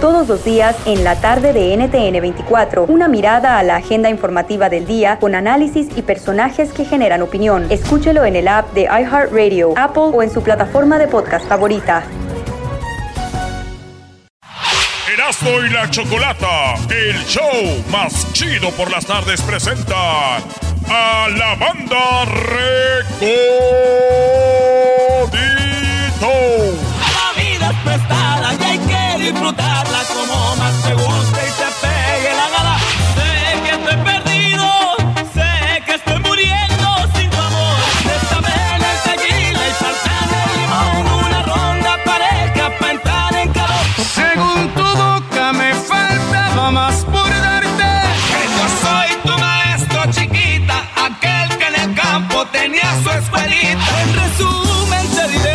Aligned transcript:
Todos 0.00 0.28
los 0.28 0.44
días 0.44 0.76
en 0.84 1.04
la 1.04 1.18
tarde 1.22 1.54
de 1.54 1.74
NTN 1.74 2.20
24, 2.20 2.84
una 2.84 3.08
mirada 3.08 3.58
a 3.58 3.62
la 3.62 3.76
agenda 3.76 4.10
informativa 4.10 4.68
del 4.68 4.86
día 4.86 5.18
con 5.18 5.34
análisis 5.34 5.88
y 5.96 6.02
personajes 6.02 6.70
que 6.72 6.84
generan 6.84 7.22
opinión. 7.22 7.66
Escúchelo 7.70 8.26
en 8.26 8.36
el 8.36 8.46
app 8.46 8.74
de 8.74 8.82
iHeartRadio, 8.82 9.72
Apple 9.74 10.10
o 10.12 10.22
en 10.22 10.30
su 10.30 10.42
plataforma 10.42 10.98
de 10.98 11.08
podcast 11.08 11.48
favorita. 11.48 12.04
Erasmo 15.10 15.50
y 15.66 15.70
la 15.70 15.90
Chocolata, 15.90 16.74
el 16.90 17.24
show 17.24 17.82
más 17.90 18.30
chido 18.34 18.70
por 18.72 18.90
las 18.90 19.06
tardes 19.06 19.40
presenta 19.40 20.36
a 20.36 21.28
la 21.30 21.54
banda 21.54 22.24
Recodito. 22.26 23.46
La 27.00 27.42
vida 27.42 27.70
es 27.70 27.76
prestada 27.82 28.65
disfrutarla 29.32 30.02
como 30.14 30.56
más 30.56 30.74
te 30.82 30.94
guste 30.94 31.40
y 31.48 31.52
te 31.60 31.68
pegue 31.82 32.32
la 32.40 32.48
gana. 32.54 32.76
Sé 33.16 33.32
que 33.64 33.70
estoy 33.76 33.96
perdido, 34.10 34.66
sé 35.34 35.82
que 35.84 35.94
estoy 35.94 36.18
muriendo 36.20 36.88
sin 37.14 37.28
tu 37.30 37.40
amor. 37.50 37.76
Déjame 38.10 38.54
en 38.76 38.82
el 38.90 38.98
tequila 39.08 39.62
y 39.70 39.74
salsa 39.82 40.16
de 40.32 40.42
limón. 40.56 41.24
Una 41.24 41.42
ronda 41.42 41.92
pareja 42.04 42.64
para 42.78 42.92
entrar 42.92 43.34
en 43.42 43.52
calor. 43.52 43.84
Según 44.14 44.60
tu 44.74 44.86
boca 45.02 45.52
me 45.52 45.74
faltaba 45.74 46.70
más 46.70 46.96
por 47.04 47.28
darte. 47.28 47.90
Que 48.30 48.42
yo 48.54 48.64
soy 48.84 49.08
tu 49.26 49.34
maestro 49.38 50.00
chiquita, 50.12 50.76
aquel 51.06 51.48
que 51.58 51.66
en 51.66 51.76
el 51.82 51.94
campo 51.94 52.44
tenía 52.52 52.90
su 53.02 53.10
escuelita. 53.10 53.84
En 54.02 54.08
resumen 54.22 55.04
te 55.16 55.28
diré 55.32 55.45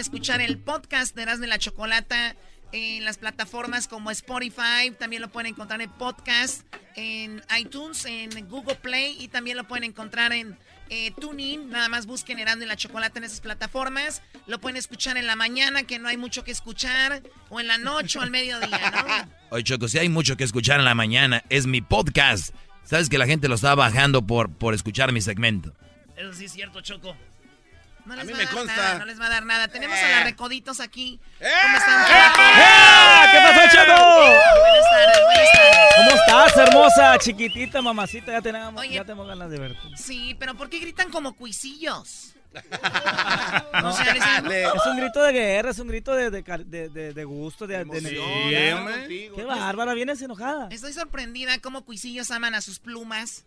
escuchar 0.00 0.40
el 0.40 0.58
podcast 0.58 1.14
de 1.14 1.22
Erasmo 1.22 1.44
y 1.44 1.48
la 1.48 1.58
Chocolata 1.58 2.34
en 2.72 3.04
las 3.04 3.18
plataformas 3.18 3.86
como 3.86 4.10
Spotify. 4.10 4.90
También 4.98 5.22
lo 5.22 5.28
pueden 5.28 5.52
encontrar 5.52 5.80
en 5.82 5.90
podcast, 5.90 6.62
en 6.96 7.42
iTunes, 7.58 8.04
en 8.06 8.30
Google 8.48 8.76
Play 8.76 9.16
y 9.20 9.28
también 9.28 9.56
lo 9.56 9.64
pueden 9.64 9.84
encontrar 9.84 10.32
en 10.32 10.56
eh, 10.88 11.12
TuneIn. 11.12 11.70
Nada 11.70 11.88
más 11.88 12.06
busquen 12.06 12.38
Erasmo 12.38 12.64
y 12.64 12.66
la 12.66 12.76
Chocolata 12.76 13.18
en 13.18 13.24
esas 13.24 13.40
plataformas. 13.40 14.22
Lo 14.46 14.60
pueden 14.60 14.76
escuchar 14.76 15.16
en 15.16 15.26
la 15.26 15.36
mañana, 15.36 15.82
que 15.82 15.98
no 15.98 16.08
hay 16.08 16.16
mucho 16.16 16.44
que 16.44 16.50
escuchar, 16.50 17.22
o 17.48 17.60
en 17.60 17.68
la 17.68 17.78
noche 17.78 18.18
o 18.18 18.22
al 18.22 18.30
mediodía, 18.30 18.68
¿no? 18.68 19.30
Oye, 19.50 19.64
Choco, 19.64 19.88
si 19.88 19.98
hay 19.98 20.08
mucho 20.08 20.36
que 20.36 20.44
escuchar 20.44 20.78
en 20.78 20.84
la 20.84 20.94
mañana, 20.94 21.44
es 21.48 21.66
mi 21.66 21.80
podcast. 21.80 22.54
Sabes 22.84 23.08
que 23.08 23.18
la 23.18 23.26
gente 23.26 23.48
lo 23.48 23.54
está 23.54 23.74
bajando 23.74 24.26
por, 24.26 24.50
por 24.52 24.74
escuchar 24.74 25.12
mi 25.12 25.20
segmento. 25.20 25.74
Eso 26.16 26.32
sí 26.32 26.46
es 26.46 26.52
cierto, 26.52 26.80
Choco. 26.80 27.16
No 28.06 28.14
A 28.14 28.16
les 28.16 28.26
mí 28.26 28.32
va 28.32 28.38
me 28.38 28.44
dar 28.44 28.54
consta. 28.54 28.76
nada, 28.76 28.98
no 28.98 29.04
les 29.04 29.20
va 29.20 29.26
a 29.26 29.30
dar 29.30 29.44
nada. 29.44 29.68
Tenemos 29.68 29.96
a 29.98 30.08
Eh. 30.08 30.10
las 30.12 30.24
recoditos 30.24 30.80
aquí. 30.80 31.20
¡Eh! 31.40 31.46
¿Cómo 31.62 31.76
están? 31.76 32.04
¿Qué 33.30 33.38
pasó, 33.38 33.76
Choco? 33.76 34.08
Buenas 34.10 34.90
tardes, 34.90 35.24
buenas 35.24 35.52
tardes. 35.52 35.76
¿Cómo 35.96 36.10
estás, 36.10 36.56
hermosa, 36.56 37.18
chiquitita, 37.18 37.82
mamacita? 37.82 38.32
Ya 38.32 38.40
tenemos, 38.42 38.80
Oye. 38.80 38.94
ya 38.94 39.02
tenemos 39.04 39.26
ganas 39.28 39.50
de 39.50 39.58
verte. 39.58 39.78
Sí, 39.96 40.34
pero 40.38 40.54
¿por 40.56 40.68
qué 40.70 40.78
gritan 40.78 41.10
como 41.10 41.34
cuisillos? 41.36 42.34
No, 42.52 42.60
O 43.90 43.92
sea, 43.92 44.12
es 44.12 44.86
un 44.86 44.96
grito 44.96 45.22
de 45.22 45.32
guerra, 45.32 45.70
es 45.70 45.78
un 45.78 45.86
grito 45.88 46.12
de, 46.14 46.30
de, 46.30 46.42
de- 46.42 46.88
de- 46.88 47.14
de 47.14 47.24
gusto, 47.24 47.66
de, 47.66 47.84
de 47.84 47.98
energía. 47.98 49.06
Qué 49.36 49.44
bárbara, 49.44 49.94
vienes 49.94 50.20
enojada. 50.22 50.66
Estoy 50.72 50.92
sorprendida 50.92 51.58
cómo 51.60 51.84
cuisillos 51.84 52.30
aman 52.32 52.54
a 52.56 52.60
sus 52.60 52.78
plumas. 52.80 53.44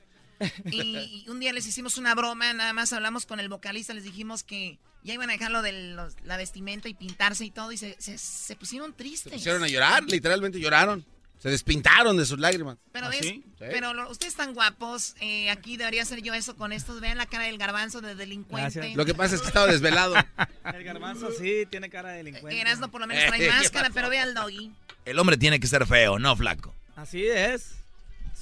Y, 0.72 1.24
y 1.26 1.30
un 1.30 1.40
día 1.40 1.54
les 1.54 1.66
hicimos 1.68 1.98
una 1.98 2.16
broma, 2.16 2.54
nada 2.54 2.74
más 2.74 2.94
hablamos 2.94 3.26
con 3.26 3.40
el 3.40 3.50
vocalista, 3.50 3.94
les 3.94 4.04
dijimos 4.04 4.44
que 4.44 4.78
ya 5.04 5.14
iban 5.14 5.30
a 5.30 5.34
dejar 5.34 5.52
lo 5.52 5.62
de 5.62 5.72
los- 5.94 6.16
la 6.24 6.38
vestimenta 6.38 6.88
y 6.90 6.94
pintarse 6.94 7.46
y 7.46 7.52
todo, 7.52 7.72
y 7.72 7.78
se, 7.78 7.96
se- 8.00 8.18
se 8.18 8.56
pusieron 8.56 8.94
tristes. 8.94 9.32
Se 9.32 9.38
pusieron 9.38 9.64
a 9.64 9.68
llorar, 9.68 10.04
literalmente 10.06 10.60
lloraron. 10.60 11.06
Se 11.40 11.50
despintaron 11.50 12.16
de 12.16 12.26
sus 12.26 12.40
lágrimas. 12.40 12.78
Pero, 12.94 13.08
¿Ah, 13.08 13.10
es- 13.14 13.20
sí? 13.20 13.44
Pero 13.60 13.94
lo- 13.94 14.10
ustedes 14.10 14.32
están 14.32 14.54
guapos. 14.54 15.14
eh, 15.20 15.50
aquí 15.50 15.76
debería 15.76 16.06
ser 16.06 16.22
yo 16.22 16.34
eso 16.34 16.56
con 16.56 16.72
estos. 16.72 17.02
Vean 17.02 17.18
la 17.18 17.26
cara 17.26 17.44
del 17.44 17.58
garbanzo 17.58 18.00
de 18.00 18.16
delincuente. 18.16 18.80
Gracias. 18.80 18.96
Lo 18.96 19.06
que 19.06 19.14
pasa 19.14 19.36
es 19.36 19.42
que 19.42 19.48
estaba 19.48 19.68
desvelado. 19.68 20.16
El 20.74 20.84
garbanzo 20.86 21.32
sí 21.38 21.66
tiene 21.70 21.90
cara 21.90 22.12
de 22.12 22.18
delincuente. 22.20 22.62
Erasmo 22.62 22.88
por 22.88 23.02
lo 23.02 23.08
menos 23.08 23.26
trae 23.26 23.42
Eh, 23.42 23.44
¿qué 23.50 23.52
máscara, 23.52 23.90
pero 23.94 24.10
ve 24.10 24.20
al 24.20 24.34
doggy. 24.34 24.72
El 25.04 25.20
hombre 25.20 25.36
tiene 25.36 25.60
que 25.60 25.68
ser 25.68 25.86
feo, 25.86 26.18
no 26.18 26.34
flaco. 26.38 26.74
Así 26.96 27.26
es. 27.28 27.72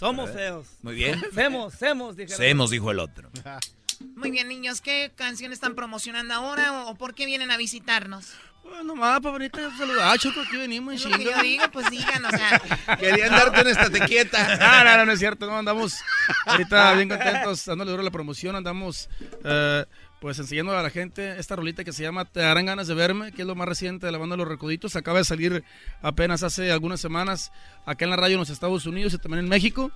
Somos 0.02 0.32
¿Eh? 0.32 0.34
feos. 0.34 0.68
Muy 0.82 0.96
bien. 0.96 1.22
Semos, 1.32 1.76
semos, 1.76 2.16
dijeron. 2.16 2.38
Semos, 2.38 2.72
dijo 2.72 2.90
el 2.90 2.98
otro. 2.98 3.30
Muy 4.16 4.32
bien, 4.32 4.48
niños, 4.48 4.82
¿qué 4.82 5.12
canción 5.16 5.54
están 5.54 5.76
promocionando 5.76 6.34
ahora 6.34 6.86
o, 6.86 6.90
o 6.90 6.96
por 6.96 7.14
qué 7.14 7.28
vienen 7.28 7.52
a 7.52 7.58
visitarnos? 7.58 8.34
Pues 8.64 8.84
nomás 8.84 9.20
para 9.22 9.34
venirte 9.34 9.64
a 9.64 9.70
saludar, 9.78 10.18
Choco, 10.18 10.42
aquí 10.42 10.58
venimos, 10.58 10.96
Es 10.96 11.06
lo 11.06 11.18
que 11.18 11.26
yo 11.26 11.42
digo, 11.44 11.66
pues 11.72 11.88
digan, 11.92 12.26
o 12.26 12.30
sea. 12.32 12.62
Querían 13.00 13.30
darte 13.30 13.62
una 13.62 13.70
estate 13.70 14.00
quieta. 14.02 14.58
No, 14.60 14.84
no, 14.84 14.98
no, 14.98 15.06
no 15.06 15.12
es 15.12 15.20
cierto, 15.20 15.46
no, 15.46 15.58
andamos 15.58 15.98
ahorita 16.48 16.94
bien 16.94 17.10
contentos, 17.10 17.66
dándole 17.66 17.92
duro 17.92 18.02
a 18.02 18.06
la 18.06 18.12
promoción, 18.12 18.56
andamos 18.56 19.08
eh, 19.44 19.86
pues 20.22 20.38
enseñando 20.40 20.78
a 20.78 20.84
la 20.84 20.90
gente 20.92 21.38
esta 21.40 21.56
rolita 21.56 21.84
que 21.84 21.92
se 21.92 22.04
llama 22.04 22.26
Te 22.26 22.40
darán 22.42 22.68
ganas 22.68 22.88
de 22.88 22.94
verme, 22.94 23.32
que 23.34 23.42
es 23.42 23.48
lo 23.48 23.56
más 23.56 23.68
reciente 23.68 24.06
de 24.06 24.12
la 24.12 24.20
banda 24.20 24.38
Los 24.38 24.48
Recoditos. 24.48 24.96
Acaba 24.96 25.18
de 25.18 25.26
salir 25.26 25.64
apenas 26.02 26.44
hace 26.44 26.72
algunas 26.72 27.02
semanas 27.02 27.52
acá 27.86 28.06
en 28.06 28.12
la 28.12 28.18
radio 28.18 28.36
en 28.36 28.40
los 28.42 28.52
Estados 28.52 28.86
Unidos 28.86 29.14
y 29.14 29.18
también 29.18 29.44
en 29.44 29.50
México. 29.50 29.92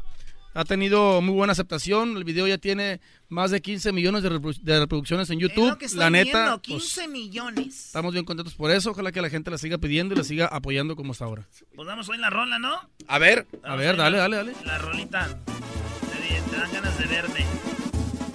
Ha 0.55 0.63
tenido 0.63 1.21
muy 1.21 1.35
buena 1.35 1.51
aceptación. 1.51 2.17
El 2.17 2.23
video 2.23 2.47
ya 2.47 2.57
tiene 2.57 3.01
más 3.29 3.51
de 3.51 3.61
15 3.61 3.91
millones 3.91 4.23
de, 4.23 4.31
reprodu- 4.31 4.61
de 4.61 4.79
reproducciones 4.79 5.29
en 5.29 5.37
Es 5.37 5.43
lo 5.43 5.49
YouTube. 5.49 5.77
que 5.77 5.85
estoy 5.85 5.99
La 5.99 6.09
neta, 6.09 6.31
viendo, 6.43 6.61
pues, 6.61 6.83
15 6.95 7.07
millones. 7.09 7.85
estamos 7.87 8.13
bien 8.13 8.23
contentos 8.25 8.55
por 8.55 8.71
eso. 8.71 8.91
Ojalá 8.91 9.11
que 9.11 9.21
la 9.21 9.29
gente 9.29 9.51
la 9.51 9.57
siga 9.59 9.77
pidiendo 9.77 10.15
y 10.15 10.17
la 10.17 10.23
siga 10.23 10.47
apoyando 10.47 10.95
como 10.95 11.11
hasta 11.11 11.25
ahora. 11.25 11.45
Pues 11.75 11.85
damos 11.87 12.07
hoy 12.09 12.17
la 12.17 12.29
rola, 12.31 12.57
¿no? 12.57 12.79
A 13.07 13.19
ver. 13.19 13.45
A 13.63 13.75
ver, 13.75 13.95
dale, 13.97 14.17
dale, 14.17 14.37
dale. 14.37 14.53
La 14.63 14.77
rolita. 14.79 15.37
Te, 15.45 16.49
te 16.51 16.55
dan 16.57 16.71
ganas 16.71 16.97
de 16.97 17.05
verte. 17.05 17.45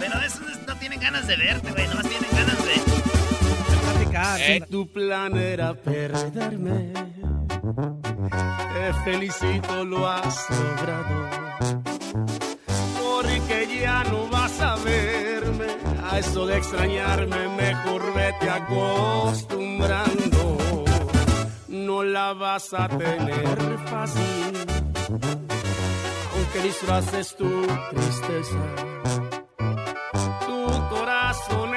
Pero 0.01 0.19
esos 0.19 0.41
no 0.67 0.75
tienen 0.77 0.99
ganas 0.99 1.25
de 1.27 1.37
verte, 1.37 1.71
güey. 1.71 1.87
Nomás 1.87 2.09
tienen 2.09 2.29
ganas 2.31 2.57
de. 2.65 2.73
Platicar. 3.81 4.39
Tu 4.67 4.91
plan 4.91 5.37
era 5.37 5.75
perderme. 5.75 6.91
Te 8.73 8.93
felicito, 9.03 9.85
lo 9.85 10.07
has 10.07 10.49
logrado. 10.49 11.29
Porque 12.99 13.67
ya 13.79 14.03
no 14.05 14.25
vas 14.27 14.59
a 14.59 14.75
verme. 14.77 15.67
A 16.11 16.17
eso 16.17 16.47
de 16.47 16.57
extrañarme, 16.57 17.47
mejor 17.49 18.11
vete 18.15 18.49
acostumbrando. 18.49 20.83
No 21.67 22.03
la 22.03 22.33
vas 22.33 22.73
a 22.73 22.89
tener 22.89 23.77
fácil. 23.85 24.65
Aunque 26.33 26.59
disfraces 26.63 27.35
tu 27.35 27.67
tristeza. 27.91 28.57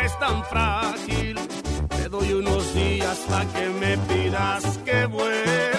Es 0.04 0.18
tan 0.18 0.44
frágil. 0.44 1.38
Te 1.88 2.08
doy 2.10 2.34
unos 2.34 2.74
días 2.74 3.18
para 3.26 3.46
que 3.46 3.68
me 3.68 3.96
pidas 3.96 4.78
que 4.84 5.06
vuelva. 5.06 5.73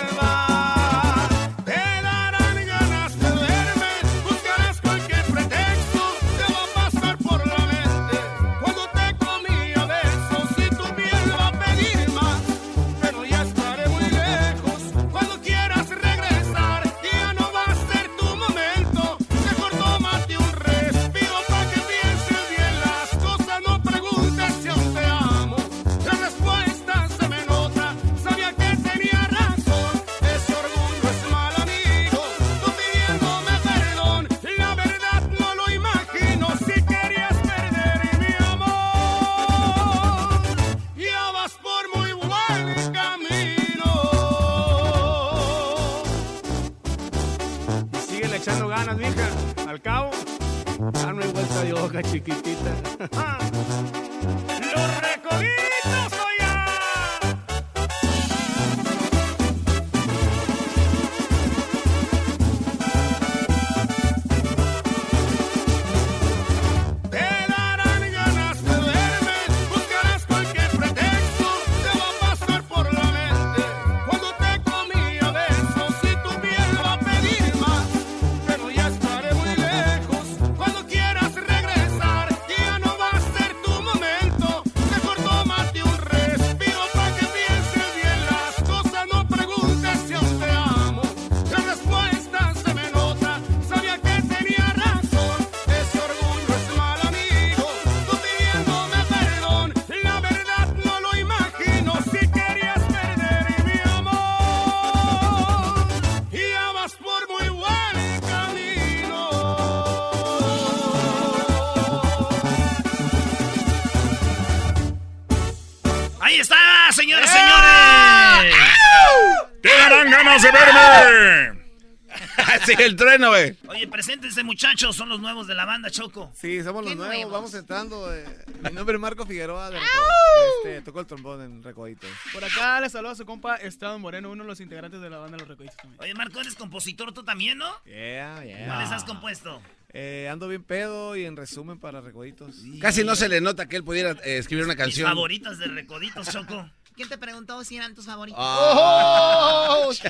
El 122.86 122.96
trueno, 122.96 123.30
güey. 123.30 123.56
Oye, 123.68 123.88
preséntense, 123.88 124.44
muchachos. 124.44 124.96
Son 124.96 125.10
los 125.10 125.20
nuevos 125.20 125.48
de 125.48 125.56
la 125.56 125.66
banda, 125.66 125.90
Choco. 125.90 126.32
Sí, 126.36 126.64
somos 126.64 126.84
los 126.84 126.92
¿Qué 126.92 126.96
nuevos, 126.98 127.16
nuevos? 127.16 127.34
vamos 127.34 127.54
entrando. 127.54 128.14
eh, 128.14 128.26
mi 128.64 128.72
nombre 128.72 128.96
es 128.96 129.02
Marco 129.02 129.26
Figueroa, 129.26 129.70
de 129.72 129.78
este, 129.78 130.82
toco 130.82 131.00
el 131.00 131.06
trombón 131.06 131.42
en 131.42 131.64
Recoditos. 131.64 132.10
Por 132.34 132.44
acá 132.44 132.80
le 132.82 132.90
saluda 132.90 133.12
a 133.14 133.16
su 133.16 133.26
compa 133.26 133.56
Esteban 133.56 134.00
Moreno, 134.02 134.30
uno 134.32 134.44
de 134.44 134.50
los 134.50 134.60
integrantes 134.60 135.02
de 135.02 135.10
la 135.10 135.18
banda 135.18 135.38
Los 135.38 135.48
Recoditos 135.48 135.78
también. 135.78 136.02
Oye, 136.02 136.14
Marco, 136.14 136.40
eres 136.42 136.56
compositor 136.56 137.14
tú 137.14 137.24
también, 137.24 137.58
¿no? 137.58 137.70
Yeah, 137.86 138.44
yeah. 138.44 138.68
¿Cuáles 138.68 138.92
has 138.92 139.04
compuesto? 139.04 139.62
Eh, 139.98 140.28
ando 140.30 140.50
bien 140.50 140.62
pedo 140.64 141.16
y 141.16 141.24
en 141.26 141.38
resumen 141.38 141.80
para 141.80 142.02
Recoditos. 142.02 142.58
Casi 142.82 143.04
no 143.06 143.16
se 143.16 143.30
le 143.30 143.40
nota 143.40 143.68
que 143.70 143.78
él 143.78 143.84
pudiera 143.84 144.12
eh, 144.26 144.38
escribir 144.40 144.66
una 144.66 144.74
Mis 144.74 144.82
canción. 144.84 145.08
favoritas 145.08 145.58
de 145.58 145.68
Recoditos, 145.68 146.30
Choco. 146.30 146.70
¿Quién 146.96 147.10
te 147.10 147.18
preguntó 147.18 147.64
si 147.64 147.76
eran 147.78 147.94
tus 147.94 148.06
favoritos? 148.06 148.40
Oh, 148.42 149.92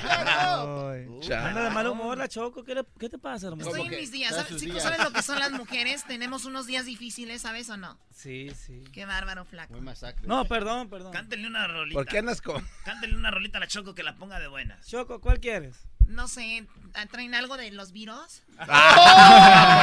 Chale. 1.20 1.48
Anda 1.48 1.64
de 1.64 1.70
mal 1.70 1.86
humor 1.88 2.16
la 2.18 2.28
Choco. 2.28 2.62
¿Qué, 2.64 2.74
le- 2.74 2.86
qué 2.98 3.08
te 3.08 3.18
pasa, 3.18 3.48
hermano? 3.48 3.68
Estoy 3.68 3.86
en 3.86 4.00
mis 4.00 4.12
días. 4.12 4.34
¿sabes? 4.34 4.56
Chicos, 4.60 4.82
¿saben 4.82 5.02
lo 5.02 5.12
que 5.12 5.22
son 5.22 5.38
las 5.38 5.50
mujeres? 5.52 6.04
Tenemos 6.04 6.44
unos 6.44 6.66
días 6.66 6.84
difíciles, 6.86 7.42
¿sabes 7.42 7.68
o 7.70 7.76
no? 7.76 7.98
Sí, 8.14 8.50
sí. 8.54 8.84
Qué 8.92 9.04
bárbaro, 9.04 9.44
flaco. 9.44 9.74
No, 10.22 10.44
perdón, 10.44 10.88
perdón. 10.88 11.12
Cántenle 11.12 11.48
una 11.48 11.66
rolita. 11.66 11.94
¿Por 11.98 12.06
qué 12.06 12.18
andas 12.18 12.40
con...? 12.40 12.66
Cántenle 12.84 13.16
una 13.16 13.30
rolita 13.30 13.58
a 13.58 13.60
la 13.60 13.66
Choco 13.66 13.94
que 13.94 14.02
la 14.02 14.14
ponga 14.16 14.38
de 14.38 14.46
buenas. 14.48 14.86
Choco, 14.86 15.20
¿cuál 15.20 15.40
quieres? 15.40 15.86
No 16.08 16.28
sé, 16.28 16.66
¿traen 17.10 17.34
algo 17.34 17.56
de 17.56 17.70
los 17.72 17.92
virus? 17.92 18.42
¡Ah, 18.58 19.82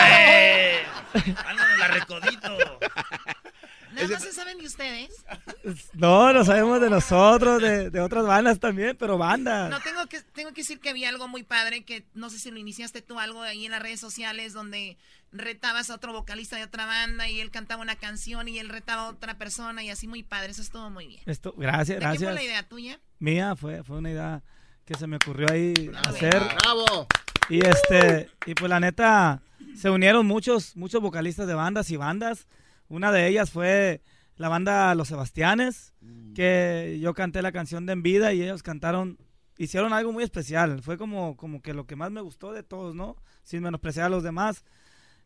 güey! 1.14 1.36
Algo 1.46 1.66
de 1.66 1.78
la 1.78 1.88
Recodito. 1.88 2.58
Nada 3.94 4.08
más 4.08 4.24
se 4.24 4.34
saben 4.34 4.58
de 4.58 4.66
ustedes. 4.66 5.24
No, 5.94 6.34
lo 6.34 6.44
sabemos 6.44 6.82
de 6.82 6.90
nosotros, 6.90 7.62
de, 7.62 7.92
de 7.92 8.02
otras 8.02 8.26
bandas 8.26 8.60
también, 8.60 8.98
pero 8.98 9.20
bandas. 9.20 9.70
No, 9.70 9.80
tengo 9.82 10.08
que, 10.08 10.20
tengo 10.22 10.52
que 10.52 10.62
decir 10.62 10.80
que 10.80 10.94
vi 10.94 11.06
algo 11.06 11.28
muy 11.28 11.44
padre, 11.44 11.84
que 11.84 12.04
no 12.16 12.32
sé 12.32 12.40
si 12.40 12.50
lo 12.50 12.58
iniciaste 12.58 13.04
tú, 13.04 13.20
algo 13.20 13.44
ahí 13.44 13.66
en 13.66 13.72
las 13.72 13.82
redes 13.84 14.00
sociales, 14.00 14.54
donde 14.54 14.98
retabas 15.32 15.92
a 15.92 15.96
otro 15.96 16.12
vocalista 16.12 16.56
de 16.58 16.64
otra 16.64 16.86
banda 16.88 17.28
y 17.28 17.40
él 17.40 17.52
cantaba 17.52 17.82
una 17.84 17.96
canción 17.96 18.48
y 18.48 18.58
él 18.60 18.70
retaba 18.70 19.04
a 19.04 19.10
otra 19.10 19.38
persona 19.38 19.84
y 19.84 19.90
así 19.92 20.08
muy 20.08 20.24
padre, 20.24 20.52
eso 20.52 20.62
estuvo 20.64 20.90
muy 20.90 21.06
bien. 21.08 21.22
Esto, 21.28 21.54
gracias, 21.56 21.88
¿De 21.88 21.94
qué 21.96 22.00
gracias. 22.00 22.24
fue 22.32 22.34
la 22.34 22.44
idea 22.44 22.68
tuya? 22.68 23.00
Mía, 23.20 23.56
fue, 23.56 23.84
fue 23.84 23.98
una 23.98 24.10
idea 24.12 24.44
que 24.86 24.96
se 24.96 25.08
me 25.08 25.18
ocurrió 25.18 25.48
ahí 25.52 25.92
hacer. 26.06 26.42
¡Bravo! 26.62 27.08
Y 27.50 27.66
este, 27.66 28.30
y 28.46 28.54
pues 28.54 28.70
la 28.70 28.80
neta, 28.80 29.42
se 29.76 29.90
unieron 29.90 30.26
muchos, 30.26 30.76
muchos 30.76 31.02
vocalistas 31.02 31.48
de 31.48 31.54
bandas 31.54 31.90
y 31.92 31.98
bandas. 31.98 32.48
Una 32.88 33.12
de 33.12 33.28
ellas 33.28 33.52
fue 33.52 34.02
la 34.36 34.50
banda 34.50 34.94
Los 34.96 35.10
Sebastianes, 35.10 35.94
que 36.36 37.00
yo 37.02 37.14
canté 37.14 37.42
la 37.42 37.52
canción 37.52 37.86
de 37.86 37.94
En 37.94 38.04
Vida 38.04 38.34
y 38.34 38.42
ellos 38.44 38.64
cantaron, 38.64 39.18
hicieron 39.58 39.94
algo 39.94 40.12
muy 40.12 40.24
especial. 40.24 40.82
Fue 40.82 40.98
como, 40.98 41.38
como 41.38 41.62
que 41.62 41.74
lo 41.74 41.86
que 41.86 41.96
más 41.96 42.12
me 42.12 42.22
gustó 42.22 42.52
de 42.52 42.64
todos, 42.64 42.96
¿no? 42.96 43.16
Sin 43.44 43.62
menospreciar 43.64 44.08
a 44.08 44.10
los 44.10 44.24
demás. 44.24 44.64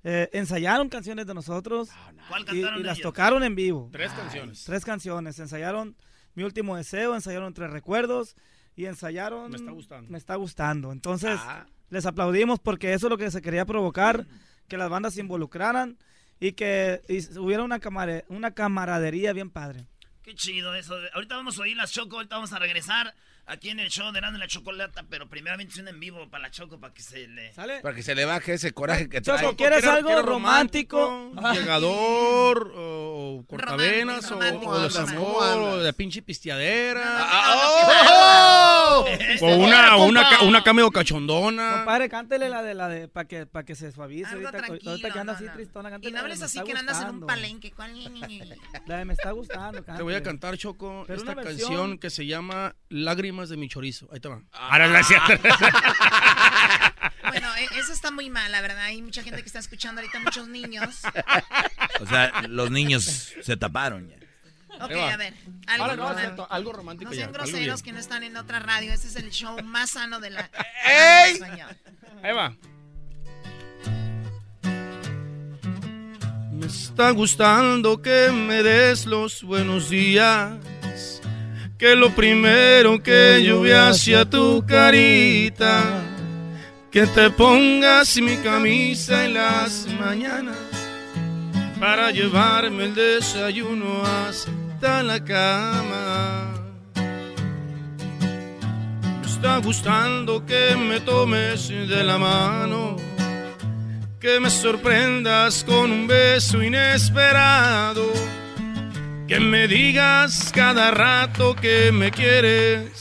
Eh, 0.03 0.29
ensayaron 0.33 0.89
canciones 0.89 1.25
de 1.25 1.33
nosotros 1.33 1.89
¿Cuál 2.29 2.43
y, 2.43 2.45
cantaron 2.45 2.79
y 2.79 2.83
las 2.83 2.99
tocaron 2.99 3.43
en 3.43 3.55
vivo. 3.55 3.89
Tres 3.91 4.11
canciones. 4.11 4.63
Tres 4.63 4.85
canciones. 4.85 5.39
Ensayaron 5.39 5.95
Mi 6.35 6.43
Último 6.43 6.77
Deseo, 6.77 7.15
ensayaron 7.15 7.53
Tres 7.53 7.71
Recuerdos 7.71 8.35
y 8.77 8.85
ensayaron 8.85 9.51
Me 9.51 9.57
está 9.57 9.71
gustando. 9.71 10.09
Me 10.09 10.17
está 10.17 10.35
gustando. 10.35 10.91
Entonces, 10.93 11.37
Ah. 11.43 11.65
les 11.89 12.05
aplaudimos 12.05 12.59
porque 12.59 12.93
eso 12.93 13.07
es 13.07 13.09
lo 13.11 13.17
que 13.17 13.29
se 13.31 13.41
quería 13.41 13.65
provocar, 13.65 14.25
que 14.69 14.77
las 14.77 14.89
bandas 14.89 15.15
se 15.15 15.19
involucraran 15.21 15.97
y 16.39 16.53
que 16.53 17.01
y 17.09 17.17
hubiera 17.39 17.63
una, 17.63 17.79
camare- 17.79 18.23
una 18.29 18.51
camaradería 18.51 19.33
bien 19.33 19.49
padre. 19.49 19.87
Qué 20.21 20.33
chido 20.35 20.73
eso. 20.75 20.95
Ahorita 21.13 21.35
vamos 21.35 21.57
a 21.57 21.63
oír 21.63 21.75
las 21.75 21.91
Choco, 21.91 22.17
ahorita 22.17 22.35
vamos 22.35 22.53
a 22.53 22.59
regresar 22.59 23.13
aquí 23.47 23.69
en 23.69 23.79
el 23.79 23.89
show 23.89 24.11
de 24.11 24.19
y 24.19 24.39
la 24.39 24.47
Chocolata, 24.47 25.03
pero 25.09 25.27
primeramente 25.29 25.73
un 25.73 25.87
en 25.87 25.99
vivo 25.99 26.29
para 26.29 26.43
la 26.43 26.51
Choco, 26.51 26.79
para 26.79 26.93
que 26.93 27.01
se 27.01 27.27
le... 27.27 27.53
¿Sale? 27.53 27.79
Para 27.81 27.95
que 27.95 28.03
se 28.03 28.13
le 28.13 28.25
baje 28.25 28.53
ese 28.53 28.71
coraje 28.73 29.09
que 29.09 29.21
trae. 29.21 29.39
Choco, 29.41 29.55
¿quieres 29.55 29.79
Quiero- 29.79 29.95
algo 29.95 30.07
quiero 30.09 30.21
romántico? 30.23 31.31
Llegador, 31.53 32.73
o 32.75 33.43
cortavenas, 33.47 34.25
o, 34.31 34.35
Romántico, 34.35 34.71
o 34.71 34.73
romántico. 34.75 35.01
desamor, 35.05 35.57
o 35.59 35.77
de 35.79 35.93
pinche 35.93 36.21
pisteadera. 36.21 37.27
¡Oh! 37.31 39.05
O 39.41 39.55
una, 39.57 39.95
una, 39.97 40.41
una 40.43 40.63
cameo 40.63 40.91
cachondona. 40.91 41.73
Compadre, 41.77 42.09
cántele 42.09 42.49
la 42.49 42.63
de 42.63 42.73
la 42.73 42.87
de 42.89 43.07
para 43.07 43.27
que 43.27 43.45
para 43.45 43.65
que 43.65 43.75
se 43.75 43.91
suavice 43.91 44.25
Algo 44.27 44.47
ahorita, 44.47 44.65
tranquilo, 44.65 44.91
ahorita 44.91 45.11
que 45.11 45.19
anda 45.19 45.33
no, 45.33 45.37
así 45.37 45.45
no. 45.45 45.53
tristona, 45.53 45.89
Y 45.89 45.91
cántele 45.91 46.11
no 46.11 46.15
la 46.15 46.21
de 46.21 46.25
hables 46.33 46.41
así 46.41 46.63
que 46.63 46.73
no 46.73 46.79
andas 46.79 47.01
en 47.01 47.09
un 47.09 47.25
palenque. 47.25 47.71
¿Cuál? 47.71 47.87
La 48.87 48.97
de 48.97 49.05
me 49.05 49.13
está 49.13 49.31
gustando, 49.31 49.83
Te 49.83 50.01
voy 50.01 50.13
a 50.15 50.23
cantar, 50.23 50.57
Choco, 50.57 51.03
Pero 51.07 51.19
esta 51.19 51.35
canción 51.35 51.97
que 51.97 52.09
se 52.09 52.25
llama 52.25 52.75
Lágrimas 52.89 53.36
de 53.49 53.57
mi 53.57 53.69
chorizo. 53.69 54.07
Ahí 54.11 54.19
te 54.19 54.27
va. 54.29 54.41
Ahora 54.51 55.03
cierto. 55.03 55.33
Bueno, 57.29 57.53
e- 57.57 57.79
eso 57.79 57.91
está 57.91 58.09
muy 58.09 58.29
mal, 58.29 58.51
la 58.51 58.61
verdad. 58.61 58.85
Hay 58.85 59.01
mucha 59.01 59.21
gente 59.21 59.41
que 59.41 59.47
está 59.47 59.59
escuchando 59.59 59.99
ahorita, 60.01 60.19
muchos 60.21 60.47
niños. 60.47 61.01
O 61.99 62.05
sea, 62.05 62.43
los 62.47 62.71
niños 62.71 63.33
se 63.41 63.57
taparon 63.57 64.07
ya. 64.09 64.15
Ok, 64.83 64.91
a 64.91 65.17
ver. 65.17 65.33
Algo, 65.67 65.83
Ahora 65.85 65.95
no, 65.97 66.03
es 66.03 66.09
román- 66.09 66.19
cierto, 66.21 66.47
algo 66.49 66.71
romántico 66.73 67.11
no 67.11 67.15
sean 67.15 67.31
groseros 67.33 67.83
que 67.83 67.91
no 67.91 67.99
están 67.99 68.23
en 68.23 68.37
otra 68.37 68.59
radio. 68.59 68.93
Este 68.93 69.07
es 69.07 69.15
el 69.17 69.29
show 69.31 69.61
más 69.63 69.91
sano 69.91 70.19
de 70.21 70.29
la... 70.29 70.49
¡Ey! 70.85 71.39
Ahí 72.23 72.33
va. 72.33 72.55
Me 76.51 76.65
está 76.65 77.11
gustando 77.11 78.01
que 78.01 78.31
me 78.31 78.63
des 78.63 79.05
los 79.05 79.43
buenos 79.43 79.89
días. 79.89 81.16
Que 81.77 81.95
lo 81.95 82.09
primero 82.09 83.01
que 83.03 83.43
yo 83.45 83.61
hacia 83.63 84.25
tu 84.25 84.65
carita. 84.65 86.01
Que 86.91 87.05
te 87.05 87.29
pongas 87.29 88.17
mi 88.17 88.37
camisa 88.37 89.25
en 89.25 89.35
las 89.35 89.87
mañanas. 89.99 90.57
Para 91.79 92.09
llevarme 92.09 92.85
el 92.85 92.95
desayuno 92.95 94.01
hasta 94.03 95.03
la 95.03 95.23
cama. 95.23 96.53
Me 99.21 99.27
está 99.27 99.57
gustando 99.57 100.43
que 100.43 100.75
me 100.75 100.99
tomes 101.01 101.67
de 101.69 102.03
la 102.03 102.17
mano, 102.17 102.95
que 104.19 104.39
me 104.39 104.49
sorprendas 104.49 105.63
con 105.63 105.91
un 105.91 106.07
beso 106.07 106.63
inesperado, 106.63 108.11
que 109.27 109.39
me 109.39 109.67
digas 109.67 110.51
cada 110.53 110.91
rato 110.91 111.55
que 111.55 111.91
me 111.91 112.11
quieres 112.11 112.91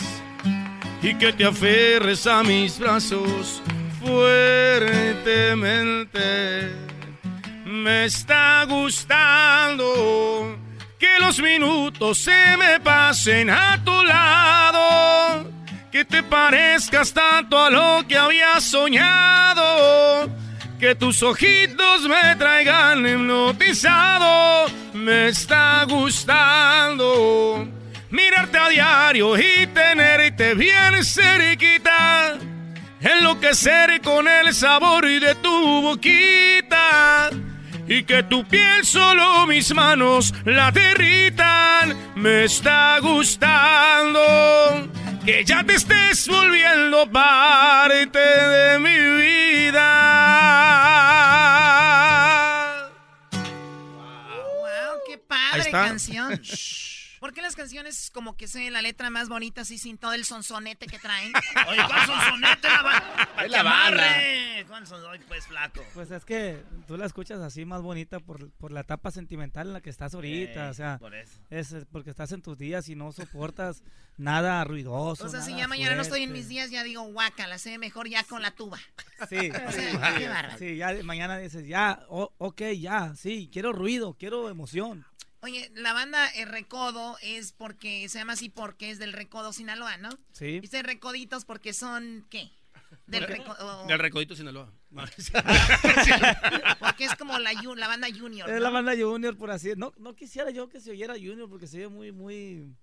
y 1.01 1.15
que 1.15 1.33
te 1.33 1.45
aferres 1.45 2.27
a 2.27 2.43
mis 2.43 2.81
brazos 2.81 3.63
fuertemente. 4.01 6.73
Me 7.65 8.07
está 8.07 8.65
gustando 8.69 10.59
que 10.99 11.21
los 11.21 11.41
minutos 11.41 12.19
se 12.19 12.57
me 12.57 12.81
pasen 12.81 13.51
a 13.51 13.81
tu 13.85 14.03
lado, 14.03 15.49
que 15.93 16.05
te 16.05 16.25
parezcas 16.25 17.13
tanto 17.13 17.57
a 17.57 17.71
lo 17.71 18.05
que 18.09 18.17
había 18.17 18.61
soñado, 18.61 20.29
que 20.79 20.95
tus 20.95 21.23
ojitos 21.23 22.09
me 22.09 22.37
traigan 22.37 23.07
hipnotizado. 23.07 24.67
Me 24.95 25.29
está 25.29 25.85
gustando 25.89 27.67
mirarte 28.11 28.59
a 28.59 28.69
diario 28.69 29.39
y 29.39 29.67
tenerte 29.69 30.55
bien 30.55 31.05
cerquita, 31.05 32.39
enloquecer 33.01 34.01
con 34.03 34.27
el 34.29 34.55
sabor 34.55 35.07
de 35.07 35.35
tu 35.37 35.83
boquita 35.83 37.31
y 37.89 38.03
que 38.03 38.23
tu 38.25 38.45
piel 38.45 38.85
solo 38.85 39.47
mis 39.47 39.75
manos 39.75 40.35
la 40.45 40.71
derritan. 40.71 41.97
Me 42.17 42.45
está 42.45 42.99
gustando 43.01 44.21
que 45.25 45.45
ya 45.45 45.63
te 45.65 45.75
estés 45.75 46.29
volviendo 46.29 47.11
parte 47.11 48.19
de 48.19 48.79
mi 48.79 48.99
vida. 48.99 49.16
Está. 55.67 55.85
canción. 55.87 56.41
¿Por 57.21 57.33
qué 57.33 57.41
las 57.41 57.57
canciones 57.57 58.11
como 58.13 58.37
que 58.37 58.47
se 58.47 58.71
la 58.71 58.83
letra 58.83 59.09
más 59.09 59.31
bonita 59.31 59.63
así 59.63 59.79
sin 59.79 59.97
todo 59.97 60.13
el 60.13 60.27
sonsonete 60.27 60.87
que 60.87 60.99
traen? 60.99 61.33
Oye, 61.69 61.81
¿cuál 61.87 62.07
sonsonete? 62.07 62.69
La 62.69 63.45
Es 63.45 63.51
la 63.51 63.61
amarre. 63.61 64.65
¿Cuál 64.69 64.87
son? 64.87 65.03
Ay, 65.11 65.21
pues, 65.27 65.47
flaco. 65.47 65.83
Pues 65.95 66.11
es 66.11 66.27
que 66.27 66.63
tú 66.87 66.99
la 66.99 67.07
escuchas 67.07 67.41
así 67.41 67.65
más 67.65 67.81
bonita 67.81 68.21
por, 68.21 68.51
por 68.53 68.71
la 68.71 68.81
etapa 68.81 69.11
sentimental 69.11 69.69
en 69.69 69.73
la 69.73 69.81
que 69.81 69.89
estás 69.89 70.13
ahorita, 70.15 70.65
Ey, 70.67 70.71
o 70.71 70.75
sea, 70.75 70.99
por 70.99 71.15
eso. 71.15 71.33
es 71.49 71.73
eh, 71.73 71.87
porque 71.91 72.11
estás 72.11 72.33
en 72.33 72.43
tus 72.43 72.59
días 72.59 72.87
y 72.91 72.95
no 72.97 73.11
soportas 73.13 73.83
nada 74.19 74.63
ruidoso. 74.65 75.25
O 75.25 75.29
sea, 75.31 75.41
si 75.41 75.57
ya 75.57 75.69
mañana 75.69 75.95
no 75.97 76.03
estoy 76.03 76.23
en 76.23 76.29
fuerte. 76.29 76.39
mis 76.41 76.49
días, 76.51 76.71
ya 76.71 76.83
digo, 76.85 77.03
guaca, 77.13 77.47
la 77.47 77.57
sé 77.59 77.79
mejor 77.79 78.09
ya 78.09 78.25
con 78.25 78.43
la 78.43 78.51
tuba. 78.51 78.79
Sí, 79.31 79.51
O 79.67 79.73
sí, 79.73 79.79
sea, 79.81 80.13
sí, 80.13 80.19
qué 80.19 80.29
bárbaro. 80.29 80.59
sí, 80.59 80.77
ya 80.77 80.95
mañana 81.03 81.39
dices, 81.39 81.67
ya, 81.67 82.05
o- 82.11 82.35
ok, 82.37 82.61
ya, 82.79 83.15
sí, 83.17 83.49
quiero 83.51 83.73
ruido, 83.73 84.15
quiero 84.19 84.51
emoción. 84.51 85.07
Oye, 85.41 85.71
la 85.75 85.93
banda 85.93 86.27
El 86.29 86.49
Recodo 86.49 87.17
es 87.23 87.53
porque, 87.53 88.09
se 88.09 88.19
llama 88.19 88.33
así 88.35 88.49
porque 88.49 88.91
es 88.91 88.99
del 88.99 89.13
Recodo 89.13 89.53
Sinaloa, 89.53 89.97
¿no? 89.97 90.11
Sí. 90.33 90.61
Dice 90.61 90.83
Recoditos 90.83 91.45
porque 91.45 91.73
son, 91.73 92.27
¿qué? 92.31 92.51
Del 93.07 93.25
Recodo. 93.25 93.87
Del 93.87 93.99
Recodito 93.99 94.35
Sinaloa. 94.35 94.73
Porque 96.81 97.05
es 97.05 97.15
como 97.17 97.39
la, 97.39 97.53
la 97.53 97.89
banda 97.89 98.09
Junior. 98.17 98.49
Es 98.49 98.61
la 98.61 98.71
banda 98.71 98.95
Junior, 98.97 99.37
por 99.37 99.51
así 99.51 99.73
No, 99.77 99.93
no 99.99 100.15
quisiera 100.15 100.51
yo 100.51 100.69
que 100.69 100.81
se 100.81 100.91
oyera 100.91 101.15
Junior 101.15 101.51
porque 101.51 101.67
se 101.67 101.79
oye 101.79 101.89
muy, 101.89 102.13
muy, 102.13 102.75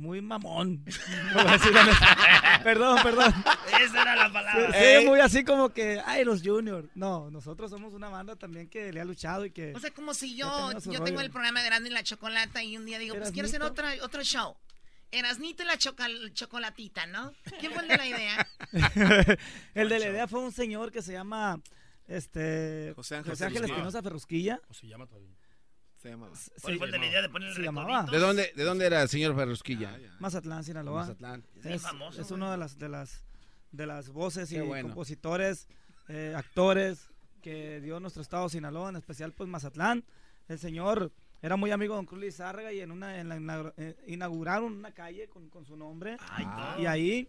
muy 0.00 0.20
mamón. 0.22 0.84
Perdón, 2.64 2.98
perdón. 3.02 3.32
Esa 3.80 4.02
era 4.02 4.16
la 4.16 4.32
palabra. 4.32 4.68
oye 4.68 5.06
muy 5.06 5.20
así 5.20 5.44
como 5.44 5.70
que, 5.70 6.00
ay, 6.04 6.24
los 6.24 6.42
Junior. 6.42 6.90
No, 6.94 7.30
nosotros 7.30 7.70
somos 7.70 7.94
una 7.94 8.08
banda 8.08 8.36
también 8.36 8.68
que 8.68 8.92
le 8.92 9.00
ha 9.00 9.04
luchado 9.04 9.44
y 9.44 9.50
que... 9.50 9.72
O 9.74 9.78
sea, 9.80 9.90
como 9.90 10.12
si 10.14 10.36
yo, 10.36 10.72
yo 10.72 10.80
tengo 10.80 11.04
rollo. 11.04 11.20
el 11.20 11.30
programa 11.30 11.60
de 11.60 11.68
Erasmo 11.68 11.86
y 11.86 11.90
la 11.90 12.02
Chocolata 12.02 12.62
y 12.62 12.76
un 12.76 12.86
día 12.86 12.98
digo, 12.98 13.14
pues 13.16 13.30
quiero 13.30 13.48
hacer 13.48 13.62
otra, 13.62 13.92
otro 14.02 14.22
show. 14.22 14.56
Erasnito 15.10 15.62
y 15.62 15.66
la 15.66 15.76
chocal- 15.76 16.32
chocolatita, 16.34 17.06
¿no? 17.06 17.32
¿Quién 17.58 17.72
fue 17.72 17.82
el 17.82 17.88
de 17.88 17.96
la 17.96 18.06
idea? 18.06 18.48
el 19.74 19.88
de 19.88 19.98
la 19.98 20.08
idea 20.08 20.28
fue 20.28 20.40
un 20.40 20.52
señor 20.52 20.92
que 20.92 21.02
se 21.02 21.12
llama 21.12 21.60
este 22.06 22.92
José 22.94 23.16
Ángel 23.16 23.32
José 23.32 23.46
Ángel. 23.46 23.64
Espinosa 23.64 24.02
Ferrusquilla. 24.02 24.60
O 24.68 24.74
se 24.74 24.86
llama 24.86 25.06
todavía. 25.06 25.34
Se 26.00 26.08
llamaba. 26.08 26.32
¿Cuál 26.62 26.78
fue 26.78 26.86
el 26.86 26.92
de 26.92 26.98
la 26.98 27.06
idea 27.06 27.22
de 27.22 27.28
poner 27.28 27.48
el 27.50 27.54
se 27.54 27.62
llamaba 27.62 28.00
recodito? 28.00 28.12
¿De 28.12 28.18
dónde, 28.18 28.52
¿De 28.56 28.64
dónde 28.64 28.86
era 28.86 29.02
el 29.02 29.08
señor 29.08 29.34
Ferrusquilla? 29.36 29.98
Mazatlán, 30.18 30.64
Sinaloa. 30.64 31.00
Mazatlán. 31.02 31.44
Es 31.58 31.66
Es, 31.66 31.82
famoso, 31.82 32.20
es 32.22 32.30
uno 32.30 32.50
de 32.50 32.56
las 32.56 32.78
de 32.78 32.88
las 32.88 33.24
de 33.72 33.86
las 33.86 34.08
voces 34.10 34.50
y 34.50 34.58
bueno. 34.60 34.88
compositores, 34.88 35.68
eh, 36.08 36.32
actores 36.36 37.10
que 37.42 37.80
dio 37.80 38.00
nuestro 38.00 38.22
estado 38.22 38.48
Sinaloa, 38.48 38.88
en 38.88 38.96
especial 38.96 39.32
pues 39.32 39.48
Mazatlán. 39.48 40.04
El 40.48 40.58
señor 40.58 41.12
era 41.42 41.56
muy 41.56 41.70
amigo 41.70 41.94
de 41.94 41.98
Don 41.98 42.06
Cruz 42.06 42.20
Lizárraga 42.20 42.72
y 42.72 42.80
en 42.80 42.90
una 42.90 43.18
en 43.20 43.28
la 43.28 43.72
eh, 43.76 43.96
inauguraron 44.06 44.72
una 44.72 44.92
calle 44.92 45.28
con, 45.28 45.50
con 45.50 45.66
su 45.66 45.76
nombre. 45.76 46.16
Ay, 46.30 46.46
no. 46.46 46.82
Y 46.82 46.86
ahí, 46.86 47.28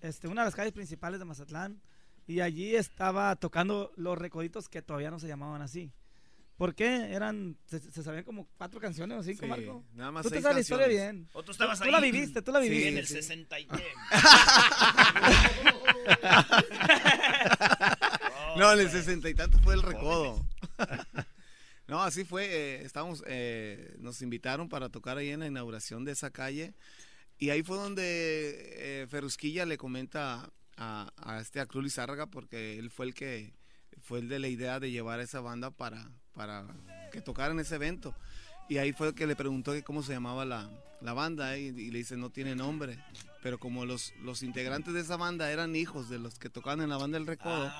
este, 0.00 0.28
una 0.28 0.42
de 0.42 0.46
las 0.46 0.54
calles 0.54 0.72
principales 0.72 1.18
de 1.18 1.24
Mazatlán. 1.24 1.80
Y 2.28 2.38
allí 2.40 2.76
estaba 2.76 3.34
tocando 3.34 3.90
los 3.96 4.16
recoditos 4.16 4.68
que 4.68 4.80
todavía 4.80 5.10
no 5.10 5.18
se 5.18 5.26
llamaban 5.26 5.60
así. 5.60 5.92
¿Por 6.62 6.76
qué? 6.76 7.12
Eran, 7.12 7.58
se, 7.66 7.80
se 7.80 8.04
sabían 8.04 8.22
como 8.22 8.46
cuatro 8.56 8.78
canciones 8.80 9.18
o 9.18 9.22
cinco, 9.24 9.40
Sí, 9.42 9.48
Marco. 9.48 9.84
nada 9.94 10.12
más 10.12 10.22
Tú 10.22 10.30
te 10.30 10.40
sabes 10.40 10.54
la 10.54 10.60
historia 10.60 10.86
bien. 10.86 11.28
¿O 11.32 11.42
tú 11.42 11.50
estabas 11.50 11.80
tú 11.80 11.86
ahí? 11.86 11.90
la 11.90 11.98
viviste, 11.98 12.40
tú 12.40 12.52
la 12.52 12.62
Sí, 12.62 12.68
viviste. 12.68 12.88
en 12.90 12.98
el 12.98 13.06
sí. 13.08 13.14
60 13.14 13.58
y. 13.58 13.66
No, 18.56 18.72
en 18.72 18.78
el 18.80 18.90
sesenta 18.90 19.28
y 19.28 19.34
tanto 19.34 19.58
fue 19.58 19.74
el 19.74 19.82
recodo. 19.82 20.46
No, 21.88 22.00
así 22.00 22.24
fue. 22.24 22.46
eh, 22.46 22.82
estábamos, 22.84 23.24
eh, 23.26 23.96
nos 23.98 24.22
invitaron 24.22 24.68
para 24.68 24.88
tocar 24.88 25.18
ahí 25.18 25.30
en 25.30 25.40
la 25.40 25.48
inauguración 25.48 26.04
de 26.04 26.12
esa 26.12 26.30
calle. 26.30 26.74
Y 27.38 27.50
ahí 27.50 27.62
fue 27.64 27.76
donde 27.76 29.02
eh, 29.02 29.06
Ferrusquilla 29.10 29.66
le 29.66 29.76
comenta 29.78 30.48
a, 30.76 31.12
a 31.16 31.40
este 31.40 31.58
a 31.60 31.66
Cruz 31.66 31.82
Lizárraga, 31.82 32.28
porque 32.28 32.78
él 32.78 32.88
fue 32.90 33.06
el 33.06 33.14
que 33.14 33.52
fue 34.00 34.20
el 34.20 34.28
de 34.28 34.38
la 34.38 34.46
idea 34.48 34.78
de 34.80 34.90
llevar 34.92 35.18
a 35.18 35.24
esa 35.24 35.40
banda 35.40 35.70
para, 35.72 36.08
para 36.34 36.64
que 37.12 37.20
tocara 37.20 37.52
en 37.52 37.60
ese 37.60 37.74
evento. 37.76 38.14
Y 38.68 38.78
ahí 38.78 38.92
fue 38.92 39.14
que 39.14 39.26
le 39.26 39.36
preguntó 39.36 39.72
que 39.72 39.82
cómo 39.82 40.02
se 40.02 40.12
llamaba 40.12 40.44
la, 40.44 40.70
la 41.00 41.12
banda 41.12 41.58
y, 41.58 41.66
y 41.66 41.90
le 41.90 41.98
dice 41.98 42.16
no 42.16 42.30
tiene 42.30 42.54
nombre. 42.54 42.98
Pero 43.42 43.58
como 43.58 43.84
los, 43.84 44.12
los 44.22 44.42
integrantes 44.42 44.94
de 44.94 45.00
esa 45.00 45.16
banda 45.16 45.50
eran 45.50 45.74
hijos 45.76 46.08
de 46.08 46.18
los 46.18 46.38
que 46.38 46.48
tocaban 46.48 46.80
en 46.80 46.88
la 46.90 46.96
banda 46.96 47.18
del 47.18 47.26
Recodo, 47.26 47.70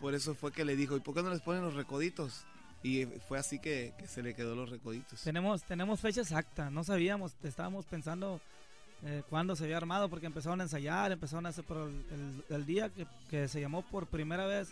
por 0.00 0.14
eso 0.14 0.34
fue 0.34 0.52
que 0.52 0.64
le 0.64 0.76
dijo, 0.76 0.96
¿y 0.96 1.00
por 1.00 1.14
qué 1.14 1.22
no 1.22 1.30
les 1.30 1.40
ponen 1.40 1.62
los 1.62 1.74
recoditos? 1.74 2.44
Y 2.82 3.06
fue 3.26 3.38
así 3.38 3.58
que, 3.58 3.92
que 3.98 4.06
se 4.06 4.22
le 4.22 4.34
quedó 4.34 4.54
los 4.54 4.70
recoditos. 4.70 5.20
Tenemos, 5.22 5.62
tenemos 5.64 6.00
fecha 6.00 6.20
exacta, 6.20 6.70
no 6.70 6.84
sabíamos, 6.84 7.32
estábamos 7.42 7.86
pensando 7.86 8.40
eh, 9.04 9.22
cuándo 9.28 9.56
se 9.56 9.64
había 9.64 9.76
armado 9.76 10.08
porque 10.08 10.26
empezaron 10.26 10.60
a 10.60 10.64
ensayar, 10.64 11.10
empezaron 11.12 11.46
a 11.46 11.48
hacer, 11.48 11.64
el- 11.70 12.44
el 12.48 12.66
día 12.66 12.88
que, 12.88 13.06
que 13.30 13.48
se 13.48 13.60
llamó 13.60 13.82
por 13.82 14.06
primera 14.06 14.46
vez 14.46 14.68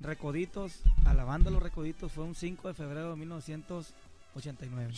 Recoditos, 0.00 0.82
a 1.04 1.14
la 1.14 1.24
banda 1.24 1.50
Los 1.50 1.62
Recoditos, 1.62 2.12
fue 2.12 2.24
un 2.24 2.34
5 2.34 2.68
de 2.68 2.74
febrero 2.74 3.10
de 3.10 3.16
1989. 3.16 4.92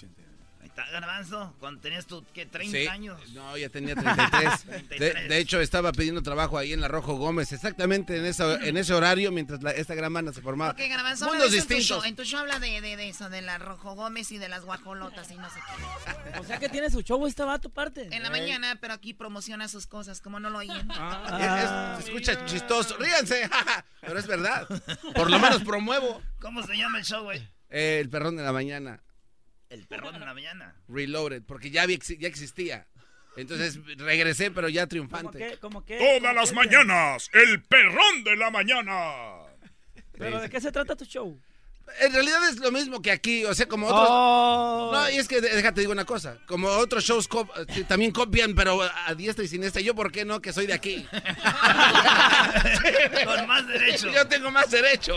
Ahí 0.61 0.67
está, 0.67 0.85
Garbanzo, 0.91 1.55
cuando 1.61 1.81
tenías 1.81 2.05
tú, 2.07 2.25
¿qué? 2.35 2.45
30 2.45 2.77
Sí. 2.79 2.87
años. 2.89 3.21
No, 3.33 3.57
ya 3.57 3.69
tenía 3.69 3.95
33. 3.95 4.67
de, 4.67 4.73
33. 4.99 5.29
de 5.29 5.39
hecho, 5.39 5.61
estaba 5.61 5.93
pidiendo 5.93 6.21
trabajo 6.23 6.59
ahí 6.59 6.73
en 6.73 6.81
la 6.81 6.89
Rojo 6.89 7.15
Gómez, 7.17 7.53
exactamente 7.53 8.17
en, 8.17 8.25
esa, 8.27 8.57
en 8.67 8.77
ese 8.77 8.93
horario, 8.93 9.31
mientras 9.31 9.63
la- 9.63 9.71
esta 9.71 9.95
gran 9.95 10.13
banda 10.13 10.33
se 10.33 10.43
formaba. 10.43 10.73
Ok, 10.73 10.81
Garbanzo, 10.89 11.27
Mundos 11.27 11.45
en 11.45 11.51
tu 11.51 11.57
distintos. 11.57 11.87
show. 11.87 12.03
En 12.03 12.17
tu 12.17 12.25
show 12.25 12.41
habla 12.41 12.59
de, 12.59 12.81
de, 12.81 12.97
de 12.97 13.09
eso, 13.09 13.31
de 13.31 13.41
la 13.41 13.59
Rojo 13.59 13.95
Gómez 13.95 14.33
y 14.33 14.39
de 14.39 14.49
las 14.49 14.65
guajolotas 14.65 15.31
y 15.31 15.37
no 15.37 15.49
sé 15.49 15.61
qué. 15.61 16.39
O 16.41 16.45
sea 16.45 16.59
que 16.59 16.69
tiene 16.69 16.91
su 16.91 17.03
show 17.03 17.25
este 17.27 17.45
vato 17.45 17.71
parte. 17.71 18.09
En 18.11 18.23
la 18.25 18.31
mañana, 18.31 18.77
pero 18.81 18.95
aquí 18.95 19.15
promociona 19.15 19.69
sus 19.69 19.87
cosas, 19.87 20.21
como 20.21 20.41
no 20.41 20.51
lo 20.51 20.59
oyen. 20.59 20.89
Ah. 20.91 21.99
Es- 21.99 21.99
es- 22.01 22.05
se 22.05 22.11
escucha 22.11 22.47
chistoso. 22.47 22.97
Ríanse, 22.99 23.49
pero 24.01 24.19
es 24.19 24.27
verdad. 24.27 24.67
Por 25.15 25.31
lo 25.31 25.39
menos 25.39 25.63
promuevo. 25.63 26.21
¿Cómo 26.41 26.65
se 26.65 26.77
llama 26.77 26.99
el 26.99 27.05
show, 27.05 27.23
güey? 27.23 27.39
Eh, 27.71 27.99
el 28.01 28.09
perrón 28.09 28.35
de 28.37 28.43
la 28.43 28.53
mañana, 28.53 29.01
El 29.71 29.87
perrón 29.87 30.15
de 30.15 30.21
la 30.21 30.35
mañana. 30.35 30.75
Reloaded, 30.89 31.43
porque 31.47 31.71
ya, 31.71 31.85
exi- 31.87 32.19
ya 32.19 32.29
existía. 32.29 32.87
Entonces 33.37 33.79
regresé, 33.99 34.51
pero 34.51 34.69
ya 34.69 34.83
¿Cómo 34.83 34.89
triunfante. 34.89 35.39
qué? 35.39 35.57
¿Cómo 35.59 35.85
qué? 35.85 35.99
Todas 35.99 36.21
¿Cómo 36.23 36.33
las 36.35 36.51
qué? 36.51 36.57
mañanas, 36.57 37.31
el 37.33 37.63
perrón 37.63 38.25
de 38.25 38.37
la 38.37 38.51
mañana. 38.51 39.13
¿Pero 40.17 40.41
de 40.41 40.51
qué 40.51 40.61
se 40.61 40.73
trata 40.73 40.97
tu 40.97 41.05
show? 41.05 41.41
En 42.01 42.13
realidad 42.13 42.47
es 42.51 42.59
lo 42.59 42.71
mismo 42.73 43.01
que 43.01 43.11
aquí, 43.11 43.45
o 43.47 43.55
sea, 43.55 43.67
como 43.67 43.87
otros... 43.87 44.09
Oh. 44.11 44.91
No, 44.93 45.09
y 45.11 45.17
es 45.17 45.27
que 45.29 45.41
déjate 45.41 45.81
digo 45.81 45.93
una 45.93 46.05
cosa, 46.05 46.37
como 46.47 46.69
otros 46.69 47.03
shows 47.05 47.29
cop- 47.31 47.51
sí, 47.73 47.85
también 47.85 48.11
copian, 48.11 48.55
pero 48.55 48.83
a 48.83 49.15
diestra 49.15 49.43
y 49.45 49.49
siniestra, 49.49 49.81
yo 49.81 49.95
por 49.95 50.13
qué 50.13 50.25
no, 50.27 50.43
que 50.43 50.53
soy 50.53 50.67
de 50.67 50.75
aquí. 50.75 51.07
Con 53.25 53.47
más 53.47 53.67
derecho. 53.67 54.11
Yo 54.13 54.27
tengo 54.27 54.51
más 54.51 54.71
derecho. 54.71 55.15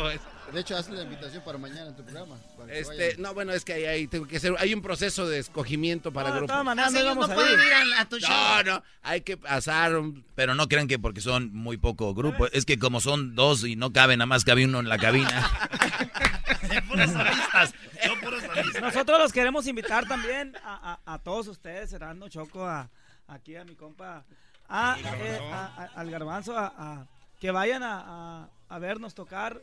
De 0.53 0.59
hecho, 0.59 0.75
hazle 0.75 0.97
la 0.97 1.03
invitación 1.03 1.43
para 1.43 1.57
mañana 1.57 1.87
en 1.89 1.95
tu 1.95 2.03
programa. 2.03 2.35
Este, 2.69 3.15
no, 3.17 3.33
bueno, 3.33 3.53
es 3.53 3.63
que 3.63 3.73
hay, 3.73 3.85
hay- 3.85 4.07
tengo 4.07 4.27
que 4.27 4.37
hacer, 4.37 4.53
hay 4.59 4.73
un 4.73 4.81
proceso 4.81 5.27
de 5.27 5.39
escogimiento 5.39 6.11
para 6.11 6.29
No, 6.29 6.33
de 6.35 6.39
grupos. 6.41 6.53
todas 6.53 6.65
maneras, 6.65 6.91
no 6.93 6.99
íbamos 6.99 7.27
no 7.27 7.33
a 7.33 7.35
pueden 7.35 7.53
ir. 7.59 7.65
ir 7.67 7.93
a, 7.97 8.01
a 8.01 8.05
tu 8.09 8.19
show. 8.19 8.29
No, 8.29 8.63
no, 8.63 8.83
hay 9.01 9.21
que 9.21 9.37
pasar 9.37 9.95
un... 9.95 10.25
Pero 10.35 10.53
no 10.55 10.67
crean 10.67 10.87
que 10.87 10.99
porque 10.99 11.21
son 11.21 11.53
muy 11.53 11.77
poco 11.77 12.13
grupo. 12.13 12.47
Es 12.47 12.65
que 12.65 12.77
como 12.77 12.99
son 13.01 13.33
dos 13.35 13.63
y 13.63 13.75
no 13.75 13.93
cabe, 13.93 14.17
nada 14.17 14.25
más 14.25 14.43
cabe 14.43 14.65
uno 14.65 14.79
en 14.81 14.89
la 14.89 14.97
cabina. 14.97 15.29
puros 16.87 17.09
solistas. 17.11 17.73
Yo 18.05 18.19
puros 18.19 18.41
solistas. 18.43 18.81
Nosotros 18.81 19.19
los 19.19 19.31
queremos 19.31 19.67
invitar 19.67 20.07
también 20.07 20.55
a, 20.63 20.99
a- 21.05 21.13
a 21.13 21.19
todos 21.19 21.47
ustedes, 21.47 21.89
Serando 21.89 22.27
Choco, 22.29 22.65
a, 22.67 22.89
aquí 23.27 23.55
a 23.55 23.63
mi 23.63 23.75
compa, 23.75 24.25
a, 24.67 24.97
eh, 24.99 25.39
a- 25.51 25.65
a- 25.95 25.99
al 25.99 26.11
garbanzo, 26.11 26.57
a, 26.57 26.73
a- 26.77 27.07
que 27.39 27.51
vayan 27.51 27.83
a, 27.83 28.01
a- 28.43 28.49
a 28.69 28.79
vernos 28.79 29.13
tocar 29.15 29.59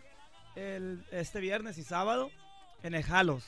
el, 0.57 1.05
este 1.13 1.41
viernes 1.41 1.79
y 1.79 1.85
sábado 1.85 2.31
en 2.85 2.95
el 2.95 3.03
Jalos. 3.03 3.43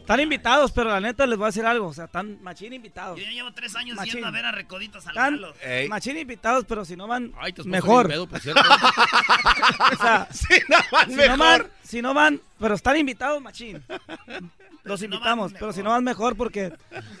Están 0.00 0.20
invitados, 0.20 0.72
pero 0.72 0.88
la 0.88 0.98
neta 1.00 1.26
les 1.26 1.36
voy 1.36 1.44
a 1.44 1.48
decir 1.48 1.66
algo, 1.66 1.88
o 1.88 1.92
sea, 1.94 2.06
están 2.06 2.42
machín 2.42 2.72
invitados. 2.72 3.18
Yo 3.18 3.24
ya 3.24 3.30
llevo 3.30 3.52
tres 3.52 3.76
años 3.76 3.96
Machín. 3.96 4.14
yendo 4.14 4.28
a 4.28 4.30
ver 4.30 4.46
a 4.46 4.52
Recoditos 4.52 5.06
al 5.06 5.10
Están 5.12 5.34
Jalo. 5.34 5.54
Ey. 5.62 5.88
machín 5.88 6.16
invitados, 6.16 6.64
pero 6.66 6.84
si 6.86 6.96
no 6.96 7.06
van, 7.06 7.32
Ay, 7.38 7.52
mejor. 7.66 8.08
pedo, 8.08 8.26
por 8.26 8.40
cierto. 8.40 8.62
O 9.92 9.96
sea, 9.96 10.26
Sí, 10.32 10.54
no, 10.68 10.76
van 10.90 11.10
si 11.10 11.16
no 11.16 11.28
van, 11.28 11.38
mejor. 11.38 11.70
si 11.84 12.02
no 12.02 12.14
van, 12.14 12.40
pero 12.58 12.74
están 12.74 12.96
invitados, 12.96 13.42
machín. 13.42 13.82
Los 14.84 14.98
si 15.00 15.04
invitamos, 15.04 15.52
pero 15.52 15.72
si 15.72 15.78
mejor. 15.78 15.84
no 15.84 15.90
van 15.90 16.04
mejor 16.04 16.36
porque 16.36 16.72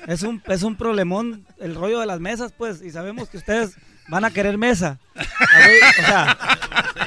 es 0.08 0.22
un 0.24 0.42
es 0.48 0.62
un 0.64 0.74
problemón 0.76 1.46
el 1.60 1.74
rollo 1.76 2.00
de 2.00 2.06
las 2.06 2.18
mesas, 2.18 2.52
pues, 2.56 2.82
y 2.82 2.90
sabemos 2.90 3.28
que 3.28 3.36
ustedes 3.36 3.76
van 4.12 4.24
a 4.26 4.30
querer 4.30 4.58
mesa. 4.58 4.98
O 5.16 6.02
sea, 6.04 6.36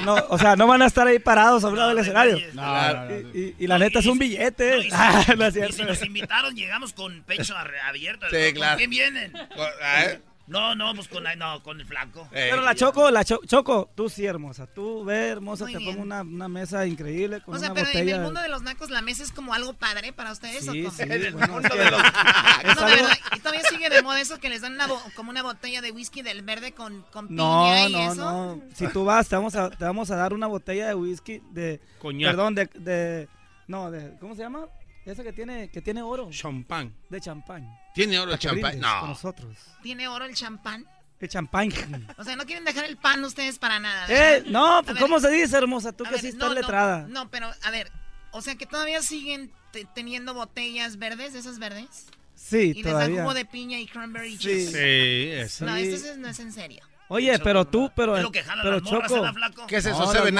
no, 0.03 0.15
o 0.30 0.38
sea, 0.38 0.56
no 0.56 0.65
van 0.67 0.82
a 0.82 0.88
estar 0.88 1.06
ahí 1.08 1.19
parados 1.19 1.63
a 1.63 1.67
un 1.67 1.77
lado 1.77 1.89
del 1.89 1.99
escenario. 1.99 2.36
detalles. 2.36 2.56
No, 2.56 2.63
no, 2.63 3.06
no, 3.06 3.12
Y, 3.34 3.39
y- 3.39 3.56
y 3.60 3.67
la 3.67 3.77
neta 3.77 3.99
es 3.99 4.06
un 4.08 4.17
No, 4.17 4.19
billete. 4.19 4.77
y 4.80 4.82
si- 4.89 4.89
Ah, 4.91 5.23
no 5.38 5.45
es 5.45 5.53
Y 5.56 5.58
cierto. 5.60 5.75
si 5.75 5.84
nos 5.84 6.01
invitaron, 6.03 6.56
llegamos 6.56 6.93
con 6.93 7.21
pecho 7.23 7.56
abierto. 7.88 8.25
Sí, 8.30 8.36
¿Con 8.47 8.53
claro. 8.56 8.77
quién 8.77 8.89
vienen? 8.89 9.32
¿Eh? 9.36 10.19
No, 10.47 10.75
no, 10.75 10.93
pues 10.93 11.08
con, 11.08 11.23
no, 11.38 11.63
con 11.63 11.79
el 11.79 11.88
flaco. 11.88 12.21
Eh, 12.31 12.49
Pero 12.51 12.62
la 12.62 12.75
Choco, 12.75 13.10
la 13.10 13.23
Cho- 13.25 13.41
Choco, 13.47 13.89
tú 13.95 14.10
sí 14.10 14.25
hermosa. 14.27 14.67
Tú 14.67 15.03
ve 15.03 15.29
hermosa, 15.29 15.63
Muy 15.63 15.73
te 15.73 15.79
bien. 15.79 15.91
pongo 15.91 16.03
una, 16.03 16.21
una 16.21 16.47
mesa 16.47 16.86
increíble 16.86 17.41
con 17.41 17.55
O 17.55 17.58
sea, 17.60 17.71
una 17.71 17.73
pero 17.81 17.88
en 17.88 17.93
botella. 17.93 18.15
el 18.17 18.21
mundo 18.21 18.41
de 18.41 18.49
los 18.49 18.62
nacos 18.62 18.91
la 18.91 19.01
mesa 19.01 19.23
es 19.23 19.31
como 19.31 19.55
algo 19.55 19.73
padre 19.73 20.13
para 20.13 20.31
ustedes 20.31 20.63
Sí, 20.65 20.81
o 20.86 20.86
cómo? 20.89 20.95
sí, 20.97 21.01
En 21.03 21.12
el 21.13 21.34
bueno, 21.34 21.53
mundo 21.53 21.67
es 21.67 21.73
de 21.79 21.89
los... 21.91 22.01
No, 22.75 22.88
de 22.88 22.95
verdad, 22.95 23.17
y 23.36 23.39
todavía 23.39 23.62
sigue 23.69 23.89
de 23.89 24.01
moda 24.03 24.21
eso 24.21 24.39
que 24.39 24.49
les 24.49 24.62
dan 24.62 24.73
una 24.73 24.86
bo- 24.86 25.01
como 25.15 25.31
una 25.31 25.41
botella 25.41 25.81
de 25.81 25.91
whisky 25.91 26.21
del 26.21 26.43
verde 26.43 26.73
con, 26.73 27.01
con 27.12 27.27
piña 27.27 27.38
No, 27.43 27.89
y 27.89 27.93
no, 27.93 28.12
eso. 28.13 28.15
no. 28.31 28.62
Si 28.75 28.88
tú 28.89 29.03
vas, 29.03 29.27
te 29.27 29.36
vamos 29.36 29.55
a, 29.55 29.71
te 29.71 29.84
vamos 29.84 30.12
a 30.12 30.15
dar 30.15 30.31
una 30.34 30.45
botella 30.47 30.88
de 30.88 30.93
whisky 30.95 31.41
de. 31.51 31.81
Coñac. 31.99 32.29
Perdón, 32.31 32.53
de, 32.55 32.65
de. 32.75 33.27
No, 33.67 33.89
de. 33.89 34.15
¿Cómo 34.19 34.36
se 34.36 34.43
llama? 34.43 34.65
Esa 35.06 35.24
que 35.24 35.34
tiene, 35.34 35.70
que 35.70 35.82
tiene 35.82 36.02
oro. 36.02 36.30
Champán. 36.32 36.96
De 37.10 37.22
champán. 37.22 37.70
¿Tiene 37.94 38.18
oro 38.20 38.34
el 38.34 38.39
champán? 38.39 38.72
Con 38.72 38.82
No. 38.82 39.08
nosotros. 39.08 39.56
Tiene 39.84 40.08
oro 40.08 40.26
el 40.26 40.34
champán. 40.34 40.86
El 41.20 41.30
champán. 41.30 41.70
O 42.18 42.24
sea, 42.24 42.36
no 42.36 42.46
quieren 42.46 42.65
dejar 42.65 42.86
el 42.86 42.98
pan 42.98 43.24
ustedes 43.24 43.58
para 43.60 43.80
nada. 43.80 44.08
¿verdad? 44.08 44.38
eh, 44.38 44.44
no, 44.48 44.82
pues 44.84 44.96
ver, 44.96 45.02
¿cómo 45.04 45.20
se 45.20 45.30
dice, 45.32 45.56
hermosa? 45.58 45.91
Tú 45.94 46.04
que 46.04 46.12
ver, 46.12 46.20
sí 46.22 46.28
estás 46.30 46.50
no, 46.50 46.56
letrada. 46.56 47.06
No, 47.08 47.30
pero 47.30 47.52
a 47.63 47.72
ver, 47.72 47.91
o 48.32 48.41
sea 48.41 48.56
que 48.56 48.65
todavía 48.65 49.02
siguen 49.02 49.52
te- 49.72 49.86
teniendo 49.94 50.34
botellas 50.34 50.98
verdes, 50.98 51.36
esas 51.36 51.60
verdes. 51.60 52.08
Sí, 52.34 52.74
y 52.76 52.84
les 52.84 52.84
dan 52.86 52.94
todavía. 52.94 53.22
jugo 53.22 53.34
de 53.34 53.46
piña 53.46 53.80
y 53.80 53.86
cranberry 53.88 54.38
Sí. 54.38 54.44
juice. 54.44 54.72
Sí, 54.72 55.32
eso. 55.32 55.65
No, 55.65 55.76
Sí. 55.78 55.84
esto 55.84 56.10
es- 56.12 56.18
no 56.18 56.28
es 56.28 56.39
en 56.39 56.52
serio. 56.52 56.84
Oye, 57.08 57.38
pero 57.39 57.65
tú, 57.65 57.91
pero. 57.96 58.18
Es 58.18 58.24
lo 58.24 58.32
que 58.32 58.44
jalan 58.44 58.63
pero 58.63 58.76
las 58.80 58.84
morras, 58.84 59.10
Choco. 59.10 59.22
¿verdad, 59.22 59.34
flaco? 59.36 59.68
¿Qué 59.68 59.78
es 59.78 59.86
eso, 59.86 60.00
No, 60.00 60.12
Seven. 60.12 60.36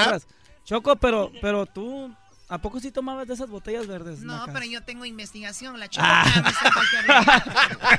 Choco, 0.64 0.96
pero, 0.96 1.32
pero 1.40 1.64
tú. 1.66 2.14
¿A 2.48 2.58
poco 2.58 2.78
sí 2.78 2.92
tomabas 2.92 3.26
de 3.26 3.34
esas 3.34 3.48
botellas 3.48 3.86
verdes? 3.88 4.20
No, 4.20 4.36
Nacas? 4.38 4.54
pero 4.54 4.66
yo 4.66 4.82
tengo 4.84 5.04
investigación, 5.04 5.80
la 5.80 5.86
Ah. 5.98 6.24
Chococam 6.24 6.46
está 6.46 6.68
en 6.68 6.72
cualquier 6.72 7.02
lugar. 7.02 7.44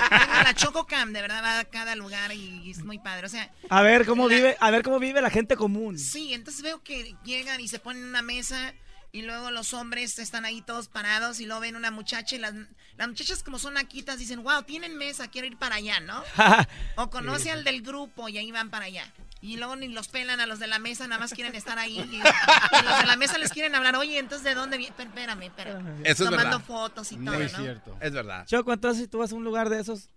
Tengo 0.10 0.44
la 0.44 0.54
Chococam, 0.54 1.14
de 1.14 1.22
verdad, 1.22 1.44
va 1.44 1.60
a 1.60 1.66
cada 1.66 1.96
lugar 1.96 2.32
y 2.34 2.72
es 2.72 2.84
muy 2.86 2.98
padre. 3.00 3.26
O 3.28 3.30
sea, 3.30 3.52
A 3.70 3.82
ver 3.82 4.06
cómo 4.06 4.30
La- 4.30 4.36
vive, 4.36 4.58
a 4.60 4.72
ver 4.72 4.84
cómo 4.84 5.00
vive 5.00 5.22
la 5.22 5.30
gente 5.30 5.58
común. 5.58 6.00
sí, 6.00 6.34
entonces 6.34 6.62
veo 6.64 6.82
que 6.82 7.16
llegan 7.26 7.60
y 7.60 7.68
se 7.68 7.80
ponen 7.80 8.04
en 8.04 8.10
una 8.10 8.22
mesa 8.22 8.74
y 9.12 9.22
luego 9.24 9.52
los 9.52 9.74
hombres 9.74 10.18
están 10.20 10.46
ahí 10.46 10.62
todos 10.62 10.88
parados 10.88 11.40
y 11.42 11.46
luego 11.46 11.62
ven 11.62 11.76
una 11.76 11.92
muchacha 11.92 12.36
y 12.36 12.40
las, 12.40 12.54
las 12.98 13.08
muchachas 13.08 13.44
como 13.44 13.60
son 13.60 13.74
naquitas 13.74 14.18
dicen, 14.20 14.44
wow, 14.44 14.64
tienen 14.64 14.96
mesa, 14.98 15.28
quiero 15.30 15.48
ir 15.48 15.58
para 15.58 15.76
allá, 15.76 16.00
¿no? 16.00 16.24
O 16.96 17.10
conoce 17.10 17.52
al 17.52 17.64
del 17.66 17.82
grupo 17.82 18.30
y 18.30 18.38
ahí 18.38 18.52
van 18.52 18.70
para 18.70 18.86
allá. 18.86 19.12
Y 19.42 19.58
luego 19.58 19.76
ni 19.76 19.88
los 19.88 20.08
pelan 20.08 20.40
a 20.40 20.46
los 20.48 20.58
de 20.60 20.68
la 20.68 20.80
mesa, 20.80 21.08
nada 21.08 21.20
más 21.20 21.34
quieren 21.34 21.54
estar 21.56 21.78
ahí. 21.78 21.98
Y, 22.00 22.16
y 22.16 22.84
los 22.84 23.00
de 23.00 23.06
la 23.06 23.16
mesa 23.18 23.38
les 23.38 23.52
quieren 23.52 23.76
hablar, 23.76 23.96
oye, 23.96 24.18
entonces 24.18 24.44
¿de 24.46 24.56
dónde 24.56 24.78
viene? 24.78 24.96
Espérame, 24.98 25.44
espérame. 25.44 26.02
Eso 26.04 26.24
es 26.24 26.30
Tomando 26.30 26.58
verdad. 26.58 26.66
fotos 26.66 27.12
y 27.12 27.18
todo, 27.18 27.36
Muy 27.36 27.44
¿no? 27.44 27.50
cierto. 27.58 27.98
Es 28.02 28.12
verdad. 28.14 28.46
Choco, 28.48 28.74
entonces 28.74 29.04
si 29.04 29.08
tú 29.08 29.20
vas 29.20 29.32
a 29.32 29.36
un 29.36 29.44
lugar 29.44 29.70
de 29.70 29.80
esos, 29.80 30.10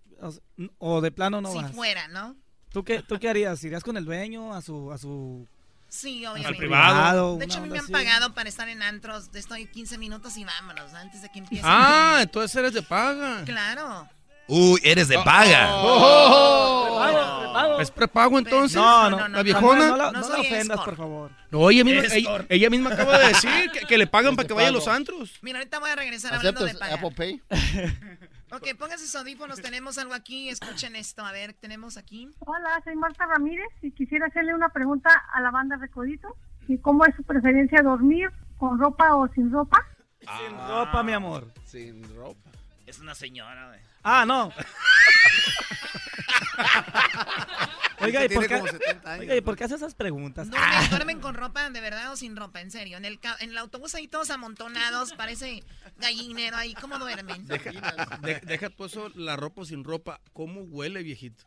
o, 0.79 1.01
de 1.01 1.11
plano 1.11 1.41
no 1.41 1.51
si 1.51 1.57
vas. 1.59 1.71
fuera, 1.71 2.07
¿no? 2.07 2.35
¿Tú 2.71 2.83
qué, 2.83 3.01
¿Tú 3.03 3.19
qué 3.19 3.29
harías? 3.29 3.63
¿Irías 3.63 3.83
con 3.83 3.97
el 3.97 4.05
dueño 4.05 4.53
a 4.53 4.61
su, 4.61 4.91
a 4.91 4.97
su 4.97 5.47
Sí, 5.89 6.23
Al 6.25 6.31
obviamente. 6.33 6.57
privado. 6.57 7.37
De 7.37 7.43
hecho, 7.45 7.57
a 7.57 7.61
mí 7.61 7.69
me 7.69 7.77
han 7.79 7.83
así? 7.83 7.91
pagado 7.91 8.33
para 8.33 8.47
estar 8.47 8.69
en 8.69 8.81
antros. 8.81 9.29
Estoy 9.33 9.65
15 9.67 9.97
minutos 9.97 10.37
y 10.37 10.45
vámonos, 10.45 10.93
antes 10.93 11.21
de 11.21 11.29
que 11.29 11.39
empiece. 11.39 11.65
Ah, 11.67 12.19
entonces 12.21 12.55
eres 12.55 12.73
de 12.73 12.81
paga. 12.81 13.43
Claro. 13.43 14.07
Uy, 14.47 14.79
eres 14.83 15.07
de 15.07 15.15
paga. 15.19 15.67
Prepago, 15.81 17.39
prepago. 17.41 17.79
¿Es 17.81 17.91
prepago 17.91 18.39
entonces? 18.39 18.75
No, 18.77 19.09
no, 19.09 19.17
no, 19.17 19.27
¿La 19.27 19.27
no, 19.29 19.43
viejona? 19.43 19.87
No, 19.87 19.97
la, 19.97 20.11
No 20.11 20.21
no 20.21 20.29
la 20.29 20.39
ofendas, 20.39 20.77
escort. 20.77 20.85
por 20.85 20.97
favor. 20.97 21.31
No, 21.51 21.69
ella 21.69 21.83
misma, 21.83 22.03
ella, 22.49 22.69
misma 22.69 22.89
acaba 22.91 23.17
de 23.17 23.27
decir 23.29 23.71
que, 23.73 23.79
que 23.81 23.97
le 23.97 24.07
pagan 24.07 24.31
Es 24.31 24.35
para 24.37 24.47
que 24.47 24.53
vaya 24.53 24.67
a 24.69 24.71
los 24.71 24.87
antros. 24.87 25.39
Mira, 25.41 25.59
ahorita 25.59 25.79
voy 25.79 25.89
a 25.89 25.95
regresar 25.95 26.33
hablando 26.33 26.63
de 26.63 26.71
¿Aceptas 26.71 26.89
pagar. 26.89 27.05
Apple 27.05 27.15
Pay? 27.15 27.41
Ok, 28.53 28.67
pónganse 28.77 29.05
sus 29.05 29.15
audífonos. 29.15 29.61
Tenemos 29.61 29.97
algo 29.97 30.13
aquí. 30.13 30.49
Escuchen 30.49 30.97
esto. 30.97 31.23
A 31.25 31.31
ver, 31.31 31.53
tenemos 31.53 31.95
aquí. 31.95 32.27
Hola, 32.39 32.81
soy 32.83 32.97
Marta 32.97 33.25
Ramírez 33.25 33.69
y 33.81 33.91
quisiera 33.91 34.25
hacerle 34.27 34.53
una 34.53 34.67
pregunta 34.67 35.09
a 35.33 35.39
la 35.39 35.51
banda 35.51 35.77
Recoditos. 35.77 36.33
¿Y 36.67 36.77
cómo 36.79 37.05
es 37.05 37.15
su 37.15 37.23
preferencia 37.23 37.81
dormir 37.81 38.29
con 38.57 38.77
ropa 38.77 39.15
o 39.15 39.29
sin 39.29 39.53
ropa? 39.53 39.81
Sin 40.19 40.57
ropa, 40.67 41.01
mi 41.01 41.13
amor. 41.13 41.47
Sin 41.63 42.03
ropa. 42.13 42.50
Es 42.91 42.99
una 42.99 43.15
señora, 43.15 43.69
güey. 43.69 43.79
Ah, 44.03 44.25
no. 44.27 44.51
Oiga, 47.99 48.25
¿y 48.25 48.29
por 48.29 48.47
qué, 48.47 48.55
como 48.59 48.67
70 48.67 49.09
años, 49.11 49.21
oiga, 49.21 49.35
¿y 49.35 49.41
por 49.41 49.55
qué 49.55 49.63
hace 49.65 49.75
esas 49.75 49.93
preguntas? 49.93 50.49
¿Duermen, 50.49 50.89
duermen 50.89 51.19
con 51.19 51.35
ropa 51.35 51.69
de 51.69 51.79
verdad 51.81 52.11
o 52.11 52.15
sin 52.17 52.35
ropa? 52.35 52.59
En 52.59 52.71
serio. 52.71 52.97
En 52.97 53.05
el, 53.05 53.19
en 53.39 53.51
el 53.51 53.57
autobús 53.59 53.93
ahí 53.95 54.07
todos 54.07 54.31
amontonados. 54.31 55.13
Parece 55.13 55.63
gallinero 55.97 56.57
ahí. 56.57 56.73
¿Cómo 56.73 56.97
duermen? 56.97 57.45
Deja, 57.47 57.71
de- 58.21 58.39
deja 58.41 58.69
tú 58.71 58.85
eso, 58.85 59.09
la 59.15 59.35
ropa 59.35 59.63
sin 59.65 59.83
ropa. 59.83 60.19
¿Cómo 60.33 60.61
huele, 60.63 61.03
viejito? 61.03 61.43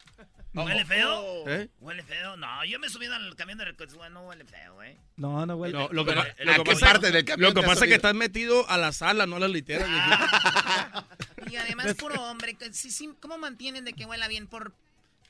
¿Huele 0.54 0.84
feo? 0.84 1.48
¿Eh? 1.48 1.68
¿Huele 1.80 2.04
feo? 2.04 2.36
No, 2.36 2.64
yo 2.64 2.78
me 2.78 2.86
he 2.86 2.90
subido 2.90 3.14
al 3.16 3.34
camión 3.34 3.58
de. 3.58 3.64
Bueno, 3.96 4.20
no 4.20 4.28
huele 4.28 4.44
feo, 4.44 4.80
¿eh? 4.84 4.96
No, 5.16 5.44
no 5.46 5.56
huele. 5.56 5.76
No, 5.76 5.88
lo 5.90 6.04
que, 6.04 6.12
¿A 6.12 6.14
pa- 6.14 6.34
qué 6.34 6.44
lo 6.44 6.62
que 6.64 6.72
pasa, 6.74 6.86
parte 6.86 7.10
del 7.10 7.24
camión 7.24 7.48
lo 7.48 7.54
que 7.54 7.60
te 7.60 7.66
has 7.66 7.72
pasa 7.72 7.84
es 7.86 7.88
que 7.88 7.96
estás 7.96 8.14
metido 8.14 8.68
a 8.70 8.78
la 8.78 8.92
sala, 8.92 9.26
no 9.26 9.36
a 9.36 9.40
las 9.40 9.50
literas. 9.50 9.88
Y 11.50 11.56
además, 11.56 11.94
puro 11.94 12.20
hombre. 12.22 12.54
que 12.54 12.70
¿Cómo 13.20 13.38
mantienen 13.38 13.84
de 13.84 13.92
que 13.92 14.04
huela 14.06 14.28
bien? 14.28 14.46
Por, 14.46 14.72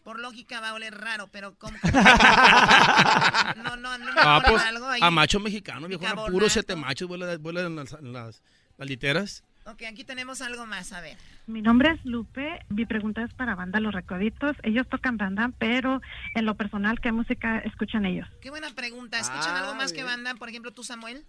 por 0.02 0.18
lógica 0.20 0.60
va 0.60 0.70
a 0.70 0.74
oler 0.74 0.94
raro, 0.94 1.28
pero 1.32 1.54
¿cómo? 1.58 1.76
no, 3.56 3.76
no, 3.76 3.98
no 3.98 4.12
me 4.12 4.20
Ah, 4.20 4.42
pues, 4.46 4.62
algo 4.62 4.86
ahí. 4.88 5.00
a 5.02 5.10
macho 5.10 5.40
mexicano, 5.40 5.86
viejo, 5.88 6.00
Bicarbonato. 6.00 6.32
puro 6.32 6.48
siete 6.48 6.76
machos 6.76 7.08
vuelan, 7.08 7.42
vuelan 7.42 7.66
en 7.66 7.76
las, 7.76 7.92
en 7.92 8.12
las- 8.12 8.42
las 8.76 8.88
literas. 8.88 9.44
Ok, 9.66 9.82
aquí 9.88 10.04
tenemos 10.04 10.42
algo 10.42 10.66
más, 10.66 10.92
a 10.92 11.00
ver. 11.00 11.16
Mi 11.46 11.62
nombre 11.62 11.92
es 11.92 12.04
Lupe. 12.04 12.58
Mi 12.68 12.84
pregunta 12.84 13.22
es 13.22 13.32
para 13.32 13.54
Banda 13.54 13.80
Los 13.80 13.94
Recoditos. 13.94 14.56
Ellos 14.62 14.86
tocan 14.90 15.16
banda, 15.16 15.50
pero 15.58 16.02
en 16.34 16.44
lo 16.44 16.54
personal, 16.54 17.00
¿qué 17.00 17.12
música 17.12 17.60
escuchan 17.60 18.04
ellos? 18.04 18.28
Qué 18.42 18.50
buena 18.50 18.68
pregunta. 18.74 19.18
¿Escuchan 19.18 19.56
Ah, 19.56 19.60
algo 19.60 19.74
más 19.74 19.92
que 19.92 20.02
bien. 20.02 20.06
banda? 20.08 20.34
Por 20.34 20.50
ejemplo, 20.50 20.70
tú, 20.72 20.84
Samuel. 20.84 21.24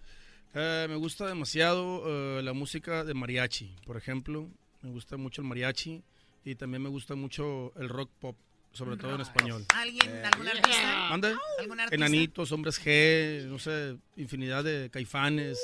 Eh, 0.54 0.86
me 0.88 0.96
gusta 0.96 1.24
demasiado 1.26 2.02
eh, 2.06 2.42
la 2.42 2.52
música 2.52 3.04
de 3.04 3.14
mariachi, 3.14 3.74
por 3.86 3.96
ejemplo. 3.96 4.50
Me 4.86 4.92
gusta 4.92 5.16
mucho 5.16 5.42
el 5.42 5.48
mariachi 5.48 6.00
y 6.44 6.54
también 6.54 6.80
me 6.80 6.88
gusta 6.88 7.16
mucho 7.16 7.72
el 7.76 7.88
rock 7.88 8.08
pop, 8.20 8.36
sobre 8.72 8.96
todo 8.96 9.16
en 9.16 9.20
español. 9.20 9.66
¿Alguien, 9.74 10.24
algún 10.24 10.46
artista? 10.46 11.08
¿Mande? 11.10 11.34
¿Algún 11.58 11.80
artista? 11.80 11.96
Enanitos, 11.96 12.52
hombres 12.52 12.80
G, 12.80 13.46
no 13.46 13.58
sé, 13.58 13.96
infinidad 14.14 14.62
de 14.62 14.88
caifanes. 14.88 15.58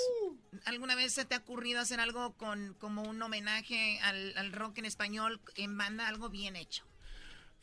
¿Alguna 0.64 0.96
vez 0.96 1.12
se 1.12 1.24
te 1.24 1.36
ha 1.36 1.38
ocurrido 1.38 1.80
hacer 1.80 2.00
algo 2.00 2.32
con 2.32 2.74
como 2.80 3.02
un 3.02 3.22
homenaje 3.22 4.00
al, 4.00 4.36
al 4.36 4.50
rock 4.50 4.78
en 4.78 4.86
español 4.86 5.40
en 5.54 5.78
banda? 5.78 6.08
Algo 6.08 6.28
bien 6.28 6.56
hecho. 6.56 6.84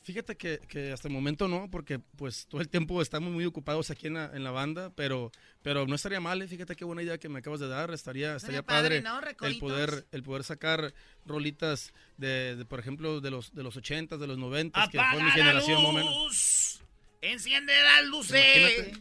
Fíjate 0.10 0.38
que, 0.38 0.58
que 0.68 0.92
hasta 0.92 1.08
el 1.08 1.14
momento 1.14 1.48
no, 1.48 1.70
porque 1.70 2.00
pues 2.00 2.48
todo 2.48 2.62
el 2.62 2.68
tiempo 2.68 3.00
estamos 3.00 3.32
muy 3.32 3.46
ocupados 3.46 3.92
aquí 3.92 4.08
en 4.08 4.16
la, 4.16 4.32
en 4.34 4.44
la 4.44 4.50
banda, 4.50 4.92
pero, 4.96 5.32
pero 5.62 5.86
no 5.86 5.94
estaría 5.94 6.20
mal, 6.20 6.42
¿eh? 6.42 6.48
fíjate 6.48 6.76
qué 6.76 6.84
buena 6.84 7.04
idea 7.04 7.20
que 7.20 7.30
me 7.30 7.38
acabas 7.38 7.60
de 7.60 7.68
dar, 7.68 7.92
estaría, 7.92 8.36
estaría 8.36 8.64
padre, 8.64 9.04
padre, 9.04 9.36
¿no? 9.38 9.48
el 9.48 9.60
poder 9.60 10.08
el 10.12 10.24
poder 10.24 10.44
sacar 10.44 10.96
rolitas 11.28 11.94
de, 12.18 12.56
de, 12.56 12.66
por 12.66 12.80
ejemplo 12.80 13.22
de 13.22 13.30
los 13.30 13.54
de 13.54 13.62
los 13.62 13.78
80 13.78 14.18
de 14.18 14.26
los 14.26 14.40
90 14.40 14.90
que 14.90 14.98
fue 14.98 15.00
¡Apaga 15.00 15.24
mi 15.24 15.30
generación 15.30 15.78
más 15.84 15.90
o 15.92 15.94
menos. 15.94 16.16
luz! 16.16 16.82
¡Enciende 17.22 17.74
las 17.80 18.06
luces! 18.08 19.00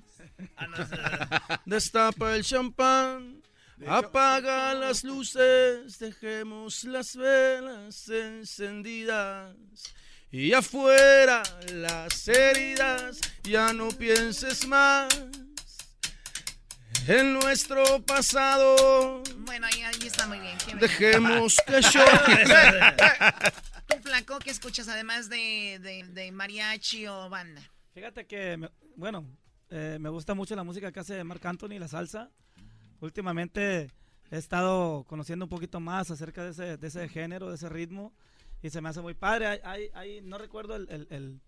Ah, 0.59 1.63
Destapa 1.65 2.37
el 2.37 2.45
champán, 2.45 3.41
apaga 3.87 4.75
las 4.75 5.05
luces, 5.05 5.99
dejemos 5.99 6.85
las 6.85 7.17
velas 7.17 8.11
encendidas. 8.11 9.57
Y 10.31 10.53
afuera 10.53 11.43
las 11.73 12.29
heridas, 12.29 13.19
ya 13.45 13.73
no 13.73 13.89
pienses 13.89 14.67
más 14.67 15.09
en 17.07 17.33
nuestro 17.33 18.03
pasado. 18.05 19.23
Bueno, 19.39 19.67
ahí, 19.67 19.81
ahí 19.83 20.07
está 20.07 20.27
muy 20.27 20.39
bien. 20.41 20.59
Qué 20.59 20.67
bien. 20.67 20.79
Dejemos 20.81 21.57
que 21.67 21.81
yo. 21.81 22.05
¿Tú, 23.87 23.97
Flaco, 24.03 24.39
qué 24.41 24.51
escuchas 24.51 24.89
además 24.89 25.31
de, 25.31 25.79
de, 25.81 26.05
de 26.13 26.31
mariachi 26.31 27.07
o 27.07 27.31
banda? 27.31 27.63
Fíjate 27.95 28.27
que, 28.27 28.59
me- 28.59 28.71
bueno, 28.97 29.25
eh, 29.71 29.97
me 29.99 30.11
gusta 30.11 30.35
mucho 30.35 30.55
la 30.55 30.63
música 30.65 30.93
que 30.93 31.01
hace 31.01 31.25
Marc 31.25 31.45
Anthony, 31.47 31.79
la 31.79 31.89
salsa. 31.89 32.31
Últimamente 33.01 33.91
he 34.31 34.37
estado 34.37 35.05
conociendo 35.05 35.47
un 35.47 35.49
poquito 35.49 35.81
más 35.81 36.11
acerca 36.11 36.45
de 36.45 36.51
ese, 36.51 36.77
de 36.77 36.87
ese 36.87 37.09
género, 37.09 37.49
de 37.49 37.55
ese 37.55 37.71
ritmo, 37.71 38.13
y 38.63 38.71
se 38.71 38.81
me 38.81 38.89
hace 38.89 39.01
muy 39.01 39.15
padre. 39.15 39.47
Hay, 39.47 39.59
hay- 39.65 39.91
hay- 39.95 40.21
no 40.23 40.39
recuerdo 40.39 40.77
el, 40.77 40.89
el- 40.91 41.07
el- 41.11 41.41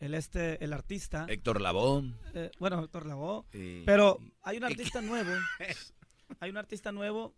el 0.00 0.14
este, 0.14 0.62
el 0.64 0.72
artista. 0.72 1.26
Héctor 1.28 1.60
Lavoe. 1.60 2.14
Eh, 2.34 2.50
bueno, 2.60 2.82
Héctor. 2.84 3.06
Sí. 3.52 3.82
Pero 3.84 4.18
hay 4.42 4.56
un 4.58 4.64
artista 4.64 5.00
nuevo. 5.00 5.30
Hay 6.40 6.50
un 6.50 6.58
artista 6.58 6.92
nuevo 6.92 7.34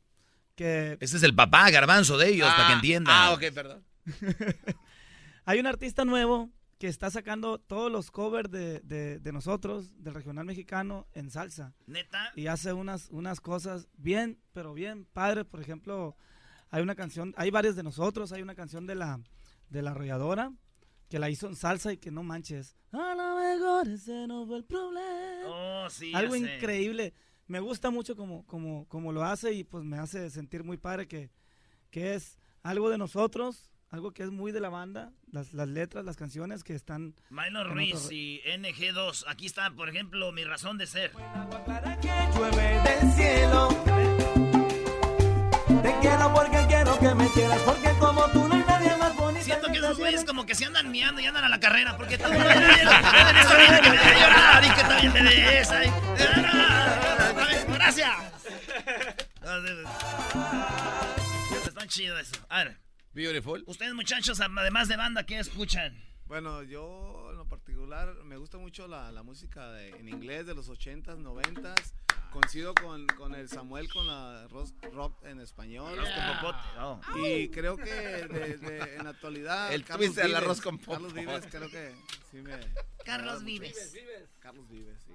que... 0.56 0.98
Este 1.00 1.16
es 1.16 1.22
el 1.22 1.32
papá 1.34 1.70
garbanzo 1.70 2.18
de 2.18 2.28
ellos, 2.28 2.48
para 2.52 2.66
que 2.66 2.72
entiendan. 2.74 3.14
Ah, 3.16 3.32
ok, 3.32 3.44
perdón. 3.54 3.84
Hay 5.44 5.58
un 5.60 5.66
artista 5.66 6.04
nuevo 6.04 6.50
que 6.78 6.88
está 6.88 7.10
sacando 7.10 7.58
todos 7.60 7.90
los 7.92 8.10
covers 8.10 8.50
de, 8.50 8.80
de- 8.80 9.18
de 9.20 9.32
nosotros, 9.32 9.92
del 10.02 10.14
regional 10.14 10.44
mexicano, 10.44 11.06
en 11.12 11.30
salsa. 11.30 11.74
¿Neta? 11.86 12.32
Y 12.36 12.46
hace 12.48 12.72
unas, 12.72 13.08
unas 13.10 13.40
cosas 13.40 13.88
bien, 13.96 14.40
pero 14.52 14.74
bien 14.74 15.04
padre. 15.04 15.44
Por 15.44 15.60
ejemplo, 15.60 16.16
hay 16.70 16.82
una 16.82 16.94
canción, 16.94 17.34
hay 17.36 17.50
varias 17.50 17.76
de 17.76 17.82
nosotros, 17.82 18.32
hay 18.32 18.42
una 18.42 18.54
canción 18.54 18.86
de 18.86 18.94
la, 18.94 19.20
de 19.68 19.82
la 19.82 19.90
arrolladora 19.92 20.52
que 21.08 21.18
la 21.18 21.28
hizo 21.28 21.48
en 21.48 21.56
salsa 21.56 21.92
y 21.92 21.96
que 21.98 22.10
no 22.10 22.22
manches. 22.22 22.76
A 22.92 23.14
lo 23.14 23.36
mejor 23.36 23.88
ese 23.88 24.26
no 24.28 24.46
fue 24.46 24.58
el 24.58 24.64
problema. 24.64 25.46
Oh, 25.46 25.90
sí, 25.90 26.12
Algo 26.14 26.36
increíble. 26.36 27.12
Me 27.48 27.58
gusta 27.58 27.90
mucho 27.90 28.14
como, 28.14 28.46
como, 28.46 28.86
como 28.88 29.12
lo 29.12 29.24
hace 29.24 29.52
y 29.52 29.64
pues 29.64 29.82
me 29.84 29.98
hace 29.98 30.30
sentir 30.30 30.62
muy 30.62 30.76
padre 30.76 31.08
que, 31.08 31.30
que 31.90 32.14
es 32.14 32.38
algo 32.62 32.88
de 32.90 32.98
nosotros, 32.98 33.72
algo 33.88 34.12
que 34.12 34.22
es 34.22 34.30
muy 34.30 34.52
de 34.52 34.60
la 34.60 34.68
banda, 34.68 35.12
las, 35.32 35.52
las 35.52 35.66
letras, 35.68 36.04
las 36.04 36.16
canciones 36.16 36.62
que 36.62 36.74
están... 36.74 37.16
Milo 37.30 37.62
en 37.62 37.70
Ruiz 37.70 38.04
otro- 38.04 38.12
y 38.16 38.40
NG2. 38.46 39.24
Aquí 39.26 39.46
está, 39.46 39.68
por 39.72 39.88
ejemplo, 39.88 40.30
mi 40.30 40.44
razón 40.44 40.78
de 40.78 40.86
ser. 40.86 41.10
llueve 42.36 42.80
del 42.84 43.10
cielo. 43.14 43.68
Te 45.82 45.94
quiero 46.00 46.32
porque 46.34 46.59
que 47.00 47.14
me 47.14 47.28
quieras, 47.30 47.58
porque 47.64 47.90
como 47.98 48.28
tú 48.30 48.46
no 48.48 48.54
hay 48.54 48.64
nadie 48.66 48.96
más 48.96 49.16
bonita. 49.16 49.44
Siento 49.44 49.66
que 49.68 49.78
esos 49.78 49.98
güeyes 49.98 50.24
como 50.24 50.44
que 50.46 50.54
se 50.54 50.64
andan 50.66 50.90
miando 50.90 51.20
y 51.20 51.26
andan 51.26 51.44
a 51.44 51.48
la 51.48 51.58
carrera. 51.60 51.96
Porque 51.96 52.14
mundo 52.18 52.48
está 52.48 53.56
bien 53.56 53.82
que 53.82 53.90
me 53.90 53.96
debe 53.98 54.20
llorar 54.20 54.64
y 54.64 54.70
que 54.70 54.82
también 54.82 55.12
me 55.12 55.60
esa. 55.60 55.80
bien, 55.80 55.92
Gracias. 57.74 58.10
Está 61.66 61.86
chido 61.86 62.18
eso. 62.18 62.34
A 62.48 62.64
ver. 62.64 62.76
Beautiful. 63.12 63.64
Ustedes, 63.66 63.94
muchachos, 63.94 64.40
además 64.40 64.88
de 64.88 64.96
banda, 64.96 65.24
¿qué 65.26 65.38
escuchan? 65.38 66.00
Bueno, 66.26 66.62
yo 66.62 67.28
en 67.32 67.38
lo 67.38 67.48
particular 67.48 68.14
me 68.24 68.36
gusta 68.36 68.58
mucho 68.58 68.86
la, 68.86 69.10
la 69.10 69.22
música 69.24 69.68
de- 69.72 69.88
en 69.90 70.08
inglés 70.08 70.46
de 70.46 70.54
los 70.54 70.68
80s, 70.68 71.18
90s. 71.18 71.92
Coincido 72.32 72.74
con, 72.74 73.06
con 73.08 73.34
el 73.34 73.48
Samuel 73.48 73.88
con 73.92 74.06
la 74.06 74.46
rock 74.48 75.24
en 75.24 75.40
español. 75.40 75.98
Arroz 75.98 76.08
con 76.10 76.36
popote, 76.36 76.68
oh. 76.80 77.00
Y 77.26 77.48
creo 77.48 77.76
que 77.76 77.84
de- 77.92 78.56
de- 78.58 78.94
en 78.96 79.04
la 79.04 79.10
actualidad. 79.10 79.72
El 79.72 79.84
Carlos 79.84 80.06
twist 80.06 80.16
del 80.18 80.26
Vives, 80.28 80.42
arroz 80.42 80.60
con 80.60 80.78
Carlos 80.78 81.12
popote. 81.12 81.20
Vives, 81.26 81.46
creo 81.50 81.68
que 81.70 81.94
sí 82.30 82.36
me. 82.38 82.52
Carlos. 83.04 83.42
Vives. 83.42 83.96
Carlos 84.38 84.68
Vives, 84.68 84.98
sí. 85.06 85.12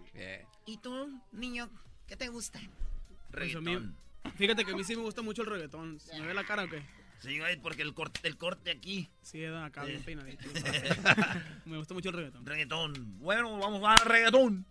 ¿Y 0.66 0.78
tú, 0.78 1.22
niño, 1.32 1.70
qué 2.08 2.18
te 2.18 2.28
gusta? 2.28 2.60
Pues 3.32 3.56
mí- 3.62 3.92
fíjate 4.36 4.66
que 4.66 4.72
a 4.72 4.76
mí 4.76 4.84
sí 4.84 4.96
me 4.96 5.02
gusta 5.04 5.22
mucho 5.22 5.42
el 5.44 5.48
reggaetón. 5.50 6.00
¿Se 6.00 6.20
me 6.20 6.28
ve 6.28 6.34
la 6.34 6.44
cara 6.46 6.64
o 6.66 6.70
qué? 6.70 6.84
Sí, 7.22 7.40
porque 7.64 7.82
el 7.82 7.94
corte, 7.94 8.20
el 8.28 8.38
corte 8.38 8.72
aquí. 8.72 9.10
Sí, 9.22 9.44
acá 9.46 9.86
bien 9.86 10.00
Eh. 10.00 10.04
peinadito. 10.06 10.44
me 11.66 11.78
gusta 11.78 11.94
mucho 11.94 12.10
el 12.10 12.16
reggaetón. 12.16 12.46
Reggaetón. 12.46 13.20
Bueno, 13.20 13.58
vamos 13.58 13.82
a 13.86 13.96
reggaetón. 14.04 14.66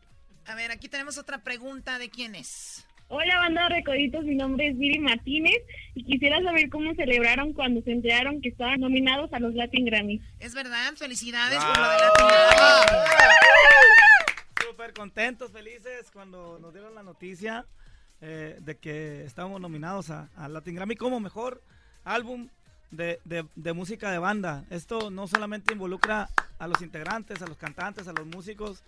A 0.46 0.54
ver, 0.54 0.70
aquí 0.70 0.88
tenemos 0.88 1.16
otra 1.18 1.38
pregunta 1.38 1.98
de 1.98 2.10
quién 2.10 2.34
es. 2.34 2.84
Hola, 3.08 3.36
banda 3.38 3.64
de 3.64 3.76
Recoditos, 3.76 4.24
mi 4.24 4.34
nombre 4.34 4.68
es 4.68 4.78
Viri 4.78 4.98
Martínez 4.98 5.62
y 5.94 6.04
quisiera 6.04 6.42
saber 6.42 6.68
cómo 6.70 6.94
celebraron 6.94 7.52
cuando 7.52 7.82
se 7.82 7.92
enteraron 7.92 8.40
que 8.40 8.48
estaban 8.48 8.80
nominados 8.80 9.32
a 9.32 9.38
los 9.38 9.54
Latin 9.54 9.84
Grammys. 9.86 10.22
Es 10.40 10.54
verdad, 10.54 10.94
felicidades 10.96 11.62
por 11.64 11.78
lo 11.78 11.82
de 11.90 11.98
la 11.98 12.12
Súper 14.66 14.92
contentos, 14.94 15.50
felices 15.52 16.10
cuando 16.12 16.58
nos 16.58 16.72
dieron 16.72 16.94
la 16.94 17.02
noticia 17.02 17.66
eh, 18.20 18.56
de 18.60 18.76
que 18.76 19.24
estábamos 19.24 19.60
nominados 19.60 20.10
a, 20.10 20.28
a 20.36 20.48
Latin 20.48 20.74
Grammy 20.74 20.96
como 20.96 21.20
mejor 21.20 21.62
álbum 22.04 22.48
de, 22.90 23.18
de- 23.24 23.46
de 23.54 23.72
música 23.74 24.10
de 24.10 24.18
banda. 24.18 24.64
Esto 24.70 25.10
no 25.10 25.26
solamente 25.28 25.72
involucra 25.74 26.28
a 26.58 26.66
los 26.66 26.80
integrantes, 26.82 27.42
a 27.42 27.46
los 27.46 27.58
cantantes, 27.58 28.08
a 28.08 28.12
los 28.12 28.26
músicos, 28.26 28.82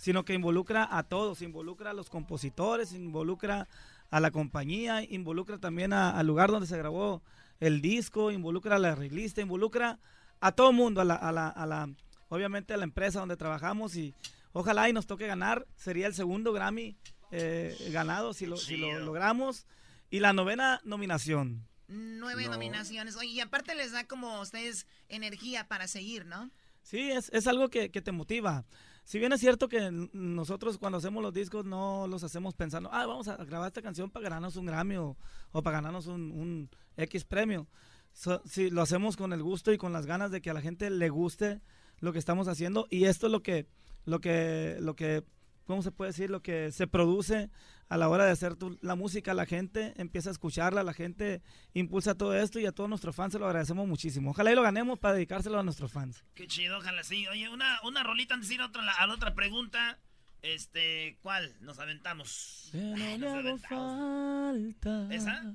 sino 0.00 0.24
que 0.24 0.32
involucra 0.32 0.88
a 0.90 1.02
todos, 1.02 1.42
involucra 1.42 1.90
a 1.90 1.92
los 1.92 2.08
compositores, 2.08 2.94
involucra 2.94 3.68
a 4.10 4.18
la 4.18 4.30
compañía, 4.30 5.02
involucra 5.02 5.58
también 5.58 5.92
a- 5.92 6.18
al 6.18 6.26
lugar 6.26 6.50
donde 6.50 6.66
se 6.66 6.78
grabó 6.78 7.22
el 7.60 7.82
disco, 7.82 8.30
involucra 8.30 8.76
a 8.76 8.78
la 8.78 8.92
arreglista, 8.92 9.42
involucra 9.42 9.98
a 10.40 10.52
todo 10.52 10.70
el 10.70 10.76
mundo, 10.76 11.02
a 11.02 11.04
la, 11.04 11.16
a 11.16 11.32
la, 11.32 11.48
a 11.48 11.66
la- 11.66 11.90
obviamente 12.30 12.72
a 12.72 12.78
la 12.78 12.84
empresa 12.84 13.20
donde 13.20 13.36
trabajamos 13.36 13.94
y 13.94 14.14
ojalá 14.54 14.88
y 14.88 14.94
nos 14.94 15.06
toque 15.06 15.26
ganar, 15.26 15.66
sería 15.76 16.06
el 16.06 16.14
segundo 16.14 16.54
Grammy 16.54 16.96
eh, 17.30 17.76
ganado 17.92 18.32
si 18.32 18.46
lo, 18.46 18.56
si 18.56 18.78
lo 18.78 18.98
logramos 19.00 19.66
y 20.08 20.20
la 20.20 20.32
novena 20.32 20.80
nominación. 20.84 21.66
Nueve 21.88 22.44
No. 22.46 22.52
nominaciones. 22.52 23.16
Oye, 23.16 23.28
y 23.28 23.40
aparte 23.40 23.74
les 23.74 23.92
da 23.92 24.04
como 24.04 24.30
a 24.30 24.40
ustedes 24.40 24.86
energía 25.08 25.68
para 25.68 25.86
seguir, 25.88 26.24
¿no? 26.24 26.50
Sí, 26.82 27.10
es, 27.10 27.28
es 27.34 27.46
algo 27.46 27.68
que, 27.68 27.90
que 27.90 28.00
te 28.00 28.12
motiva. 28.12 28.64
Si 29.10 29.18
bien 29.18 29.32
es 29.32 29.40
cierto 29.40 29.68
que 29.68 29.90
nosotros 30.12 30.78
cuando 30.78 30.98
hacemos 30.98 31.20
los 31.20 31.34
discos 31.34 31.64
no 31.64 32.06
los 32.06 32.22
hacemos 32.22 32.54
pensando, 32.54 32.88
ah, 32.92 33.06
vamos 33.06 33.26
a 33.26 33.36
grabar 33.38 33.66
esta 33.66 33.82
canción 33.82 34.08
para 34.08 34.22
ganarnos 34.22 34.54
un 34.54 34.66
Grammy 34.66 34.98
o, 34.98 35.16
o 35.50 35.62
para 35.64 35.78
ganarnos 35.78 36.06
un, 36.06 36.30
un 36.30 36.70
X 36.96 37.24
premio. 37.24 37.66
So- 38.12 38.40
lo 38.70 38.82
hacemos 38.82 39.16
con 39.16 39.32
el 39.32 39.42
gusto 39.42 39.72
y 39.72 39.78
con 39.78 39.92
las 39.92 40.06
ganas 40.06 40.30
de 40.30 40.40
que 40.40 40.50
a 40.50 40.54
la 40.54 40.60
gente 40.60 40.90
le 40.90 41.08
guste 41.08 41.60
lo 41.98 42.12
que 42.12 42.20
estamos 42.20 42.46
haciendo 42.46 42.86
y 42.88 43.06
esto 43.06 43.26
es 43.26 43.32
lo 43.32 43.42
que, 43.42 43.66
lo 44.04 44.20
que, 44.20 44.76
lo 44.78 44.94
que, 44.94 45.24
¿cómo 45.70 45.82
se 45.82 45.92
puede 45.92 46.10
decir? 46.10 46.30
Lo 46.30 46.42
que 46.42 46.72
se 46.72 46.86
produce 46.88 47.48
a 47.88 47.96
la 47.96 48.08
hora 48.08 48.24
de 48.24 48.32
hacer 48.32 48.56
tu- 48.56 48.76
la 48.82 48.96
música, 48.96 49.34
la 49.34 49.46
gente 49.46 49.94
empieza 49.96 50.28
a 50.30 50.32
escucharla, 50.32 50.82
la 50.82 50.92
gente 50.94 51.42
impulsa 51.74 52.14
todo 52.16 52.34
esto 52.36 52.58
y 52.58 52.66
a 52.66 52.72
todos 52.72 52.90
nuestros 52.90 53.14
fans 53.14 53.32
se 53.34 53.38
lo 53.38 53.46
agradecemos 53.46 53.86
muchísimo. 53.86 54.30
Ojalá 54.32 54.50
y 54.50 54.54
lo 54.56 54.62
ganemos 54.62 54.98
para 54.98 55.14
dedicárselo 55.14 55.58
a 55.60 55.62
nuestros 55.62 55.92
fans. 55.92 56.24
Qué 56.34 56.46
chido, 56.48 56.78
ojalá 56.78 57.02
sí. 57.04 57.26
Oye, 57.28 57.48
una, 57.48 57.78
una 57.84 58.02
rolita 58.02 58.34
antes 58.34 58.48
de 58.48 58.56
ir 58.56 58.60
a, 58.62 58.66
otra, 58.66 58.82
a 58.92 59.06
la 59.06 59.14
otra 59.14 59.34
pregunta. 59.34 59.98
Este, 60.42 61.18
¿cuál? 61.22 61.54
Nos 61.60 61.78
aventamos. 61.78 62.68
Que 62.72 62.78
no 62.78 62.94
Ay, 62.96 62.98
le 63.12 63.18
nos 63.18 63.28
hago 63.30 63.38
aventamos. 63.48 64.82
falta. 64.82 65.14
¿Esa? 65.14 65.54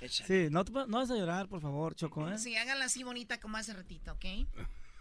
Échale. 0.00 0.26
Sí, 0.46 0.50
no, 0.50 0.64
te- 0.64 0.72
no 0.72 0.86
vas 0.98 1.10
a 1.10 1.14
llorar, 1.16 1.48
por 1.48 1.60
favor, 1.60 1.94
Choco, 1.94 2.28
¿eh? 2.28 2.36
Sí, 2.38 2.54
hágala 2.56 2.84
así 2.86 3.02
bonita 3.04 3.40
como 3.40 3.56
hace 3.56 3.72
ratito, 3.72 4.12
¿ok? 4.12 4.24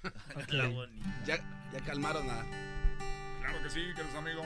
La 0.49 0.67
bonita. 0.67 1.23
Ya, 1.25 1.37
ya 1.73 1.79
calmaron 1.83 2.29
a. 2.29 2.45
Claro 3.43 3.61
que 3.61 3.69
sí, 3.69 3.81
queridos 3.93 4.15
amigos. 4.15 4.45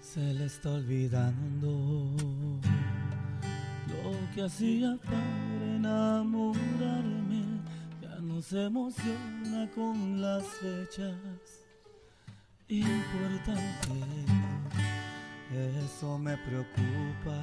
Se 0.00 0.20
le 0.34 0.46
está 0.46 0.70
olvidando 0.70 1.70
lo 3.86 4.34
que 4.34 4.42
hacía 4.42 4.98
para 5.04 5.76
enamorarme. 5.76 7.44
Ya 8.00 8.16
no 8.20 8.42
se 8.42 8.64
emociona 8.64 9.70
con 9.72 10.20
las 10.20 10.44
fechas 10.44 11.14
importantes. 12.66 13.62
Eso 15.86 16.18
me 16.18 16.36
preocupa. 16.38 17.40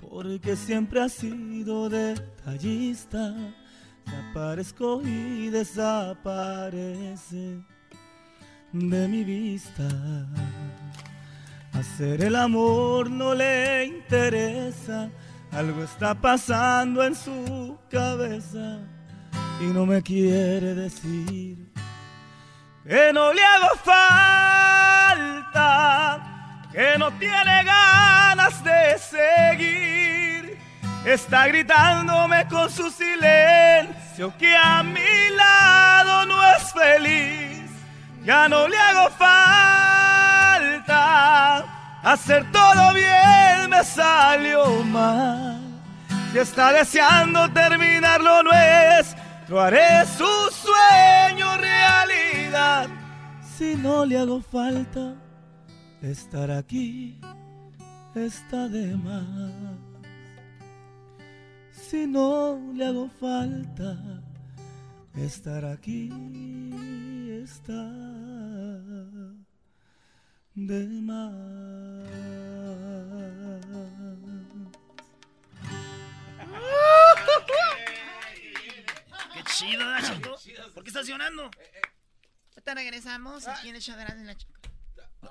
Porque 0.00 0.54
siempre 0.54 1.02
ha 1.02 1.08
sido 1.08 1.88
detallista. 1.88 3.34
Se 4.06 4.16
aparezco 4.30 5.02
y 5.02 5.48
desaparece 5.50 7.12
de 8.72 9.08
mi 9.08 9.24
vista. 9.24 9.88
Hacer 11.72 12.22
el 12.24 12.36
amor 12.36 13.10
no 13.10 13.34
le 13.34 13.86
interesa, 13.86 15.10
algo 15.50 15.82
está 15.84 16.14
pasando 16.14 17.02
en 17.02 17.14
su 17.14 17.78
cabeza 17.90 18.80
y 19.60 19.64
no 19.66 19.86
me 19.86 20.02
quiere 20.02 20.74
decir 20.74 21.72
que 22.84 23.12
no 23.12 23.32
le 23.32 23.42
hago 23.44 23.76
falta, 23.84 25.48
que 26.72 26.98
no 26.98 27.10
tiene 27.18 27.64
ganas 27.64 28.62
de 28.64 28.98
seguir. 28.98 30.21
Está 31.04 31.48
gritándome 31.48 32.46
con 32.48 32.70
su 32.70 32.88
silencio 32.90 34.32
que 34.38 34.56
a 34.56 34.84
mi 34.84 35.30
lado 35.36 36.26
no 36.26 36.40
es 36.52 36.72
feliz. 36.72 37.70
Ya 38.24 38.48
no 38.48 38.68
le 38.68 38.78
hago 38.78 39.10
falta. 39.10 40.92
Hacer 42.04 42.50
todo 42.52 42.94
bien 42.94 43.68
me 43.68 43.82
salió 43.82 44.84
mal. 44.84 45.60
Si 46.32 46.38
está 46.38 46.72
deseando 46.72 47.50
terminarlo 47.50 48.44
nuestro, 48.44 49.60
haré 49.60 50.06
su 50.06 50.24
sueño 50.52 51.56
realidad. 51.56 52.88
Si 53.56 53.74
no 53.74 54.04
le 54.06 54.18
hago 54.18 54.40
falta, 54.40 55.14
estar 56.00 56.50
aquí 56.50 57.20
está 58.14 58.68
de 58.68 58.96
más. 58.96 59.91
Si 61.92 62.06
no 62.06 62.72
le 62.74 62.86
hago 62.86 63.10
falta, 63.20 63.98
estar 65.14 65.62
aquí 65.62 66.08
está 67.30 67.82
de 70.54 70.86
más. 71.02 71.36
Qué 79.34 79.42
chido, 79.44 79.86
¿verdad, 79.86 80.14
Choco? 80.14 80.38
¿Por 80.72 80.84
qué 80.84 80.88
estás 80.88 81.06
llorando? 81.06 81.50
Ahorita 82.52 82.74
regresamos 82.74 83.46
aquí 83.46 83.68
en 83.68 83.76
el 83.76 83.82
show 83.82 83.96
de 83.96 84.02
Erasmo 84.04 84.22
y 84.22 84.26
la 84.28 84.34
Choco. 84.38 84.54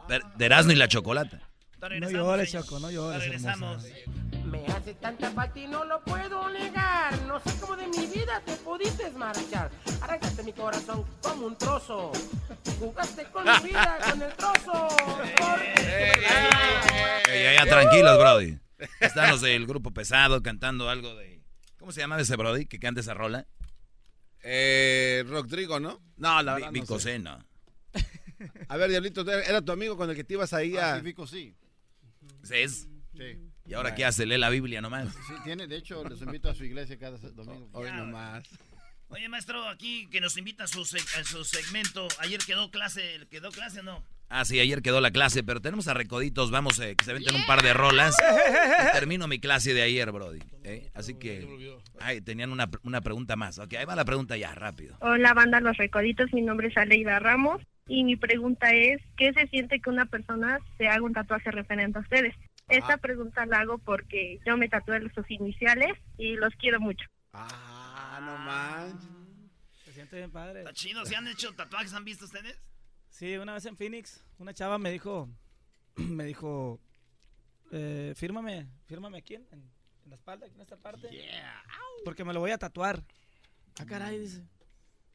De, 0.07 0.21
de 0.37 0.45
Erasmo 0.45 0.71
y 0.73 0.75
la 0.75 0.87
chocolata. 0.87 1.50
No 1.81 2.09
llores, 2.11 2.51
Choco, 2.51 2.79
no 2.79 2.91
llores, 2.91 3.23
regresamos. 3.23 3.83
Me 4.45 4.65
hace 4.67 4.93
tanta 4.95 5.31
falta 5.31 5.59
y 5.59 5.67
no 5.67 5.83
lo 5.83 6.03
puedo 6.03 6.49
negar. 6.51 7.19
No 7.23 7.39
sé 7.39 7.59
cómo 7.59 7.75
de 7.75 7.87
mi 7.87 8.05
vida 8.05 8.39
te 8.45 8.55
pudiste 8.57 9.09
marchar. 9.11 9.71
Arrancaste 10.01 10.43
mi 10.43 10.53
corazón 10.53 11.03
como 11.21 11.47
un 11.47 11.57
trozo. 11.57 12.11
Jugaste 12.79 13.23
con 13.31 13.45
mi 13.45 13.69
vida 13.69 13.97
con 14.09 14.21
el 14.21 14.33
trozo. 14.33 14.87
Ya, 17.27 17.53
ya, 17.53 17.65
tranquilos, 17.65 18.17
Brody. 18.19 18.59
Están 18.99 19.31
los 19.31 19.41
del 19.41 19.65
grupo 19.65 19.91
pesado 19.91 20.43
cantando 20.43 20.87
algo 20.87 21.15
de. 21.15 21.41
¿Cómo 21.79 21.91
se 21.91 22.01
llama 22.01 22.19
ese 22.19 22.35
Brody 22.35 22.67
que 22.67 22.79
canta 22.79 23.01
esa 23.01 23.15
rola? 23.15 23.47
Eh, 24.43 25.23
Rodrigo, 25.27 25.79
¿no? 25.79 25.99
No, 26.17 26.41
la 26.43 26.53
verdad. 26.55 26.71
No 26.71 26.99
sé. 26.99 27.21
A 28.67 28.77
ver, 28.77 28.89
Diablito, 28.89 29.21
era 29.31 29.61
tu 29.61 29.71
amigo 29.71 29.97
con 29.97 30.09
el 30.09 30.15
que 30.15 30.23
te 30.23 30.33
ibas 30.33 30.53
ahí 30.53 30.77
a. 30.77 30.93
Ah, 30.93 30.97
sí, 30.97 31.03
Vico, 31.03 31.25
sí. 31.25 31.55
¿Es? 32.49 32.87
Sí. 33.15 33.37
¿Y 33.65 33.73
ahora 33.73 33.95
qué 33.95 34.05
hace? 34.05 34.25
Lee 34.25 34.37
la 34.37 34.49
Biblia 34.49 34.81
nomás. 34.81 35.13
Sí, 35.13 35.33
tiene, 35.43 35.67
de 35.67 35.77
hecho, 35.77 36.03
los 36.03 36.21
invito 36.21 36.49
a 36.49 36.55
su 36.55 36.63
iglesia 36.65 36.97
cada 36.97 37.17
domingo. 37.17 37.69
Hoy 37.73 37.91
nomás. 37.91 38.47
Oye, 39.09 39.27
maestro, 39.27 39.67
aquí 39.67 40.07
que 40.09 40.21
nos 40.21 40.37
invita 40.37 40.63
a 40.63 40.67
su, 40.67 40.81
a 40.81 41.23
su 41.23 41.43
segmento. 41.43 42.07
Ayer 42.19 42.39
quedó 42.45 42.71
clase, 42.71 43.19
¿quedó 43.29 43.51
clase 43.51 43.81
o 43.81 43.83
no? 43.83 44.03
Ah, 44.29 44.45
sí, 44.45 44.61
ayer 44.61 44.81
quedó 44.81 45.01
la 45.01 45.11
clase, 45.11 45.43
pero 45.43 45.61
tenemos 45.61 45.89
a 45.89 45.93
Recoditos. 45.93 46.51
Vamos 46.51 46.79
a 46.79 46.95
que 46.95 47.03
se 47.03 47.11
venten 47.11 47.35
un 47.35 47.45
par 47.45 47.61
de 47.61 47.73
rolas. 47.73 48.15
Y 48.87 48.91
termino 48.93 49.27
mi 49.27 49.39
clase 49.39 49.73
de 49.73 49.81
ayer, 49.81 50.09
Brody. 50.11 50.39
¿eh? 50.63 50.89
Así 50.93 51.15
que. 51.15 51.45
Ay, 51.99 52.21
tenían 52.21 52.51
una, 52.51 52.69
una 52.83 53.01
pregunta 53.01 53.35
más. 53.35 53.59
Ok, 53.59 53.73
ahí 53.73 53.85
va 53.85 53.95
la 53.95 54.05
pregunta 54.05 54.37
ya, 54.37 54.55
rápido. 54.55 54.95
Hola, 55.01 55.33
banda 55.33 55.59
Los 55.59 55.75
Recoditos. 55.75 56.31
Mi 56.33 56.41
nombre 56.41 56.69
es 56.69 56.77
Aleida 56.77 57.19
Ramos. 57.19 57.61
Y 57.93 58.05
mi 58.05 58.15
pregunta 58.15 58.71
es: 58.71 59.01
¿qué 59.17 59.33
se 59.33 59.47
siente 59.47 59.81
que 59.81 59.89
una 59.89 60.05
persona 60.05 60.59
se 60.77 60.87
haga 60.87 61.03
un 61.03 61.11
tatuaje 61.13 61.51
referente 61.51 61.97
a 61.99 62.01
ustedes? 62.01 62.33
Esta 62.69 62.95
pregunta 62.97 63.45
la 63.45 63.59
hago 63.59 63.79
porque 63.79 64.39
yo 64.45 64.55
me 64.55 64.69
tatué 64.69 65.01
sus 65.13 65.29
iniciales 65.29 65.91
y 66.17 66.35
los 66.37 66.55
quiero 66.55 66.79
mucho. 66.79 67.05
Ah, 67.33 68.19
no 68.21 68.37
manches. 68.37 69.09
Se 69.83 69.91
siente 69.91 70.15
bien 70.15 70.31
padre. 70.31 70.59
Está 70.59 70.71
chido, 70.71 71.05
¿se 71.05 71.17
han 71.17 71.27
hecho 71.27 71.53
tatuajes? 71.53 71.93
¿Han 71.93 72.05
visto 72.05 72.23
ustedes? 72.23 72.57
Sí, 73.09 73.35
una 73.35 73.53
vez 73.55 73.65
en 73.65 73.75
Phoenix, 73.75 74.23
una 74.37 74.53
chava 74.53 74.77
me 74.77 74.89
dijo, 74.89 75.27
me 75.97 76.23
dijo, 76.23 76.79
eh, 77.73 78.13
fírmame, 78.15 78.67
fírmame 78.85 79.17
aquí 79.17 79.35
en, 79.35 79.45
en- 79.51 79.69
en 80.05 80.09
la 80.09 80.15
espalda, 80.15 80.45
aquí 80.45 80.55
en 80.55 80.61
esta 80.61 80.77
parte, 80.77 81.09
porque 82.05 82.23
me 82.23 82.33
lo 82.33 82.39
voy 82.39 82.51
a 82.51 82.57
tatuar. 82.57 83.03
Ah, 83.79 83.85
caray, 83.85 84.17
dice. 84.17 84.41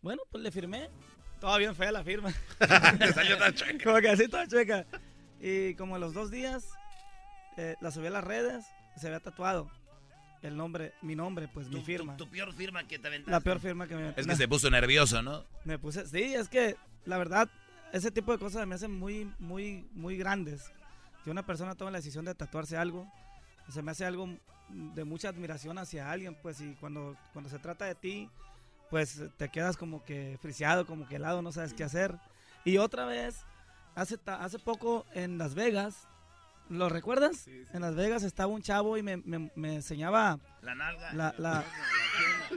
Bueno, 0.02 0.20
pues 0.30 0.44
le 0.44 0.50
firmé. 0.50 0.90
Toda 1.40 1.58
bien 1.58 1.74
fea 1.74 1.92
la 1.92 2.02
firma. 2.04 2.32
salió 3.14 3.36
toda 3.36 3.54
chueca. 3.54 3.84
Como 3.84 4.00
que 4.00 4.08
así 4.08 4.28
toda 4.28 4.46
chueca. 4.46 4.86
Y 5.40 5.74
como 5.74 5.96
a 5.96 5.98
los 5.98 6.14
dos 6.14 6.30
días, 6.30 6.64
eh, 7.56 7.76
la 7.80 7.90
subí 7.90 8.06
a 8.06 8.10
las 8.10 8.24
redes, 8.24 8.64
se 8.96 9.06
había 9.06 9.20
tatuado 9.20 9.70
el 10.42 10.56
nombre, 10.56 10.94
mi 11.02 11.14
nombre, 11.14 11.48
pues 11.48 11.68
mi 11.68 11.82
firma. 11.82 12.16
Tu 12.16 12.28
peor 12.28 12.52
firma 12.52 12.86
que 12.86 12.98
te 12.98 13.08
aventaste. 13.08 13.30
La 13.30 13.40
peor 13.40 13.60
firma 13.60 13.86
que 13.86 13.96
me 13.96 14.14
Es 14.16 14.26
que 14.26 14.36
se 14.36 14.48
puso 14.48 14.70
nervioso, 14.70 15.22
¿no? 15.22 15.44
me 15.64 15.78
puse, 15.78 16.06
sí, 16.06 16.34
es 16.34 16.48
que 16.48 16.76
la 17.04 17.18
verdad, 17.18 17.48
ese 17.92 18.10
tipo 18.10 18.32
de 18.32 18.38
cosas 18.38 18.66
me 18.66 18.74
hacen 18.74 18.92
muy, 18.92 19.30
muy, 19.38 19.88
muy 19.92 20.16
grandes. 20.16 20.70
Que 21.24 21.30
una 21.30 21.44
persona 21.44 21.74
tome 21.74 21.90
la 21.90 21.98
decisión 21.98 22.24
de 22.24 22.34
tatuarse 22.34 22.76
algo, 22.76 23.10
se 23.68 23.82
me 23.82 23.90
hace 23.90 24.04
algo 24.04 24.28
de 24.68 25.04
mucha 25.04 25.28
admiración 25.28 25.78
hacia 25.78 26.10
alguien, 26.10 26.36
pues, 26.40 26.60
y 26.60 26.74
cuando, 26.74 27.16
cuando 27.32 27.50
se 27.50 27.58
trata 27.58 27.84
de 27.84 27.94
ti, 27.94 28.30
pues 28.90 29.20
te 29.36 29.48
quedas 29.48 29.76
como 29.76 30.04
que 30.04 30.38
friseado, 30.40 30.86
como 30.86 31.06
que 31.08 31.16
helado, 31.16 31.42
no 31.42 31.52
sabes 31.52 31.74
qué 31.74 31.84
hacer. 31.84 32.14
Y 32.64 32.78
otra 32.78 33.04
vez, 33.06 33.44
hace, 33.94 34.18
hace 34.26 34.58
poco 34.58 35.06
en 35.14 35.38
Las 35.38 35.54
Vegas, 35.54 36.06
¿lo 36.68 36.88
recuerdas? 36.88 37.46
En 37.72 37.80
Las 37.82 37.94
Vegas 37.94 38.22
estaba 38.22 38.52
un 38.52 38.62
chavo 38.62 38.96
y 38.96 39.02
me, 39.02 39.16
me- 39.18 39.50
me 39.54 39.74
enseñaba 39.76 40.38
La 40.62 40.74
nalga. 40.74 41.12
la, 41.12 41.34
la, 41.38 41.64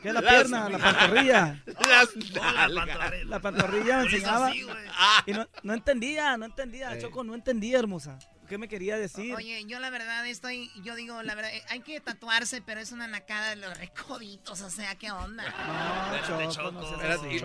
¿qué 0.02 0.08
es 0.10 0.14
la 0.14 0.22
Las- 0.22 0.34
pierna? 0.34 0.70
La 0.70 0.78
pantorrilla. 0.80 1.64
Las 1.66 2.16
la 2.72 2.86
pantorrilla. 2.86 3.26
La 3.26 3.40
pantorrilla 3.40 3.98
me 3.98 4.04
enseñaba. 4.04 4.52
y 5.26 5.32
no, 5.34 5.48
no 5.64 5.74
entendía, 5.74 6.38
no 6.38 6.46
entendía. 6.46 6.98
Choco, 7.00 7.24
no 7.24 7.36
entendía, 7.36 7.78
hermosa. 7.80 8.18
¿Qué 8.50 8.58
me 8.58 8.68
quería 8.68 8.98
decir? 8.98 9.34
Oye, 9.36 9.64
yo 9.66 9.80
la 9.80 9.90
verdad 9.92 10.26
estoy, 10.28 10.72
yo 10.84 10.96
digo, 10.96 11.22
la 11.24 11.36
verdad, 11.36 11.54
eh, 11.54 11.62
hay 11.70 11.82
que 11.82 12.00
tatuarse, 12.02 12.62
pero 12.62 12.80
es 12.82 12.92
una 12.92 13.08
nacada 13.08 13.52
de 13.52 13.56
los 13.58 13.78
recoditos, 13.78 14.60
o 14.62 14.70
sea, 14.70 14.96
¿qué 14.96 15.12
onda? 15.12 15.44
No, 15.46 16.52
Choco, 16.52 16.72
no 16.72 16.82
Espérate, 16.82 17.28
así. 17.28 17.36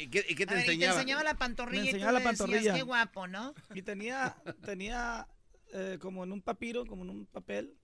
¿y- 0.00 0.04
¿Y 0.04 0.08
qué, 0.08 0.24
y 0.28 0.34
qué 0.34 0.46
te 0.46 0.54
A 0.54 0.56
ver, 0.56 0.62
y 0.64 0.66
te 0.66 0.72
enseñaba? 0.72 0.94
enseñaba 0.94 1.22
la 1.22 1.34
pantorrilla 1.34 1.82
Me 1.82 1.88
y 1.88 1.90
tú 1.90 1.96
enseñaba 1.96 2.12
la 2.12 2.18
le 2.20 2.24
decías, 2.24 2.38
pantorrilla. 2.48 2.74
qué 2.74 2.82
guapo, 2.82 3.26
¿no? 3.26 3.54
Y 3.74 3.82
tenía, 3.82 4.36
tenía 4.64 5.28
eh, 5.74 5.98
como 6.00 6.24
en 6.24 6.32
un 6.32 6.40
papiro, 6.40 6.86
como 6.86 7.02
en 7.04 7.10
un 7.10 7.26
papel, 7.26 7.76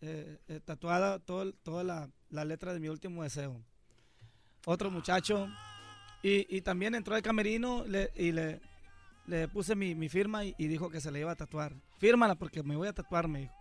eh, 0.00 0.38
eh, 0.48 0.60
tatuada 0.64 1.18
todo 1.18 1.52
toda 1.54 1.82
la, 1.84 2.08
la 2.30 2.44
letra 2.44 2.72
de 2.72 2.80
mi 2.80 2.88
último 2.88 3.22
deseo. 3.24 3.60
otro 4.64 4.90
muchacho. 4.90 5.48
Y, 6.22 6.46
y 6.56 6.60
también 6.62 6.94
entró 6.94 7.16
al 7.16 7.22
camerino 7.22 7.84
le- 7.84 8.12
y 8.14 8.30
le, 8.30 8.60
le 9.26 9.48
puse 9.48 9.74
mi, 9.74 9.94
mi 9.94 10.08
firma 10.08 10.44
y, 10.44 10.54
y 10.58 10.66
dijo 10.66 10.90
que 10.90 11.00
se 11.00 11.10
le 11.10 11.20
iba 11.20 11.32
a 11.32 11.36
tatuar. 11.36 11.72
Fírmala 11.98 12.34
porque 12.34 12.62
me 12.62 12.76
voy 12.76 12.88
a 12.88 12.92
tatuar, 12.92 13.28
me 13.28 13.40
dijo. 13.40 13.54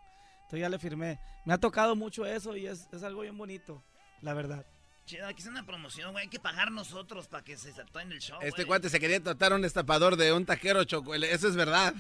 Entonces 0.44 0.60
ya 0.60 0.70
le 0.70 0.80
firmé. 0.80 1.20
Me 1.46 1.54
ha 1.54 1.58
tocado 1.58 1.96
mucho 1.96 2.26
eso 2.26 2.56
y 2.56 2.68
es, 2.68 2.88
es 2.92 3.04
algo 3.04 3.22
bien 3.22 3.38
bonito, 3.38 3.84
la 4.22 4.34
verdad. 4.34 4.66
Chido, 5.06 5.28
aquí 5.28 5.42
es 5.42 5.48
una 5.48 5.66
promoción, 5.66 6.12
güey. 6.12 6.24
Hay 6.24 6.30
que 6.30 6.40
pagar 6.40 6.72
nosotros 6.72 7.28
para 7.28 7.44
que 7.44 7.58
se 7.58 7.72
tatúen 7.74 8.12
el 8.12 8.20
show. 8.20 8.38
Este 8.42 8.64
güey. 8.64 8.68
cuate 8.68 8.90
se 8.90 9.00
quería 9.00 9.22
tratar 9.22 9.54
un 9.54 9.66
estapador 9.66 10.16
de 10.16 10.34
un 10.34 10.46
taquero 10.46 10.84
choco. 10.84 11.16
Eso 11.16 11.48
es 11.48 11.56
verdad. 11.56 11.94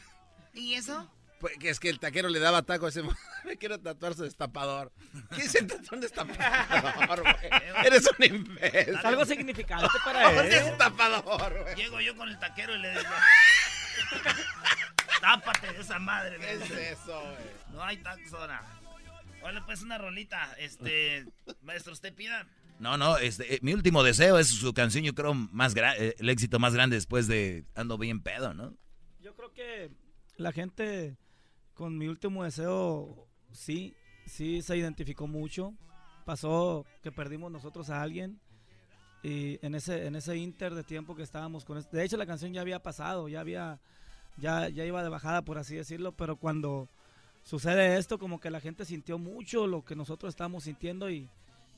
¿Y 0.53 0.73
eso? 0.73 1.09
Pues, 1.41 1.57
que 1.57 1.69
es 1.69 1.79
que 1.79 1.89
el 1.89 1.99
taquero 1.99 2.29
le 2.29 2.39
daba 2.39 2.61
taco 2.61 2.85
a 2.85 2.89
ese 2.89 3.03
Me 3.45 3.57
quiero 3.57 3.79
tatuar 3.79 4.13
su 4.13 4.23
destapador. 4.23 4.91
¿Qué 5.35 5.41
se 5.49 5.63
tatuó 5.63 5.95
un 5.95 6.01
destapador, 6.01 7.21
güey? 7.21 7.35
Eres 7.85 8.07
un 8.17 8.23
imbécil. 8.25 8.95
Es 8.95 9.03
algo 9.05 9.25
significante 9.25 9.87
para 10.05 10.29
Un 10.33 10.37
él. 10.45 10.49
destapador, 10.49 11.61
güey. 11.63 11.75
Llego 11.75 11.99
yo 11.99 12.15
con 12.15 12.29
el 12.29 12.37
taquero 12.39 12.75
y 12.75 12.79
le 12.79 12.91
digo... 12.91 13.09
Tápate 15.19 15.73
de 15.73 15.81
esa 15.81 15.99
madre, 15.99 16.37
¿Qué 16.39 16.57
güey. 16.57 16.71
es 16.71 16.99
eso, 16.99 17.19
güey? 17.21 17.35
No 17.73 17.83
hay 17.83 17.97
taxona. 17.97 18.61
Hola, 19.43 19.63
pues 19.65 19.81
una 19.81 19.97
rolita. 19.97 20.53
Este, 20.57 21.25
maestro, 21.63 21.93
usted 21.93 22.13
pida. 22.13 22.47
No, 22.79 22.97
no, 22.97 23.17
este, 23.17 23.55
eh, 23.55 23.59
mi 23.61 23.73
último 23.73 24.01
deseo 24.03 24.39
es 24.39 24.47
su 24.47 24.73
canción, 24.73 25.03
yo 25.03 25.13
creo, 25.13 25.33
más 25.35 25.75
gra- 25.75 25.95
eh, 25.99 26.15
el 26.17 26.29
éxito 26.29 26.57
más 26.57 26.73
grande 26.73 26.95
después 26.95 27.27
de 27.27 27.63
Ando 27.75 27.97
Bien 27.99 28.21
Pedo, 28.21 28.55
¿no? 28.55 28.75
Yo 29.19 29.35
creo 29.35 29.53
que 29.53 29.91
la 30.37 30.51
gente 30.51 31.15
con 31.81 31.97
mi 31.97 32.07
último 32.07 32.43
deseo 32.43 33.27
sí, 33.51 33.95
sí 34.27 34.61
se 34.61 34.77
identificó 34.77 35.25
mucho. 35.25 35.73
Pasó 36.25 36.85
que 37.01 37.11
perdimos 37.11 37.51
nosotros 37.51 37.89
a 37.89 38.03
alguien 38.03 38.39
y 39.23 39.57
en 39.65 39.73
ese 39.73 40.05
en 40.05 40.15
ese 40.15 40.37
inter 40.37 40.75
de 40.75 40.83
tiempo 40.83 41.15
que 41.15 41.23
estábamos 41.23 41.65
con 41.65 41.83
de 41.91 42.03
hecho 42.03 42.17
la 42.17 42.27
canción 42.27 42.53
ya 42.53 42.61
había 42.61 42.83
pasado, 42.83 43.27
ya 43.29 43.39
había 43.39 43.79
ya 44.37 44.69
ya 44.69 44.85
iba 44.85 45.01
de 45.01 45.09
bajada 45.09 45.41
por 45.41 45.57
así 45.57 45.75
decirlo, 45.75 46.11
pero 46.11 46.35
cuando 46.35 46.87
sucede 47.41 47.97
esto 47.97 48.19
como 48.19 48.39
que 48.39 48.51
la 48.51 48.59
gente 48.59 48.85
sintió 48.85 49.17
mucho 49.17 49.65
lo 49.65 49.83
que 49.83 49.95
nosotros 49.95 50.29
estábamos 50.29 50.65
sintiendo 50.65 51.09
y 51.09 51.31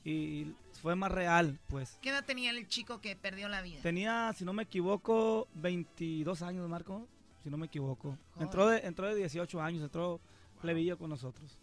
y 0.03 0.53
fue 0.81 0.97
más 0.97 1.13
real, 1.13 1.61
pues. 1.67 1.97
¿Qué 2.01 2.09
edad 2.09 2.25
tenía 2.25 2.51
el 2.51 2.67
chico 2.67 2.99
que 2.99 3.15
perdió 3.15 3.47
la 3.47 3.61
vida? 3.61 3.79
Tenía, 3.81 4.33
si 4.35 4.43
no 4.43 4.51
me 4.51 4.63
equivoco, 4.63 5.47
22 5.53 6.41
años, 6.41 6.67
Marco, 6.67 7.07
si 7.43 7.49
no 7.49 7.57
me 7.57 7.65
equivoco. 7.65 8.17
Entró 8.39 8.67
de, 8.67 8.79
entró 8.79 9.07
de 9.07 9.15
18 9.15 9.61
años, 9.61 9.83
entró 9.83 10.21
plebillo 10.61 10.97
con 10.97 11.09
nosotros. 11.09 11.59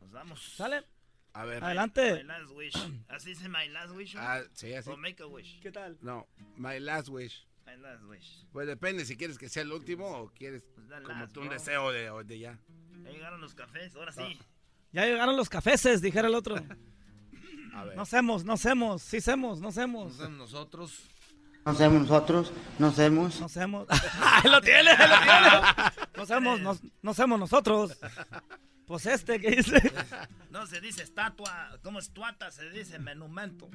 Nos 0.00 0.10
vamos. 0.10 0.42
¿Sale? 0.56 0.84
A 1.34 1.44
ver. 1.44 1.62
Adelante. 1.64 2.14
My 2.14 2.22
last 2.24 2.52
wish. 2.52 2.74
¿Así 3.08 3.30
dice 3.30 3.48
my 3.48 3.68
last 3.68 3.94
wish? 3.94 4.16
Ah, 4.18 4.42
sí, 4.54 4.74
así. 4.74 4.90
O 4.90 4.96
make 4.96 5.22
a 5.22 5.26
wish. 5.26 5.60
¿Qué 5.60 5.70
tal? 5.70 5.96
No, 6.02 6.26
my 6.56 6.80
last 6.80 7.08
wish. 7.08 7.46
My 7.64 7.76
last 7.76 8.02
wish. 8.04 8.44
Pues 8.52 8.66
depende 8.66 9.04
si 9.04 9.16
quieres 9.16 9.38
que 9.38 9.48
sea 9.48 9.62
el 9.62 9.72
último 9.72 10.06
o 10.08 10.28
quieres 10.32 10.64
the 10.88 11.02
como 11.02 11.20
last, 11.20 11.32
tú 11.32 11.40
un 11.40 11.46
bro. 11.46 11.54
deseo 11.58 11.92
de, 11.92 12.24
de 12.24 12.38
ya. 12.38 12.58
Ya 13.04 13.10
llegaron 13.10 13.40
los 13.40 13.54
cafés, 13.54 13.94
ahora 13.94 14.12
sí. 14.12 14.38
Ya 14.92 15.06
llegaron 15.06 15.36
los 15.36 15.48
cafeses, 15.48 16.02
dijera 16.02 16.28
el 16.28 16.34
otro. 16.34 16.56
A 17.74 17.84
ver. 17.84 17.96
No 17.96 18.02
hacemos, 18.02 18.44
no 18.44 18.52
hacemos, 18.54 19.00
sí 19.02 19.18
hacemos, 19.18 19.60
no 19.60 19.68
hacemos. 19.68 20.18
nosotros. 20.30 21.08
No 21.64 21.74
somos 21.74 22.02
nosotros, 22.02 22.52
no 22.78 22.90
somos. 22.90 23.40
No 23.40 23.46
hacemos. 23.46 23.86
¡Ahí 24.20 24.50
lo 24.50 24.60
tiene! 24.60 24.90
lo 24.90 24.96
tiene! 24.96 26.00
No 26.16 26.22
hacemos, 26.22 26.60
no, 26.60 26.78
no 27.02 27.10
hacemos 27.12 27.38
nosotros. 27.38 27.98
Pues 28.86 29.06
este 29.06 29.40
que 29.40 29.50
dice. 29.52 29.92
No 30.50 30.66
se 30.66 30.80
dice 30.80 31.02
estatua, 31.02 31.78
como 31.82 31.98
estuata, 31.98 32.50
se 32.50 32.68
dice 32.70 32.98
monumento. 32.98 33.70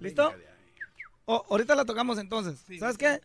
¿Listo? 0.00 0.34
Oh, 1.24 1.46
ahorita 1.50 1.74
la 1.74 1.84
tocamos 1.84 2.18
entonces. 2.18 2.64
¿Sabes 2.78 2.98
qué? 2.98 3.20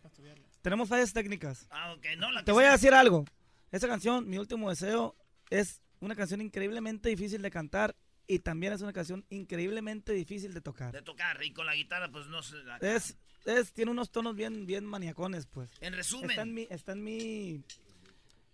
Tenemos 0.62 0.88
fallas 0.88 1.12
técnicas. 1.12 1.66
Ah, 1.70 1.92
ok, 1.92 2.06
no 2.16 2.30
la 2.30 2.44
Te 2.44 2.52
voy 2.52 2.64
a 2.64 2.72
decir 2.72 2.94
algo. 2.94 3.24
Esa 3.70 3.88
canción, 3.88 4.28
Mi 4.28 4.38
Último 4.38 4.70
Deseo, 4.70 5.16
es 5.50 5.82
una 6.00 6.14
canción 6.14 6.40
increíblemente 6.40 7.08
difícil 7.08 7.42
de 7.42 7.50
cantar 7.50 7.96
y 8.26 8.38
también 8.38 8.72
es 8.72 8.82
una 8.82 8.92
canción 8.92 9.24
increíblemente 9.30 10.12
difícil 10.12 10.54
de 10.54 10.60
tocar. 10.60 10.92
de 10.92 11.02
tocar 11.02 11.42
y 11.42 11.52
con 11.52 11.66
la 11.66 11.74
guitarra, 11.74 12.08
pues 12.10 12.26
no 12.28 12.42
se 12.42 12.56
la. 12.58 12.76
Es, 12.78 13.16
es, 13.56 13.72
tiene 13.72 13.90
unos 13.90 14.10
tonos 14.10 14.34
bien, 14.34 14.66
bien 14.66 14.84
maniacones, 14.84 15.46
pues. 15.46 15.70
En 15.80 15.94
resumen. 15.94 16.30
Está 16.30 16.42
en 16.42 16.54
mi, 16.54 16.66
está 16.70 16.92
en 16.92 17.04
mi, 17.04 17.62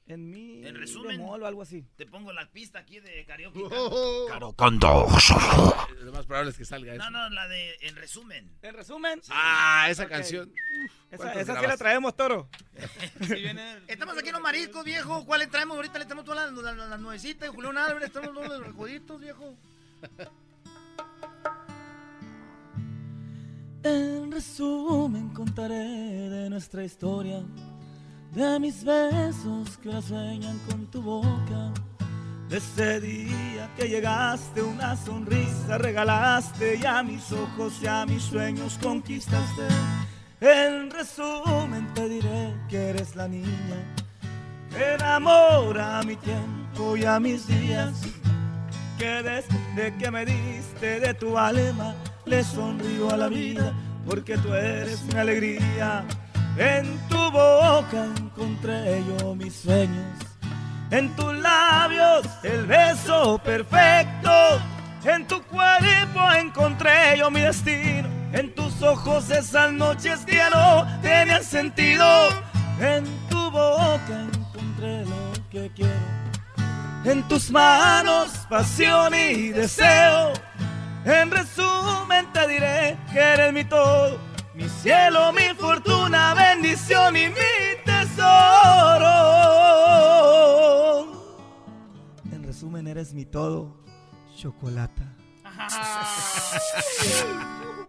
en 0.06 0.30
mi 0.30 0.66
En 0.66 0.74
resumen. 0.76 1.20
o 1.20 1.34
algo 1.46 1.62
así. 1.62 1.84
Te 1.96 2.06
pongo 2.06 2.32
la 2.32 2.50
pista 2.50 2.80
aquí 2.80 3.00
de 3.00 3.24
karaoke. 3.24 3.60
Oh. 3.70 4.28
Lo 6.00 6.12
más 6.12 6.26
probable 6.26 6.50
es 6.50 6.58
que 6.58 6.64
salga 6.64 6.94
eso. 6.94 7.02
No, 7.04 7.10
no, 7.10 7.30
la 7.30 7.48
de 7.48 7.74
en 7.80 7.96
resumen. 7.96 8.50
En 8.62 8.74
resumen. 8.74 9.20
Ah, 9.30 9.86
esa 9.88 10.06
canción. 10.06 10.52
Esa, 11.10 11.16
¿Cuántos 11.16 11.42
esa 11.42 11.60
sí 11.60 11.66
la 11.66 11.76
traemos, 11.76 12.14
toro. 12.14 12.48
Estamos 13.88 14.18
aquí 14.18 14.28
en 14.28 14.34
los 14.34 14.42
mariscos, 14.42 14.84
viejo. 14.84 15.24
¿Cuál 15.24 15.40
le 15.40 15.46
traemos? 15.46 15.76
Ahorita 15.76 15.98
le 15.98 16.04
traemos 16.04 16.24
todas 16.24 16.52
las, 16.52 16.62
las, 16.62 16.88
las 16.90 17.00
nuevecitas. 17.00 17.48
Julián 17.48 17.78
Álvarez, 17.78 18.08
estamos 18.08 18.34
todos 18.34 18.48
los 18.48 18.66
recoditos, 18.66 19.20
viejo. 19.20 19.56
En 23.84 24.32
resumen 24.32 25.28
contaré 25.28 25.74
de 26.30 26.48
nuestra 26.48 26.82
historia, 26.82 27.42
de 28.32 28.58
mis 28.58 28.82
besos 28.82 29.76
que 29.76 30.00
sueñan 30.00 30.58
con 30.66 30.86
tu 30.86 31.02
boca, 31.02 31.70
de 32.48 32.56
ese 32.56 32.98
día 33.02 33.70
que 33.76 33.86
llegaste 33.86 34.62
una 34.62 34.96
sonrisa 34.96 35.76
regalaste 35.76 36.76
y 36.76 36.86
a 36.86 37.02
mis 37.02 37.30
ojos 37.30 37.74
y 37.82 37.86
a 37.86 38.06
mis 38.06 38.22
sueños 38.22 38.78
conquistaste. 38.82 39.68
En 40.40 40.90
resumen 40.90 41.86
te 41.92 42.08
diré 42.08 42.54
que 42.70 42.88
eres 42.88 43.14
la 43.14 43.28
niña 43.28 43.78
que 44.70 44.94
enamora 44.94 45.98
a 45.98 46.02
mi 46.04 46.16
tiempo 46.16 46.96
y 46.96 47.04
a 47.04 47.20
mis 47.20 47.46
días 47.46 48.00
que 48.98 49.22
desde 49.22 49.94
que 49.98 50.10
me 50.10 50.24
diste 50.24 51.00
de 51.00 51.12
tu 51.12 51.36
alma 51.36 51.94
le 52.26 52.42
sonrío 52.42 53.10
a 53.10 53.16
la 53.16 53.28
vida 53.28 53.72
porque 54.06 54.36
tú 54.38 54.52
eres 54.54 55.02
mi 55.04 55.18
alegría. 55.18 56.04
En 56.56 56.98
tu 57.08 57.18
boca 57.30 58.04
encontré 58.16 59.02
yo 59.08 59.34
mis 59.34 59.54
sueños, 59.54 60.06
en 60.90 61.08
tus 61.16 61.34
labios 61.34 62.26
el 62.44 62.66
beso 62.66 63.38
perfecto, 63.38 64.30
en 65.04 65.26
tu 65.26 65.42
cuerpo 65.42 66.20
encontré 66.38 67.18
yo 67.18 67.30
mi 67.30 67.40
destino, 67.40 68.08
en 68.32 68.54
tus 68.54 68.80
ojos 68.82 69.30
esas 69.30 69.72
noches 69.72 70.20
que 70.20 70.36
ya 70.36 70.50
no 70.50 70.86
tenían 71.02 71.42
sentido, 71.42 72.06
en 72.80 73.04
tu 73.28 73.50
boca 73.50 74.26
encontré 74.32 75.04
lo 75.04 75.32
que 75.50 75.72
quiero. 75.74 76.24
En 77.04 77.22
tus 77.28 77.50
manos, 77.50 78.30
pasión 78.48 79.12
y 79.12 79.48
deseo. 79.48 80.32
En 81.04 81.30
resumen, 81.30 82.32
te 82.32 82.48
diré 82.48 82.96
que 83.12 83.18
eres 83.18 83.52
mi 83.52 83.64
todo, 83.64 84.18
mi 84.54 84.68
cielo, 84.68 85.32
mi 85.32 85.54
fortuna, 85.54 86.34
bendición 86.34 87.16
y 87.16 87.28
mi 87.28 87.34
tesoro. 87.84 88.22
En 92.32 92.42
resumen, 92.44 92.86
eres 92.86 93.12
mi 93.12 93.24
todo, 93.26 93.76
chocolata. 94.36 95.02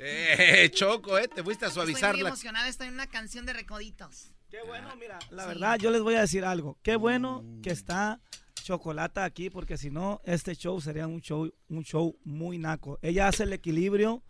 Eh, 0.00 0.70
Choco, 0.72 1.18
eh, 1.18 1.26
te 1.26 1.42
fuiste 1.42 1.64
a 1.64 1.68
Estoy 1.68 1.86
muy 1.86 1.92
suavizarla. 1.94 2.28
emocionada. 2.28 2.68
Estoy 2.68 2.86
en 2.86 2.94
una 2.94 3.08
canción 3.08 3.44
de 3.46 3.52
recoditos. 3.52 4.32
Qué 4.48 4.58
bueno, 4.64 4.94
mira. 4.94 5.18
La 5.30 5.44
verdad, 5.44 5.76
yo 5.76 5.90
les 5.90 6.02
voy 6.02 6.14
a 6.14 6.20
decir 6.20 6.44
algo. 6.44 6.78
Qué 6.84 6.94
bueno 6.94 7.42
que 7.64 7.70
está 7.70 8.20
Chocolata 8.68 9.24
aquí, 9.24 9.48
porque 9.48 9.78
si 9.78 9.88
no, 9.90 10.20
este 10.24 10.54
show 10.54 10.78
sería 10.78 11.06
un 11.06 11.22
show, 11.22 11.50
un 11.70 11.84
show 11.84 12.18
muy 12.24 12.58
naco. 12.58 12.98
Ella 13.00 13.26
hace 13.28 13.44
el 13.44 13.54
equilibrio 13.54 14.22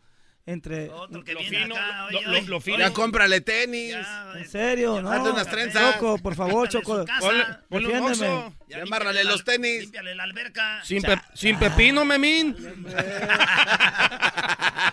entre... 0.46 0.90
Otro 0.90 1.24
que 1.24 1.34
Lo 1.34 1.40
viene 1.40 1.64
fino, 1.64 1.74
acá, 1.74 2.08
lo- 2.12 2.18
oye, 2.18 2.26
lo- 2.26 2.30
oye, 2.38 2.42
lo 2.48 2.60
fino. 2.60 2.78
Ya 2.78 2.92
cómprale 2.92 3.40
tenis. 3.40 3.96
En 4.36 4.48
serio, 4.48 5.02
¿no? 5.02 5.10
Hazle 5.10 5.30
unas 5.32 5.50
trenzas. 5.50 5.94
Choco, 5.96 6.18
por 6.18 6.36
favor, 6.36 6.68
Choco. 6.68 7.04
Ponle, 7.18 7.44
ponle 7.68 7.98
un. 8.00 8.54
Ya 8.68 9.24
los 9.24 9.42
tenis. 9.42 9.80
Límpiale 9.80 10.14
la 10.14 10.22
alberca. 10.22 10.84
Sin, 10.84 11.02
pe- 11.02 11.20
sin 11.34 11.58
pepino, 11.58 12.04
memín. 12.04 12.54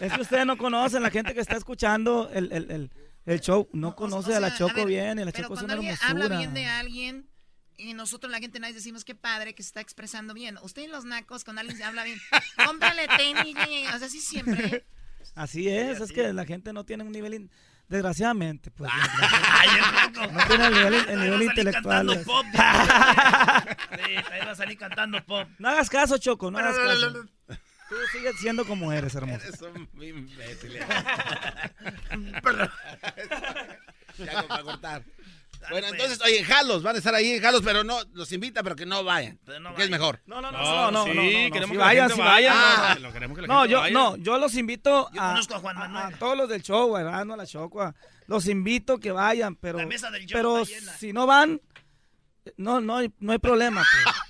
Es 0.02 0.12
que 0.12 0.22
ustedes 0.22 0.46
no 0.46 0.58
conocen, 0.58 1.02
la 1.04 1.10
gente 1.12 1.34
que 1.36 1.40
está 1.40 1.56
escuchando 1.56 2.30
el, 2.34 2.52
el, 2.52 2.70
el, 2.72 2.92
el 3.26 3.40
show 3.40 3.70
no 3.74 3.96
conoce 3.96 4.34
o 4.34 4.36
a 4.36 4.40
la 4.40 4.50
sea, 4.50 4.58
Choco 4.58 4.72
a 4.72 4.76
ver, 4.78 4.88
bien, 4.88 5.20
y 5.20 5.24
la 5.26 5.32
Pero 5.32 5.44
Choco 5.44 5.54
es 5.54 5.62
una 5.62 5.74
hermosura. 5.76 6.10
habla 6.10 6.38
bien 6.38 6.54
de 6.54 6.66
alguien, 6.66 7.30
y 7.78 7.94
nosotros 7.94 8.32
la 8.32 8.40
gente 8.40 8.60
nadie 8.60 8.74
decimos 8.74 9.04
qué 9.06 9.16
padre 9.16 9.54
que 9.56 9.64
se 9.64 9.68
está 9.68 9.82
expresando 9.82 10.34
bien. 10.34 10.58
Ustedes 10.62 10.90
los 10.90 11.06
nacos, 11.06 11.44
cuando 11.44 11.62
alguien 11.62 11.78
se 11.78 11.84
habla 11.84 12.04
bien, 12.04 12.20
cómprale 12.66 13.08
tenis, 13.18 13.56
eh, 13.70 13.86
o 13.94 13.98
sea, 13.98 14.08
así 14.08 14.20
siempre. 14.22 14.86
Así 15.36 15.68
es, 15.68 16.00
es 16.02 16.12
que 16.12 16.32
la 16.34 16.46
gente 16.46 16.72
no 16.74 16.84
tiene 16.86 17.04
un 17.04 17.12
nivel, 17.12 17.34
in- 17.34 17.52
desgraciadamente, 17.90 18.72
pues. 18.72 18.90
Ay, 18.94 19.70
el 19.78 20.14
loco. 20.22 20.32
no 20.32 20.48
tiene 20.48 20.68
el 20.68 20.74
nivel, 20.74 20.94
el 20.94 21.20
Ahí 21.20 21.30
nivel 21.30 21.32
va 21.32 21.36
a 21.36 21.38
salir 21.38 21.50
intelectual. 21.50 22.08
cantando 22.08 22.24
pop. 22.24 22.46
Sí, 24.06 24.12
ahí 24.32 24.40
va 24.46 24.52
a 24.52 24.56
salir 24.56 24.78
cantando 24.78 25.26
pop. 25.26 25.48
No 25.60 25.70
hagas 25.70 25.90
caso, 25.90 26.18
Choco, 26.18 26.52
no 26.52 26.58
hagas 26.60 26.78
caso. 26.78 27.26
Tú 27.90 27.96
sigues 28.12 28.36
siendo 28.40 28.66
como 28.66 28.92
eres, 28.92 29.14
hermosa. 29.14 29.46
Eres 29.48 29.62
un 29.62 29.88
imbécil. 30.02 30.80
Perdón. 32.42 32.72
ya 34.18 34.48
para 34.48 34.64
cortar. 34.64 35.04
Bueno, 35.70 35.88
entonces, 35.88 36.22
oye, 36.24 36.40
en 36.40 36.46
Jalos, 36.46 36.84
van 36.84 36.96
a 36.96 36.98
estar 37.00 37.14
ahí 37.16 37.32
en 37.32 37.42
Jalos, 37.42 37.62
pero 37.64 37.84
no, 37.84 37.98
los 38.14 38.32
invita, 38.32 38.64
pero 38.64 38.76
que 38.76 38.86
no 38.86 39.04
vayan. 39.04 39.40
que 39.76 39.84
es 39.84 39.90
mejor. 39.90 40.22
No, 40.26 40.42
no, 40.42 40.52
no, 40.52 40.58
no, 40.62 40.92
no, 40.92 41.04
sí, 41.06 41.10
no, 41.10 41.16
no, 41.16 41.22
no, 41.22 41.24
queremos 41.54 41.66
sí 41.68 41.72
que 41.72 41.78
vayan, 41.78 42.10
vaya, 42.18 42.54
vayan. 42.54 43.02
no, 43.02 43.08
lo 43.08 43.14
queremos 43.14 43.36
que 43.36 43.42
la 43.42 43.48
No, 43.48 43.60
gente 43.62 43.72
yo, 43.74 43.80
vaya. 43.80 43.94
no, 43.94 44.16
yo 44.18 44.38
los 44.38 44.56
invito 44.56 45.10
Yo 45.14 45.22
a, 45.22 45.30
conozco 45.32 45.56
a 45.56 45.60
Juan 45.60 45.78
Manuel. 45.78 46.14
a 46.14 46.18
todos 46.18 46.38
los 46.38 46.50
del 46.50 46.62
show, 46.64 46.92
¿verdad? 46.94 47.26
No 47.26 47.34
a 47.34 47.38
la 47.38 47.46
Chocua. 47.46 47.96
Los 48.28 48.48
invito 48.48 49.00
que 49.00 49.12
vayan, 49.12 49.56
pero, 49.56 49.78
La 49.78 49.86
mesa 49.86 50.10
del 50.12 50.26
show 50.26 50.36
pero 50.38 50.66
si 50.66 51.14
no 51.14 51.26
van, 51.28 51.62
no, 52.58 52.80
no, 52.82 52.98
hay, 52.98 53.12
no 53.20 53.32
hay 53.32 53.40
problema. 53.40 53.84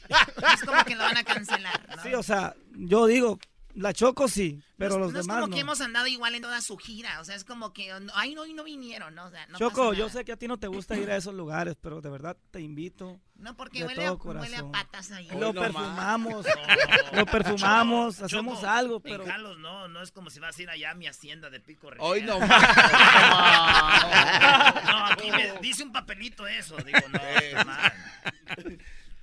pues. 0.08 0.22
Es 0.54 0.62
como 0.64 0.84
que 0.86 0.96
lo 0.96 1.04
van 1.04 1.18
a 1.18 1.24
cancelar. 1.24 1.82
¿no? 1.96 2.04
Sí, 2.04 2.14
o 2.14 2.24
sea, 2.24 2.54
yo 2.76 3.08
digo, 3.08 3.40
la 3.76 3.94
Choco 3.94 4.28
sí, 4.28 4.62
pero 4.78 4.98
los 4.98 5.14
no 5.14 5.20
es 5.20 5.26
demás 5.26 5.42
como 5.42 5.48
no. 5.48 5.54
que 5.56 5.62
hemos 5.62 5.82
andado 5.82 6.08
igual 6.08 6.34
en 6.36 6.42
toda 6.42 6.62
su 6.62 6.78
gira. 6.78 7.20
O 7.20 7.26
sea, 7.26 7.36
es 7.36 7.44
como 7.44 7.74
que, 7.74 7.92
ay, 8.14 8.34
no, 8.34 8.46
y 8.46 8.54
no 8.54 8.64
vinieron, 8.64 9.14
¿no? 9.16 9.26
O 9.26 9.30
sea, 9.30 9.46
no 9.48 9.58
Choco, 9.58 9.94
yo 9.94 10.08
sé 10.10 10.24
que 10.24 10.32
a 10.32 10.38
ti 10.38 10.48
no 10.48 10.58
te 10.58 10.68
gusta 10.68 10.96
ir 10.98 11.12
a 11.12 11.18
esos 11.18 11.34
lugares, 11.34 11.76
pero 11.80 12.00
de 12.02 12.10
verdad 12.10 12.38
te 12.52 12.62
invito. 12.62 13.20
No, 13.36 13.56
porque 13.58 13.80
de 13.80 13.88
huele 13.88 14.06
a, 14.06 14.14
huele 14.14 14.56
a 14.56 14.72
patas 14.72 15.12
ahí. 15.12 15.28
Lo 15.28 15.52
no 15.52 15.62
perfumamos, 15.62 16.46
No. 16.46 16.52
lo 17.20 17.26
perfumamos, 17.26 18.16
Choco, 18.16 18.26
hacemos 18.26 18.60
Choco, 18.62 18.72
algo, 18.72 19.00
pero... 19.02 19.24
En 19.26 19.30
Jalos 19.30 19.58
no, 19.60 19.90
no 19.90 20.02
es 20.02 20.12
como 20.12 20.30
si 20.30 20.40
vas 20.40 20.58
a 20.58 20.62
ir 20.62 20.70
allá 20.70 20.92
a 20.92 20.96
mi 20.96 21.08
hacienda 21.08 21.50
de 21.50 21.60
Pico 21.60 21.90
Rivera. 21.92 22.10
Hoy 22.10 22.22
no 22.22 22.40
No, 22.40 22.46
aquí 25.08 25.30
me 25.32 25.60
dice 25.62 25.84
un 25.84 25.92
papelito 25.92 26.48
eso. 26.48 26.78
Digo, 26.78 27.00
no. 27.12 27.20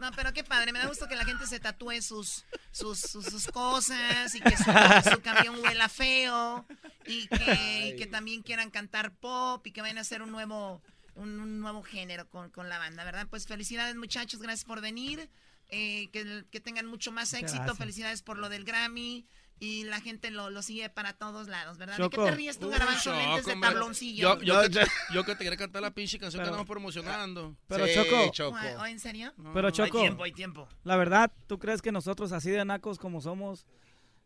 No, 0.02 0.10
pero 0.16 0.32
qué 0.32 0.42
padre, 0.42 0.72
me 0.72 0.80
da 0.80 0.88
gusto 0.88 1.06
que 1.06 1.14
la 1.14 1.24
gente 1.24 1.46
se 1.46 1.60
tatúe 1.60 2.02
sus, 2.02 2.44
sus, 2.72 2.98
sus, 2.98 3.24
sus 3.24 3.46
cosas 3.46 4.34
y 4.34 4.40
que 4.40 4.56
su, 4.56 4.64
su 4.64 5.20
camión 5.22 5.60
huela 5.60 5.88
feo 5.88 6.66
y 7.06 7.28
que, 7.28 7.92
y 7.94 7.96
que 7.96 8.08
también 8.08 8.42
quieran 8.42 8.70
cantar 8.70 9.14
pop 9.14 9.64
y 9.64 9.70
que 9.70 9.80
vayan 9.80 9.98
a 9.98 10.00
hacer 10.00 10.20
un 10.20 10.32
nuevo, 10.32 10.82
un, 11.14 11.38
un 11.38 11.60
nuevo 11.60 11.84
género 11.84 12.28
con, 12.28 12.50
con 12.50 12.68
la 12.68 12.78
banda, 12.78 13.04
¿verdad? 13.04 13.28
Pues 13.30 13.46
felicidades 13.46 13.94
muchachos, 13.94 14.42
gracias 14.42 14.64
por 14.64 14.80
venir, 14.80 15.30
eh, 15.68 16.10
que, 16.10 16.46
que 16.50 16.58
tengan 16.58 16.86
mucho 16.86 17.12
más 17.12 17.32
éxito, 17.32 17.58
gracias. 17.58 17.78
felicidades 17.78 18.22
por 18.22 18.38
lo 18.38 18.48
del 18.48 18.64
Grammy 18.64 19.24
y 19.64 19.84
la 19.84 20.00
gente 20.00 20.32
lo, 20.32 20.50
lo 20.50 20.60
sigue 20.60 20.90
para 20.90 21.12
todos 21.12 21.46
lados, 21.46 21.78
¿verdad? 21.78 21.96
¿De 21.96 22.02
Choco. 22.02 22.24
qué 22.24 22.30
te 22.30 22.36
ríes 22.36 22.58
tú, 22.58 22.68
garbanzo? 22.68 23.14
Lentes 23.16 23.46
de 23.46 23.54
tabloncillo. 23.60 24.40
Yo, 24.40 24.42
yo, 24.62 24.70
que, 24.70 24.86
yo 25.14 25.24
que 25.24 25.36
te 25.36 25.44
quería 25.44 25.56
cantar 25.56 25.82
la 25.82 25.92
pinche 25.92 26.18
canción 26.18 26.42
que 26.42 26.48
andamos 26.48 26.66
promocionando. 26.66 27.56
Pero 27.68 27.86
Sí, 27.86 27.92
Choco, 27.94 28.30
Choco. 28.32 28.56
¿O 28.80 28.86
en 28.86 28.98
serio? 28.98 29.32
pero 29.54 29.68
Hay 29.68 29.72
Choco, 29.72 30.00
tiempo, 30.00 30.24
hay 30.24 30.32
tiempo. 30.32 30.68
la 30.82 30.96
verdad, 30.96 31.30
¿tú 31.46 31.60
crees 31.60 31.80
que 31.80 31.92
nosotros 31.92 32.32
así 32.32 32.50
de 32.50 32.64
nacos 32.64 32.98
como 32.98 33.20
somos 33.20 33.64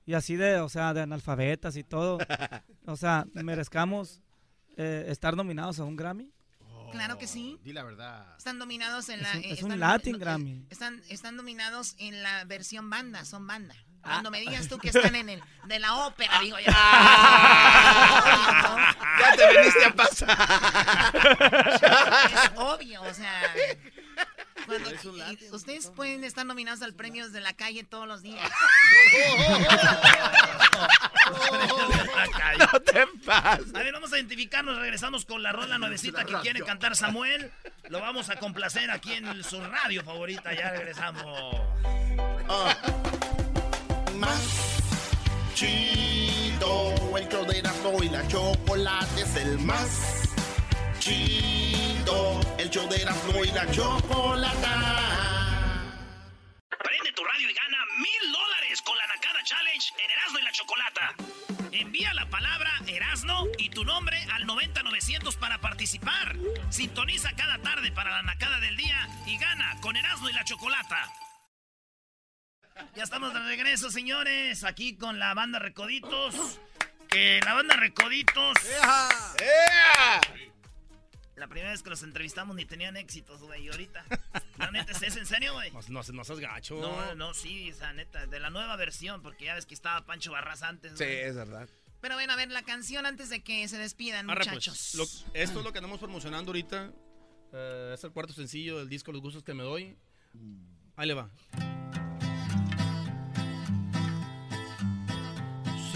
y 0.06 0.14
así 0.14 0.36
de, 0.36 0.58
o 0.60 0.68
sea, 0.70 0.94
de 0.94 1.02
analfabetas 1.02 1.76
y 1.76 1.84
todo, 1.84 2.16
o 2.86 2.96
sea, 2.96 3.26
merezcamos 3.34 4.22
eh, 4.78 5.04
estar 5.08 5.36
nominados 5.36 5.78
a 5.80 5.84
un 5.84 5.96
Grammy? 5.96 6.32
Claro 6.92 7.18
que 7.18 7.26
sí. 7.26 7.58
Di 7.62 7.72
la 7.72 7.82
verdad. 7.82 8.36
Están 8.38 8.58
dominados 8.58 9.08
en 9.08 9.20
la. 9.20 9.30
Es 9.32 9.36
un- 9.36 9.42
eh, 9.42 9.52
es 9.52 9.62
un 9.64 9.72
están- 9.72 9.80
Latin 9.80 10.12
no, 10.12 10.16
eh, 10.18 10.20
Grammy. 10.20 10.66
Están, 10.70 11.02
están 11.08 11.36
dominados 11.36 11.94
en 11.98 12.22
la 12.22 12.44
versión 12.44 12.88
banda, 12.88 13.24
son 13.24 13.46
banda. 13.46 13.74
Ah. 14.06 14.10
Cuando 14.12 14.30
me 14.30 14.40
digas 14.40 14.68
tú 14.68 14.78
que 14.78 14.88
están 14.88 15.14
en 15.16 15.28
el 15.30 15.42
de 15.64 15.78
la 15.80 15.94
ópera, 16.06 16.38
digo 16.40 16.58
yo. 16.58 16.66
Ya 19.18 19.36
te 19.36 19.48
viniste 19.58 19.84
a 19.84 19.92
pasar. 19.94 20.38
Es 22.32 22.50
obvio, 22.56 23.02
o 23.02 23.12
sea. 23.14 23.42
cuando- 24.66 24.90
y- 24.92 25.50
ustedes 25.52 25.88
pueden 25.94 26.24
estar 26.24 26.44
nominados 26.46 26.82
al 26.82 26.94
premios 26.94 27.32
de 27.32 27.40
la 27.40 27.52
calle 27.54 27.82
todos 27.84 28.06
los 28.08 28.22
días. 28.22 28.48
No 32.58 32.80
te 32.80 33.06
pases. 33.24 33.74
A 33.74 33.78
ver, 33.78 33.92
vamos 33.92 34.12
a 34.12 34.16
identificarnos. 34.18 34.78
Regresamos 34.78 35.24
con 35.24 35.42
la 35.42 35.52
rola 35.52 35.78
nuevecita 35.78 36.24
que 36.24 36.34
quiere 36.40 36.60
cantar 36.62 36.96
Samuel. 36.96 37.50
Lo 37.88 38.00
vamos 38.00 38.30
a 38.30 38.36
complacer 38.36 38.90
aquí 38.90 39.12
en 39.14 39.42
su 39.44 39.60
radio 39.60 40.02
favorita. 40.04 40.52
Ya 40.54 40.70
regresamos. 40.70 41.56
Más 44.16 44.80
chido. 45.54 46.94
El 47.16 47.28
show 47.28 47.44
de 47.46 47.58
Erasmo 47.58 48.02
y 48.02 48.08
la 48.08 48.26
chocolate 48.28 49.22
es 49.22 49.36
el 49.36 49.58
más 49.58 50.28
chido. 50.98 52.40
El 52.58 52.70
show 52.70 52.88
de 52.88 52.96
Erasmo 53.02 53.44
y 53.44 53.50
la 53.52 53.70
chocolata. 53.70 55.42
Prende 56.82 57.12
tu 57.12 57.24
radio 57.24 57.50
y 57.50 57.54
gana 57.54 57.78
mil 57.98 58.32
dólares 58.32 58.82
con 58.82 58.96
la 58.98 59.06
Nakada 59.06 59.42
Challenge 59.44 59.92
en 60.04 60.10
Erasmo 60.10 60.38
y 60.38 60.42
la 60.42 60.52
Chocolata. 60.52 61.14
Envía 61.72 62.14
la 62.14 62.28
palabra 62.28 62.70
Erasno 62.86 63.44
y 63.58 63.70
tu 63.70 63.84
nombre 63.84 64.18
al 64.32 64.46
90900 64.46 65.36
para 65.36 65.60
participar. 65.60 66.36
Sintoniza 66.70 67.32
cada 67.32 67.58
tarde 67.58 67.92
para 67.92 68.10
la 68.10 68.22
Nakada 68.22 68.60
del 68.60 68.76
día 68.76 69.08
y 69.26 69.36
gana 69.38 69.76
con 69.80 69.96
Erasmo 69.96 70.28
y 70.28 70.32
la 70.32 70.44
Chocolata. 70.44 71.12
Ya 72.94 73.02
estamos 73.02 73.32
de 73.34 73.40
regreso, 73.40 73.90
señores, 73.90 74.64
aquí 74.64 74.96
con 74.96 75.18
la 75.18 75.34
banda 75.34 75.58
Recoditos. 75.58 76.58
Que 77.08 77.40
la 77.44 77.54
banda 77.54 77.76
Recoditos. 77.76 78.56
La 81.36 81.48
primera 81.48 81.70
vez 81.70 81.82
que 81.82 81.90
los 81.90 82.02
entrevistamos 82.02 82.56
ni 82.56 82.64
tenían 82.64 82.96
éxitos, 82.96 83.40
güey. 83.42 83.64
Y 83.66 83.68
ahorita. 83.68 84.04
La 84.58 84.70
neta, 84.70 84.92
¿es 84.92 85.16
en 85.16 85.26
serio, 85.26 85.52
güey? 85.52 85.70
No, 85.70 85.80
no, 85.88 86.02
no 86.12 86.24
seas 86.24 86.38
gacho. 86.40 86.76
No, 86.80 87.14
no, 87.14 87.34
sí, 87.34 87.68
esa 87.68 87.92
neta, 87.92 88.26
de 88.26 88.40
la 88.40 88.48
nueva 88.50 88.76
versión, 88.76 89.22
porque 89.22 89.44
ya 89.44 89.54
ves 89.54 89.66
que 89.66 89.74
estaba 89.74 90.04
Pancho 90.06 90.32
Barras 90.32 90.62
antes. 90.62 90.92
Sí, 90.96 91.04
es 91.04 91.34
verdad. 91.34 91.68
Pero 92.00 92.14
bueno, 92.14 92.32
a 92.32 92.36
ver, 92.36 92.50
la 92.50 92.62
canción 92.62 93.04
antes 93.04 93.28
de 93.28 93.42
que 93.42 93.68
se 93.68 93.76
despidan, 93.78 94.30
Arre, 94.30 94.44
pues, 94.44 94.54
muchachos. 94.54 94.94
lo- 94.94 95.04
esto 95.34 95.58
es 95.58 95.64
lo 95.64 95.72
que 95.72 95.78
andamos 95.78 95.98
promocionando 95.98 96.50
ahorita. 96.50 96.90
Eh, 97.52 97.92
es 97.94 98.04
el 98.04 98.12
cuarto 98.12 98.32
sencillo 98.32 98.78
del 98.78 98.88
disco 98.88 99.12
Los 99.12 99.20
Gustos 99.20 99.42
que 99.42 99.52
me 99.54 99.62
doy. 99.62 99.96
Ahí 100.96 101.06
le 101.06 101.14
va. 101.14 101.30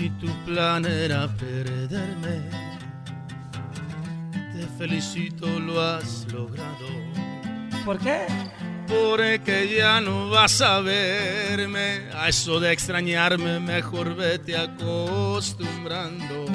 Si 0.01 0.09
tu 0.19 0.33
plan 0.47 0.87
era 0.87 1.29
perderme, 1.29 2.41
te 4.33 4.67
felicito, 4.79 5.47
lo 5.61 5.79
has 5.79 6.27
logrado. 6.33 6.89
¿Por 7.85 7.99
qué? 7.99 8.25
Porque 8.89 9.77
ya 9.77 10.01
no 10.01 10.31
vas 10.31 10.63
a 10.63 10.81
verme. 10.81 12.09
A 12.15 12.31
eso 12.31 12.59
de 12.61 12.73
extrañarme, 12.73 13.61
mejor 13.61 14.17
vete 14.17 14.57
acostumbrando. 14.57 16.47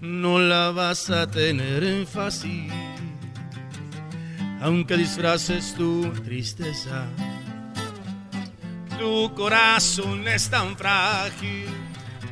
No 0.00 0.38
la 0.38 0.70
vas 0.70 1.10
a 1.10 1.28
tener 1.28 2.06
fácil. 2.06 2.70
Aunque 4.60 4.96
disfraces 4.96 5.74
tu 5.74 6.12
tristeza, 6.22 7.08
tu 9.00 9.34
corazón 9.34 10.28
es 10.28 10.48
tan 10.48 10.76
frágil. 10.76 11.83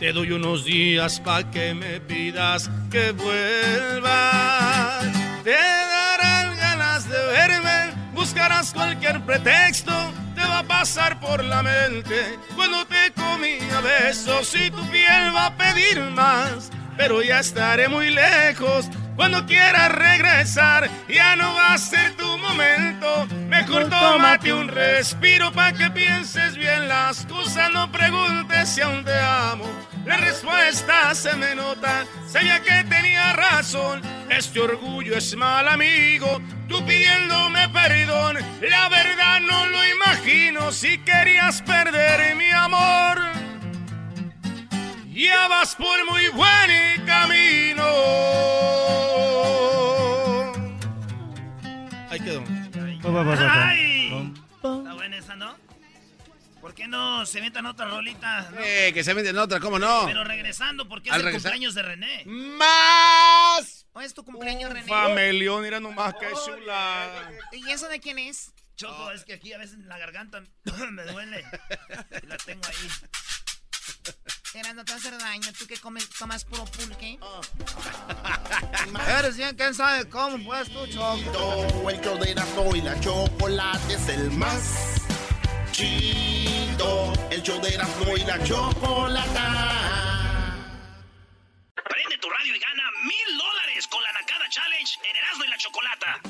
Te 0.02 0.12
doy 0.12 0.32
unos 0.32 0.64
días 0.64 1.20
pa' 1.20 1.48
que 1.48 1.74
me 1.74 2.00
pidas 2.00 2.68
que 2.90 3.12
vuelvas. 3.12 5.06
Te 5.44 5.52
darán 5.52 6.56
ganas 6.56 7.08
de 7.08 7.24
verme, 7.26 7.92
buscarás 8.12 8.72
cualquier 8.72 9.20
pretexto. 9.20 9.92
Te 10.34 10.40
va 10.40 10.58
a 10.58 10.64
pasar 10.64 11.20
por 11.20 11.44
la 11.44 11.62
mente 11.62 12.36
cuando 12.56 12.84
te 12.84 13.12
comí 13.12 13.58
a 13.72 13.80
besos 13.80 14.52
y 14.56 14.72
tu 14.72 14.84
piel 14.90 15.32
va 15.32 15.46
a 15.46 15.56
pedir 15.56 16.00
más. 16.10 16.72
Pero 16.96 17.22
ya 17.22 17.40
estaré 17.40 17.88
muy 17.88 18.10
lejos. 18.10 18.88
Cuando 19.16 19.44
quieras 19.46 19.92
regresar, 19.92 20.88
ya 21.08 21.36
no 21.36 21.54
va 21.54 21.74
a 21.74 21.78
ser 21.78 22.16
tu 22.16 22.38
momento. 22.38 23.26
Mejor 23.48 23.88
tómate 23.88 24.52
un 24.52 24.68
respiro 24.68 25.52
para 25.52 25.72
que 25.72 25.90
pienses 25.90 26.56
bien 26.56 26.88
las 26.88 27.26
cosas. 27.26 27.70
No 27.72 27.90
preguntes 27.92 28.70
si 28.70 28.80
aún 28.80 29.04
te 29.04 29.18
amo. 29.18 29.66
La 30.06 30.16
respuesta 30.16 31.14
se 31.14 31.36
me 31.36 31.54
nota. 31.54 32.04
Sabía 32.26 32.60
que 32.62 32.84
tenía 32.88 33.32
razón. 33.34 34.00
Este 34.30 34.60
orgullo 34.60 35.16
es 35.16 35.36
mal 35.36 35.68
amigo. 35.68 36.40
Tú 36.68 36.84
pidiéndome 36.84 37.68
perdón. 37.68 38.38
La 38.62 38.88
verdad 38.88 39.40
no 39.40 39.66
lo 39.66 39.78
imagino. 39.88 40.72
Si 40.72 40.98
querías 40.98 41.62
perder 41.62 42.34
mi 42.34 42.50
amor. 42.50 43.41
Ya 45.12 45.46
vas 45.48 45.76
por 45.76 46.04
muy 46.06 46.28
buen 46.28 47.06
camino. 47.06 47.84
Ahí 52.10 52.20
quedó. 52.20 52.42
¡Ay! 53.50 54.32
Está 54.56 54.94
buena 54.94 55.16
esa, 55.18 55.36
¿no? 55.36 55.56
¿Por 56.60 56.74
qué 56.74 56.86
no 56.86 57.26
se 57.26 57.40
metan 57.40 57.66
otra 57.66 57.86
rolita? 57.88 58.50
no? 58.52 58.60
Eh, 58.60 58.92
que 58.94 59.02
se 59.02 59.12
venden 59.14 59.36
otra, 59.36 59.58
¿cómo 59.60 59.78
no? 59.78 60.04
Pero 60.06 60.22
regresando, 60.24 60.88
porque 60.88 61.08
es 61.08 61.14
Al 61.14 61.20
el 61.22 61.26
regresar- 61.26 61.50
cumpleaños 61.52 61.74
de 61.74 61.82
René. 61.82 62.22
¡Más! 62.26 63.86
¿O 63.92 64.00
es 64.00 64.14
tu 64.14 64.24
cumpleaños, 64.24 64.72
René? 64.72 64.86
Famelión, 64.86 65.62
mira 65.62 65.80
nomás 65.80 66.14
que 66.14 66.28
chula. 66.44 67.30
¿Y 67.52 67.70
eso 67.70 67.88
de 67.88 67.98
quién 68.00 68.18
es? 68.18 68.52
Choco, 68.76 69.10
es 69.10 69.24
que 69.24 69.34
aquí 69.34 69.52
a 69.52 69.58
veces 69.58 69.78
la 69.80 69.98
garganta 69.98 70.42
me 70.90 71.02
duele. 71.04 71.44
Y 72.22 72.26
la 72.26 72.36
tengo 72.38 72.62
ahí. 72.68 72.88
Erasno, 74.58 74.84
te 74.84 74.92
va 74.92 74.96
a 74.96 75.00
hacer 75.00 75.18
daño. 75.18 75.52
Tú 75.58 75.66
que 75.66 75.76
comes, 75.78 76.08
tomas 76.10 76.44
puro 76.44 76.64
pulque. 76.66 77.18
Eres 79.18 79.36
bien, 79.36 79.56
quién 79.56 79.74
sabe 79.74 80.08
cómo, 80.08 80.44
pues 80.44 80.68
tú, 80.70 80.86
Choco. 80.86 81.90
El 81.90 82.00
show 82.00 82.18
de 82.18 82.30
Erasmo 82.32 82.76
y 82.76 82.82
la 82.82 82.98
chocolate 83.00 83.94
es 83.94 84.08
el 84.08 84.30
más 84.32 84.96
chido. 85.72 87.12
El 87.30 87.42
show 87.42 87.60
de 87.60 87.74
Erasmo 87.74 88.16
y 88.16 88.24
la 88.24 88.42
chocolata. 88.44 89.68
Prende 91.74 92.18
tu 92.18 92.28
radio 92.28 92.54
y 92.54 92.58
gana 92.58 92.90
mil 93.04 93.38
dólares 93.38 93.51
con 93.92 94.02
la 94.02 94.12
Nakada 94.12 94.48
Challenge 94.48 94.98
en 95.04 95.16
Erasmo 95.16 95.44
y 95.44 95.48
la 95.48 95.58
Chocolata. 95.58 96.20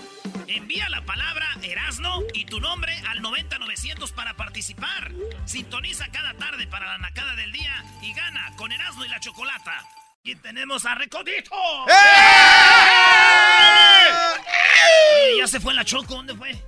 Envía 0.48 0.88
la 0.88 1.00
palabra 1.04 1.46
Erasno 1.62 2.22
y 2.34 2.44
tu 2.44 2.58
nombre 2.58 2.92
al 3.08 3.22
90900 3.22 4.10
para 4.10 4.34
participar. 4.34 5.12
Sintoniza 5.44 6.08
cada 6.08 6.34
tarde 6.34 6.66
para 6.66 6.86
la 6.86 6.98
Nakada 6.98 7.36
del 7.36 7.52
día 7.52 7.84
y 8.02 8.12
gana 8.14 8.52
con 8.56 8.72
Erasmo 8.72 9.04
y 9.04 9.08
la 9.08 9.20
Chocolata. 9.20 9.86
Y 10.24 10.34
tenemos 10.34 10.84
a 10.86 10.96
Recodito. 10.96 11.54
Oye, 11.54 11.92
ya 15.38 15.46
se 15.46 15.60
fue 15.60 15.72
la 15.72 15.84
Choco, 15.84 16.16
¿dónde 16.16 16.34
fue? 16.34 16.60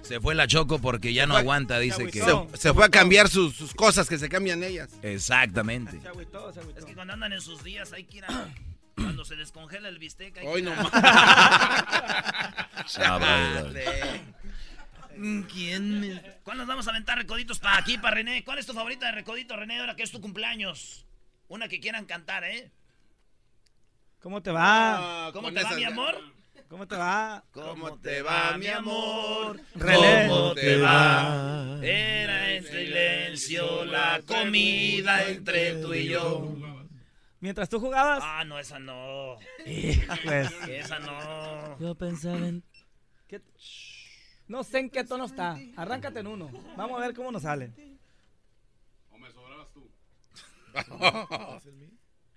Se 0.00 0.20
fue 0.20 0.34
la 0.34 0.46
Choco 0.46 0.78
porque 0.78 1.12
ya 1.12 1.26
no 1.26 1.36
aguanta, 1.36 1.78
dice 1.78 2.06
que... 2.06 2.22
Se, 2.22 2.32
se 2.56 2.72
fue 2.72 2.86
a 2.86 2.88
cambiar 2.88 3.28
sus, 3.28 3.54
sus 3.54 3.74
cosas 3.74 4.08
que 4.08 4.16
se 4.16 4.30
cambian 4.30 4.64
ellas. 4.64 4.88
Exactamente. 5.02 6.00
Es 6.76 6.84
que 6.86 6.94
cuando 6.94 7.12
andan 7.12 7.34
en 7.34 7.42
sus 7.42 7.62
días 7.62 7.92
hay 7.92 8.04
que 8.04 8.18
ir 8.18 8.24
a... 8.24 8.48
Cuando 9.02 9.24
se 9.24 9.36
descongela 9.36 9.88
el 9.88 9.98
bistec 9.98 10.36
hay 10.38 10.46
Hoy 10.46 10.62
que 10.62 10.70
no 10.70 10.74
a- 10.92 12.20
Sabroso. 12.86 13.70
Mm, 15.16 15.42
¿Quién 15.42 16.00
me... 16.00 16.22
¿Cuál 16.44 16.56
nos 16.58 16.66
vamos 16.66 16.86
a 16.86 16.90
aventar 16.90 17.18
recoditos 17.18 17.58
para 17.58 17.76
aquí, 17.76 17.98
para 17.98 18.14
René? 18.14 18.42
¿Cuál 18.42 18.58
es 18.58 18.64
tu 18.64 18.72
favorita 18.72 19.04
de 19.06 19.12
recodito, 19.12 19.54
René, 19.54 19.78
ahora 19.80 19.94
que 19.94 20.02
es 20.02 20.10
tu 20.10 20.18
cumpleaños? 20.20 21.04
Una 21.48 21.68
que 21.68 21.78
quieran 21.78 22.06
cantar, 22.06 22.42
¿eh? 22.44 22.70
¿Cómo 24.22 24.40
te 24.42 24.50
va? 24.50 25.28
¿Cómo 25.34 25.52
te 25.52 25.62
va, 25.62 25.72
mi 25.72 25.84
amor? 25.84 26.22
¿Cómo 26.68 26.86
te 26.88 26.96
va? 26.96 27.44
¿Cómo 27.50 27.98
te 27.98 28.22
va, 28.22 28.56
mi 28.56 28.68
amor? 28.68 29.60
René. 29.74 30.26
¿Cómo 30.28 30.54
te 30.54 30.76
va? 30.78 31.78
Era 31.82 32.52
en 32.52 32.64
silencio 32.64 33.84
la 33.84 34.22
comida 34.24 35.28
entre 35.28 35.82
tú 35.82 35.92
y 35.92 36.08
yo. 36.08 36.56
Mientras 37.40 37.68
tú 37.68 37.80
jugabas. 37.80 38.20
Ah, 38.22 38.44
no, 38.44 38.58
esa 38.58 38.78
no. 38.78 39.36
Pues. 39.64 40.52
Esa 40.68 40.98
no. 40.98 41.78
Yo 41.78 41.94
pensaba 41.94 42.36
en. 42.36 42.62
¿Qué? 43.26 43.40
No 44.46 44.62
sé 44.62 44.80
en 44.80 44.90
qué 44.90 45.04
tono 45.04 45.24
está. 45.24 45.58
Arráncate 45.76 46.20
en 46.20 46.26
uno. 46.26 46.50
Vamos 46.76 47.00
a 47.00 47.06
ver 47.06 47.14
cómo 47.14 47.32
nos 47.32 47.42
sale. 47.42 47.72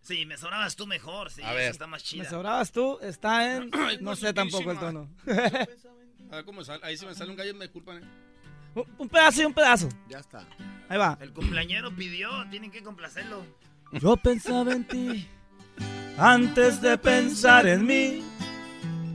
Sí, 0.04 0.26
me 0.26 0.38
sobrabas 0.38 0.76
tú 0.76 0.86
mejor, 0.86 1.32
sí, 1.32 1.42
A 1.44 1.54
ver. 1.54 1.72
está 1.72 1.88
más 1.88 2.04
chida. 2.04 2.24
Me 2.24 2.30
sobrabas 2.30 2.74
tú, 2.74 3.00
está 3.02 3.56
en. 3.56 3.70
No 4.02 4.10
pues, 4.10 4.20
sé 4.20 4.34
tampoco 4.34 4.72
el 4.72 4.78
tono. 4.78 5.10
A 5.26 6.36
ver 6.36 6.46
cómo 6.46 6.62
sale. 6.62 6.82
Ahí 6.84 6.98
si 6.98 7.06
me 7.06 7.16
sale 7.16 7.32
un 7.32 7.38
gallo 7.38 7.56
me 7.56 7.70
culpan. 7.70 8.04
¿eh? 8.04 8.84
Un 8.98 9.08
pedazo 9.08 9.44
y 9.44 9.46
un 9.46 9.54
pedazo. 9.54 9.88
Ya 10.10 10.20
está. 10.20 10.46
Ahí 10.90 10.98
va. 10.98 11.18
El 11.22 11.32
cumpleañero 11.32 11.96
pidió, 11.96 12.30
tienen 12.50 12.70
que 12.70 12.84
complacerlo. 12.84 13.46
Yo 14.00 14.18
pensaba 14.18 14.74
en 14.74 14.84
ti 14.88 15.28
antes 16.18 16.82
de 16.82 16.98
pensar 16.98 17.68
en 17.68 17.86
mí. 17.86 18.24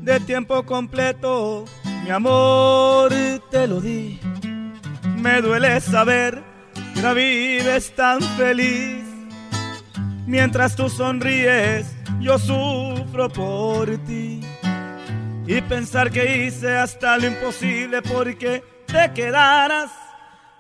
De 0.03 0.20
tiempo 0.20 0.64
completo, 0.64 1.64
mi 2.05 2.11
amor, 2.11 3.12
te 3.51 3.66
lo 3.66 3.81
di. 3.81 4.18
Me 5.16 5.43
duele 5.43 5.81
saber 5.81 6.43
que 6.95 7.03
no 7.03 7.14
vives 7.14 7.95
tan 7.95 8.20
feliz. 8.22 9.05
Mientras 10.26 10.76
tú 10.76 10.89
sonríes, 10.89 11.87
yo 12.20 12.39
sufro 12.39 13.29
por 13.29 13.99
ti. 14.05 14.41
Y 15.47 15.61
pensar 15.62 16.11
que 16.11 16.47
hice 16.47 16.76
hasta 16.76 17.16
lo 17.18 17.26
imposible 17.26 18.01
porque 18.03 18.62
te 18.87 19.12
quedaras. 19.12 19.91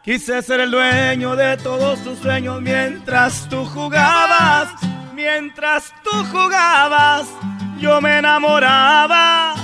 Quise 0.08 0.40
ser 0.40 0.60
el 0.60 0.70
dueño 0.70 1.36
de 1.36 1.58
todos 1.58 2.02
tus 2.02 2.18
sueños 2.20 2.62
mientras 2.62 3.46
tú 3.50 3.66
jugabas. 3.66 4.70
Mientras 5.14 5.92
tú 6.02 6.24
jugabas, 6.32 7.28
yo 7.78 8.00
me 8.00 8.16
enamoraba. 8.16 9.54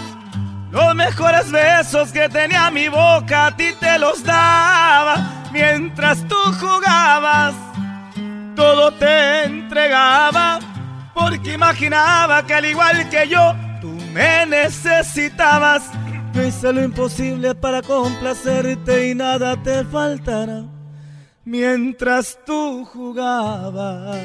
Los 0.71 0.95
mejores 0.95 1.51
besos 1.51 2.13
que 2.13 2.29
tenía 2.29 2.71
mi 2.71 2.89
boca 2.89 3.47
a 3.47 3.57
ti 3.57 3.73
te 3.81 3.99
los 3.99 4.23
daba. 4.23 5.47
Mientras 5.51 6.29
tú 6.29 6.37
jugabas, 6.61 7.55
todo 8.55 8.93
te 8.93 9.45
entregaba. 9.45 10.59
Porque 11.15 11.55
imaginaba 11.55 12.45
que 12.45 12.53
al 12.53 12.67
igual 12.67 13.09
que 13.09 13.29
yo, 13.29 13.55
me 14.15 14.47
necesitabas. 14.47 15.91
Yo 16.33 16.45
hice 16.45 16.73
lo 16.73 16.83
imposible 16.83 17.55
para 17.55 17.83
complacerte 17.83 19.11
y 19.11 19.15
nada 19.15 19.61
te 19.63 19.85
faltará. 19.85 20.65
Mientras 21.45 22.39
tú 22.47 22.85
jugabas. 22.87 24.17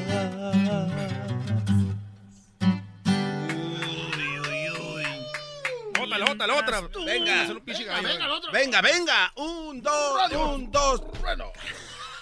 Otra, 6.00 6.18
la 6.18 6.32
otra, 6.32 6.46
la 6.46 6.54
otra. 6.56 6.80
Venga. 7.04 7.46
Venga, 7.66 8.00
venga, 8.00 8.24
el 8.24 8.30
otro. 8.30 8.52
Venga, 8.52 8.80
venga. 8.80 9.32
Un, 9.36 9.82
dos, 9.82 10.32
un, 10.32 10.70
dos. 10.70 11.02
Bueno. 11.20 11.46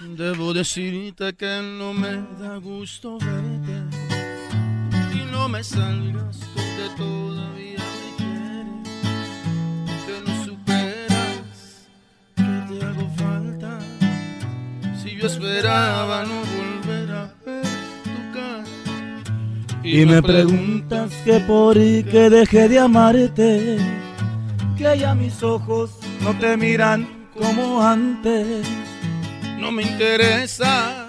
Debo 0.01 0.53
decirte 0.53 1.35
que 1.35 1.61
no 1.61 1.93
me 1.93 2.23
da 2.39 2.57
gusto 2.59 3.19
verte 3.19 3.83
y 5.13 5.25
no 5.33 5.49
me 5.49 5.65
salgas 5.65 6.39
tú 6.39 6.61
que 6.77 6.89
todavía 6.97 7.58
yo 15.19 15.27
esperaba 15.27 16.25
no 16.25 16.43
volver 16.57 17.11
a 17.11 17.25
ver 17.45 17.65
tu 18.05 18.33
cara 18.33 18.65
Y 19.83 20.07
me 20.07 20.23
preguntas 20.23 21.13
que 21.25 21.41
por 21.41 21.75
qué 21.75 22.31
dejé 22.31 22.69
de 22.69 22.79
amarte, 22.79 23.79
que 24.77 24.99
ya 24.99 25.15
mis 25.15 25.43
ojos 25.43 25.99
no 26.21 26.39
te 26.39 26.57
miran 26.57 27.09
como 27.35 27.83
antes. 27.83 28.67
No 29.59 29.73
me 29.73 29.83
interesa 29.83 31.09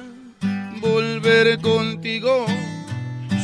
volver 0.81 1.59
contigo. 1.59 2.45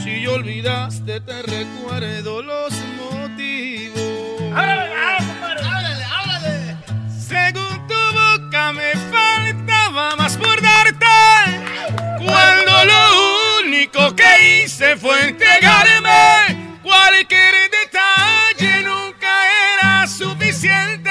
Si 0.04 0.22
yo 0.22 0.34
olvidaste, 0.34 1.22
te 1.22 1.42
recuerdo 1.44 2.42
los 2.42 2.74
motivos. 3.12 4.02
¡Háblale, 4.54 4.92
háblale! 6.06 6.78
Según 7.10 7.88
tu 7.88 7.96
boca 8.14 8.74
me 8.74 9.05
faltaba 9.96 10.16
más 10.18 10.38
por 10.38 10.62
darte. 10.62 11.06
Cuando 12.18 12.86
lo 12.86 13.62
único 13.62 14.16
que 14.16 14.64
hice 14.64 14.98
fue 14.98 15.30
entregarme. 15.30 16.80
Cualquier 16.84 17.54
detalle 17.72 18.84
nunca 18.84 19.32
era 19.74 20.08
suficiente. 20.08 21.10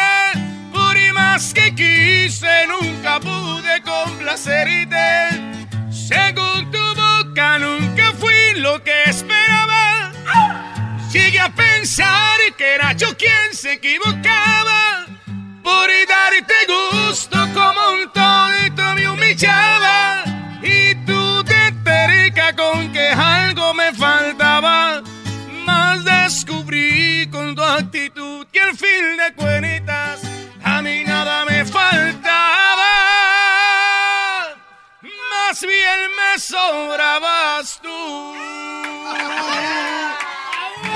Por 0.73 0.97
más 1.15 1.53
que 1.55 1.75
quise, 1.75 2.67
nunca 2.67 3.21
pude 3.21 3.83
complacerte. 3.83 5.67
Según 5.91 6.71
tu 6.71 6.95
boca, 6.95 7.59
nunca 7.59 8.13
fui 8.19 8.61
lo 8.61 8.83
que 8.83 9.05
esperaba. 9.05 10.13
Llegué 11.11 11.41
a 11.41 11.49
pensar 11.49 12.39
que 12.57 12.75
era 12.75 12.93
yo 12.93 13.17
quien 13.17 13.53
se 13.53 13.73
equivocaba. 13.75 15.07
Por 15.63 15.89
darte 16.07 16.55
gusto 16.69 17.54
descubrí 26.35 27.29
con 27.31 27.55
tu 27.55 27.63
actitud 27.63 28.45
que 28.53 28.61
al 28.61 28.77
fin 28.77 29.17
de 29.17 29.33
cuentas 29.37 30.21
a 30.65 30.83
mí 30.83 31.05
nada 31.07 31.45
me 31.45 31.65
faltaba. 31.65 32.91
Más 35.03 35.61
bien 35.61 36.01
me 36.19 36.39
sobrabas 36.41 37.81
tú. 37.81 38.35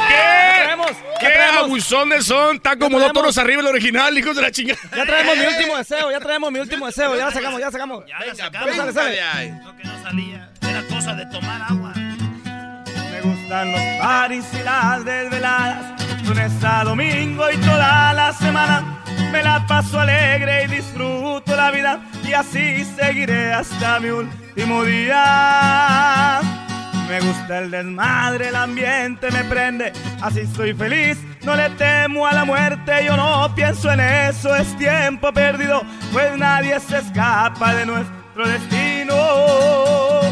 ¿Qué? 0.09 0.15
traemos, 0.15 0.91
ya 0.91 1.19
¿Qué 1.21 1.27
traemos. 1.27 1.65
abusones 1.67 2.25
son? 2.27 2.57
Está 2.57 2.77
como 2.77 2.99
dos 2.99 3.13
toros 3.13 3.39
arriba 3.39 3.61
el 3.61 3.69
original, 3.69 4.19
hijos 4.19 4.35
de 4.35 4.43
la 4.43 4.51
chingada. 4.51 4.81
Ya 4.97 5.07
traemos 5.07 5.37
mi 5.37 5.47
último 5.47 5.77
deseo, 5.77 6.11
ya 6.11 6.19
traemos 6.19 6.51
mi 6.51 6.59
último 6.59 6.87
deseo, 6.87 7.17
ya 7.17 7.27
la 7.27 7.31
sacamos, 7.33 7.61
ya 7.61 7.67
la 7.67 7.73
sacamos. 7.73 8.05
Ya 8.09 8.19
la 8.27 8.35
sacamos. 8.35 8.77
Sale, 8.77 8.93
sale. 8.93 9.61
Lo 9.65 9.77
que 9.77 9.85
no 9.85 10.03
salía 10.03 10.51
era 10.63 10.83
cosa 10.89 11.15
de 11.15 11.27
tomar 11.27 11.63
agua. 11.63 11.78
Gustan 13.29 13.73
los 13.73 13.81
paris 14.01 14.47
y 14.59 14.63
las 14.63 15.05
desveladas, 15.05 16.03
lunes 16.27 16.65
a 16.65 16.83
domingo 16.83 17.51
y 17.51 17.59
toda 17.59 18.15
la 18.15 18.33
semana. 18.33 19.03
Me 19.31 19.43
la 19.43 19.67
paso 19.67 20.01
alegre 20.01 20.65
y 20.65 20.69
disfruto 20.69 21.55
la 21.55 21.71
vida. 21.71 22.01
y 22.25 22.33
así 22.33 22.87
seguiré 22.97 23.53
hasta 23.53 24.01
mi 24.01 24.09
último 24.09 24.83
día. 24.83 26.41
Me 27.07 27.21
gusta 27.21 27.59
el 27.59 27.71
desmadre, 27.71 28.49
el 28.49 28.57
ambiente 28.57 29.31
me 29.31 29.45
prende, 29.45 29.93
así 30.23 30.41
estoy 30.41 30.73
feliz, 30.73 31.19
no 31.43 31.55
le 31.55 31.69
temo 31.71 32.27
a 32.27 32.33
la 32.33 32.47
muerte, 32.47 33.05
yo 33.05 33.15
no 33.15 33.55
pienso 33.55 33.93
en 33.93 34.01
eso, 34.01 34.57
es 34.57 34.75
tiempo 34.79 35.33
perdido, 35.33 35.83
pues 36.13 36.37
nadie 36.39 36.81
se 36.81 36.99
escapa 36.99 37.75
de 37.75 37.85
nuestro 37.85 38.49
destino. 38.49 40.28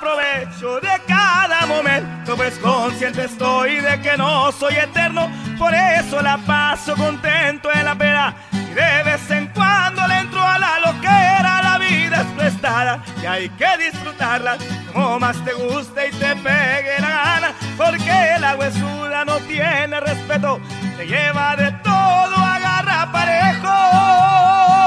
Aprovecho 0.00 0.80
de 0.80 0.98
cada 1.06 1.66
momento, 1.66 2.34
pues 2.34 2.58
consciente 2.60 3.24
estoy 3.24 3.80
de 3.80 4.00
que 4.00 4.16
no 4.16 4.50
soy 4.50 4.74
eterno. 4.76 5.30
Por 5.58 5.74
eso 5.74 6.22
la 6.22 6.38
paso 6.38 6.96
contento 6.96 7.70
en 7.70 7.84
la 7.84 7.94
pena 7.94 8.34
y 8.50 8.72
de 8.72 9.02
vez 9.02 9.30
en 9.30 9.48
cuando 9.48 10.08
le 10.08 10.20
entro 10.20 10.42
a 10.42 10.58
la 10.58 10.78
loquera. 10.78 11.60
La 11.62 11.76
vida 11.76 12.22
es 12.22 12.26
prestada 12.28 13.04
y 13.22 13.26
hay 13.26 13.50
que 13.50 13.76
disfrutarla 13.76 14.56
como 14.94 15.20
más 15.20 15.36
te 15.44 15.52
guste 15.52 16.08
y 16.08 16.12
te 16.12 16.34
pegue 16.34 16.98
la 16.98 17.10
gana. 17.10 17.54
Porque 17.76 18.38
la 18.40 18.56
huesuda 18.56 19.26
no 19.26 19.36
tiene 19.40 20.00
respeto, 20.00 20.60
te 20.96 21.06
lleva 21.06 21.56
de 21.56 21.72
todo, 21.82 22.36
agarra 22.36 23.12
parejo. 23.12 24.79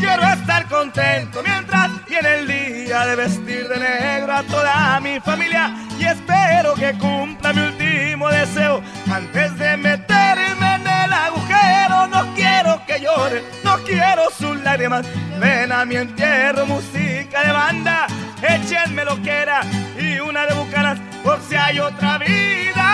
Quiero 0.00 0.22
estar 0.22 0.66
contento 0.66 1.42
mientras 1.42 1.90
viene 2.06 2.34
el 2.36 2.46
día 2.48 3.04
de 3.04 3.16
vestir 3.16 3.68
de 3.68 3.78
negro 3.78 4.32
a 4.32 4.42
toda 4.44 4.98
mi 4.98 5.20
familia 5.20 5.74
y 5.98 6.06
espero 6.06 6.72
que 6.74 6.96
cumpla 6.96 7.52
mi 7.52 7.60
último 7.60 8.30
deseo 8.30 8.82
antes 9.12 9.58
de 9.58 9.76
meterme 9.76 10.74
en 10.76 10.86
el 10.86 11.12
agujero. 11.12 12.06
No 12.06 12.34
quiero 12.34 12.82
que 12.86 12.98
llore, 12.98 13.44
no 13.62 13.76
quiero 13.84 14.30
sus 14.30 14.56
lágrimas. 14.62 15.04
Ven 15.38 15.70
a 15.70 15.84
mi 15.84 15.96
entierro, 15.96 16.64
música 16.64 17.44
de 17.44 17.52
banda, 17.52 18.06
échenme 18.40 19.04
lo 19.04 19.20
que 19.22 19.30
era 19.30 19.60
y 19.98 20.18
una 20.18 20.46
de 20.46 20.54
bucanas 20.54 20.98
por 21.22 21.38
si 21.42 21.56
hay 21.56 21.78
otra 21.78 22.16
vida. 22.16 22.86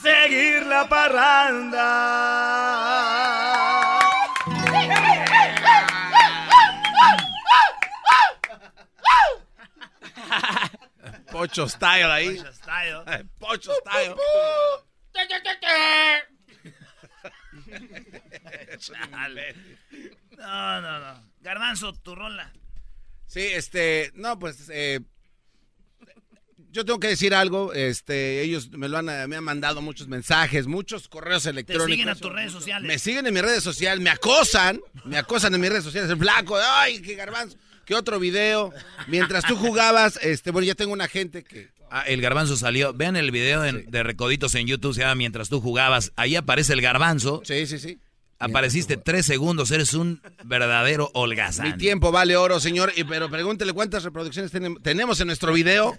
Seguir 0.00 0.64
la 0.66 0.88
parranda. 0.88 2.71
Pocho 11.42 11.68
style 11.68 12.04
ahí. 12.04 12.36
Pocho 12.36 12.52
style. 12.52 13.04
Eh, 13.08 13.24
Pocho 13.38 13.72
style. 13.80 14.14
Chale. 18.78 19.54
No, 20.38 20.80
no, 20.80 20.98
no. 21.00 21.32
Garbanzo, 21.40 21.92
tu 21.94 22.14
rola. 22.14 22.52
Sí, 23.26 23.40
este, 23.40 24.12
no, 24.14 24.38
pues, 24.38 24.68
eh, 24.72 25.00
yo 26.70 26.84
tengo 26.84 27.00
que 27.00 27.08
decir 27.08 27.34
algo, 27.34 27.72
este, 27.72 28.40
ellos 28.42 28.70
me 28.70 28.88
lo 28.88 28.98
han, 28.98 29.06
me 29.06 29.36
han 29.36 29.44
mandado 29.44 29.82
muchos 29.82 30.06
mensajes, 30.06 30.66
muchos 30.66 31.08
correos 31.08 31.44
electrónicos. 31.46 31.90
siguen 31.90 32.08
a 32.08 32.14
tus 32.14 32.32
redes 32.32 32.52
sociales. 32.52 32.86
Me 32.86 32.98
siguen 32.98 33.26
en 33.26 33.34
mis 33.34 33.42
redes 33.42 33.64
sociales, 33.64 34.00
me 34.02 34.10
acosan, 34.10 34.80
me 35.04 35.18
acosan 35.18 35.54
en 35.54 35.60
mis 35.60 35.70
redes 35.70 35.84
sociales, 35.84 36.10
el 36.10 36.18
flaco, 36.18 36.56
ay, 36.56 37.02
qué 37.02 37.14
garbanzo, 37.14 37.58
qué 37.86 37.94
otro 37.94 38.18
video. 38.18 38.72
Mientras 39.08 39.44
tú 39.44 39.56
jugabas, 39.56 40.18
este, 40.22 40.50
bueno, 40.50 40.66
ya 40.66 40.74
tengo 40.74 40.92
una 40.92 41.08
gente 41.08 41.42
que... 41.42 41.68
Ah, 41.90 42.04
el 42.06 42.22
garbanzo 42.22 42.56
salió. 42.56 42.92
Vean 42.94 43.16
el 43.16 43.30
video 43.30 43.64
en- 43.64 43.90
de 43.90 44.02
Recoditos 44.02 44.54
en 44.54 44.66
YouTube, 44.66 44.94
se 44.94 45.00
llama 45.00 45.14
Mientras 45.14 45.48
tú 45.50 45.60
jugabas. 45.60 46.12
Ahí 46.16 46.36
aparece 46.36 46.72
el 46.72 46.80
garbanzo. 46.80 47.42
Sí, 47.44 47.66
sí, 47.66 47.78
sí. 47.78 47.98
Apareciste 48.38 48.96
tres 48.96 49.24
segundos, 49.26 49.70
eres 49.70 49.94
un 49.94 50.20
verdadero 50.42 51.10
holgazán. 51.14 51.66
Mi 51.68 51.76
tiempo 51.76 52.10
vale 52.10 52.36
oro, 52.36 52.58
señor, 52.58 52.92
y, 52.96 53.04
pero 53.04 53.30
pregúntele 53.30 53.72
cuántas 53.72 54.02
reproducciones 54.02 54.52
tenem- 54.52 54.82
tenemos 54.82 55.20
en 55.20 55.28
nuestro 55.28 55.52
video. 55.52 55.96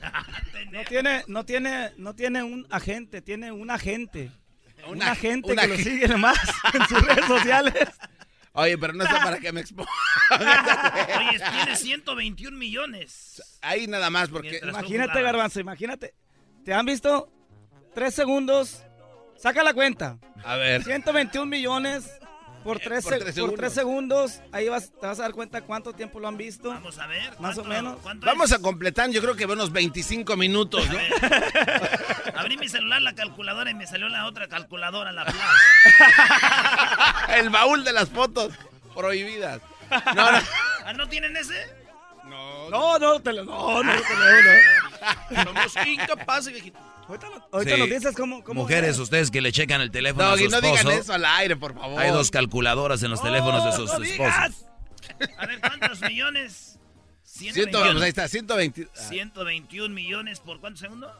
No 0.71 0.81
tiene, 0.89 1.23
no 1.27 1.45
tiene, 1.45 1.91
no 1.97 2.15
tiene 2.15 2.43
un 2.43 2.67
agente, 2.69 3.21
tiene 3.21 3.51
un 3.53 3.69
agente. 3.69 4.29
Un 4.87 4.95
Una- 4.97 5.11
agente 5.11 5.55
que 5.55 5.67
lo 5.67 5.77
sigue 5.77 6.07
nomás 6.09 6.37
en 6.73 6.85
sus 6.89 7.01
redes 7.07 7.25
sociales. 7.25 7.73
Oye, 8.53 8.77
pero 8.77 8.93
no 8.93 9.03
está 9.03 9.23
para 9.23 9.39
que 9.39 9.51
me 9.51 9.61
exponga. 9.61 9.89
Oye, 10.31 11.39
tiene 11.39 11.75
121 11.75 12.57
millones. 12.57 13.41
Ahí 13.61 13.87
nada 13.87 14.09
más, 14.09 14.29
porque... 14.29 14.59
Imagínate, 14.63 15.21
Garbanzo, 15.21 15.59
imagínate. 15.59 16.13
¿Te 16.63 16.73
han 16.73 16.85
visto? 16.85 17.31
Tres 17.95 18.13
segundos. 18.13 18.83
Saca 19.35 19.63
la 19.63 19.73
cuenta. 19.73 20.19
A 20.43 20.55
ver. 20.55 20.83
121 20.83 21.47
millones 21.47 22.11
por 22.63 22.79
tres, 22.79 23.03
por 23.03 23.13
se- 23.13 23.19
tres 23.19 23.39
por 23.39 23.53
tres 23.53 23.73
segundos. 23.73 24.39
Ahí 24.51 24.69
vas, 24.69 24.91
te 24.99 25.05
vas 25.05 25.19
a 25.19 25.23
dar 25.23 25.31
cuenta 25.33 25.61
cuánto 25.61 25.93
tiempo 25.93 26.19
lo 26.19 26.27
han 26.27 26.37
visto. 26.37 26.69
Vamos 26.69 26.97
a 26.99 27.07
ver. 27.07 27.39
Más 27.39 27.57
o 27.57 27.63
menos. 27.63 27.97
Vamos 28.21 28.51
a 28.51 28.59
completar, 28.59 29.09
yo 29.09 29.21
creo 29.21 29.35
que 29.35 29.45
unos 29.45 29.71
25 29.71 30.35
minutos, 30.37 30.87
¿no? 30.89 30.97
Abrí 32.39 32.57
mi 32.57 32.67
celular, 32.69 33.01
la 33.01 33.13
calculadora, 33.13 33.69
y 33.69 33.73
me 33.75 33.85
salió 33.87 34.09
la 34.09 34.25
otra 34.25 34.47
calculadora, 34.47 35.11
la 35.11 35.25
Plus. 35.25 35.37
El 37.37 37.49
baúl 37.49 37.83
de 37.83 37.93
las 37.93 38.09
fotos 38.09 38.53
prohibidas. 38.95 39.61
No, 40.15 40.31
no. 40.31 40.39
¿Ah, 40.85 40.93
no 40.93 41.07
tienen 41.07 41.35
ese? 41.37 41.83
No, 42.69 42.97
no, 42.99 43.19
te 43.19 43.33
lo, 43.33 43.43
no, 43.43 43.83
no, 43.83 43.91
te 43.93 44.15
lo, 44.15 44.41
no. 44.41 45.43
Somos 45.43 45.87
incapaces, 45.87 46.53
viejito. 46.53 46.79
Ahorita 47.07 47.75
Sí. 47.75 47.79
nos 47.79 47.89
dices 47.89 48.15
cómo, 48.15 48.43
cómo 48.43 48.61
Mujeres, 48.61 48.91
es. 48.91 48.99
ustedes 48.99 49.29
que 49.31 49.41
le 49.41 49.51
checan 49.51 49.81
el 49.81 49.91
teléfono 49.91 50.29
Doggy, 50.29 50.43
a 50.45 50.45
su 50.45 50.51
no 50.51 50.57
esposo. 50.57 50.83
digan 50.89 50.99
eso 51.01 51.13
al 51.13 51.25
aire, 51.25 51.55
por 51.55 51.73
favor. 51.73 51.99
Hay 52.01 52.11
dos 52.11 52.31
calculadoras 52.31 53.03
en 53.03 53.11
los 53.11 53.21
teléfonos 53.21 53.65
de 53.65 53.71
sus 53.73 53.91
no 53.97 54.03
esposos. 54.05 54.65
A 55.37 55.45
ver, 55.45 55.59
¿cuántos 55.59 56.01
millones? 56.01 56.79
100, 57.23 57.69
pues 57.71 58.01
ahí 58.01 58.09
está, 58.09 58.27
120. 58.27 58.87
121 58.93 59.93
millones 59.93 60.39
por 60.39 60.59
cuántos 60.59 60.81
segundos? 60.81 61.11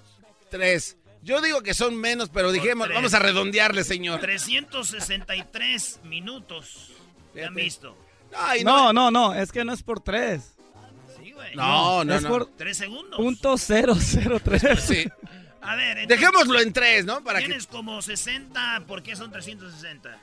Tres. 0.50 0.98
Yo 1.24 1.42
digo 1.42 1.62
que 1.64 1.74
son 1.74 1.96
menos, 1.98 2.30
pero 2.30 2.52
dijimos, 2.52 2.86
tres. 2.88 2.96
vamos 2.96 3.14
a 3.14 3.20
redondearle, 3.20 3.84
señor. 3.84 4.20
363 4.20 6.00
minutos. 6.04 6.92
¿Te 7.34 7.46
han 7.46 7.56
visto? 7.56 7.98
Ay, 8.36 8.64
No, 8.64 8.94
no, 8.94 9.10
no, 9.12 9.34
es 9.34 9.52
que 9.52 9.64
no 9.64 9.74
es 9.74 9.84
por 9.84 10.00
tres. 10.02 10.54
Sí, 11.18 11.32
güey. 11.32 11.56
No, 11.56 12.04
no, 12.04 12.16
es 12.16 12.22
no. 12.24 12.30
por 12.30 12.46
Tres 12.58 12.78
segundos. 12.78 13.16
punto 13.18 13.58
cero 13.58 13.96
cero 14.00 14.40
tres. 14.44 14.62
Sí. 14.84 15.08
A 15.64 15.76
ver, 15.76 15.98
entonces, 16.00 16.20
Dejémoslo 16.20 16.60
en 16.60 16.74
tres, 16.74 17.06
¿no? 17.06 17.24
Para 17.24 17.40
que... 17.40 17.46
tienes 17.46 17.68
como 17.68 18.02
60, 18.02 18.84
¿por 18.88 19.02
qué 19.04 19.16
son 19.16 19.32
360? 19.32 20.18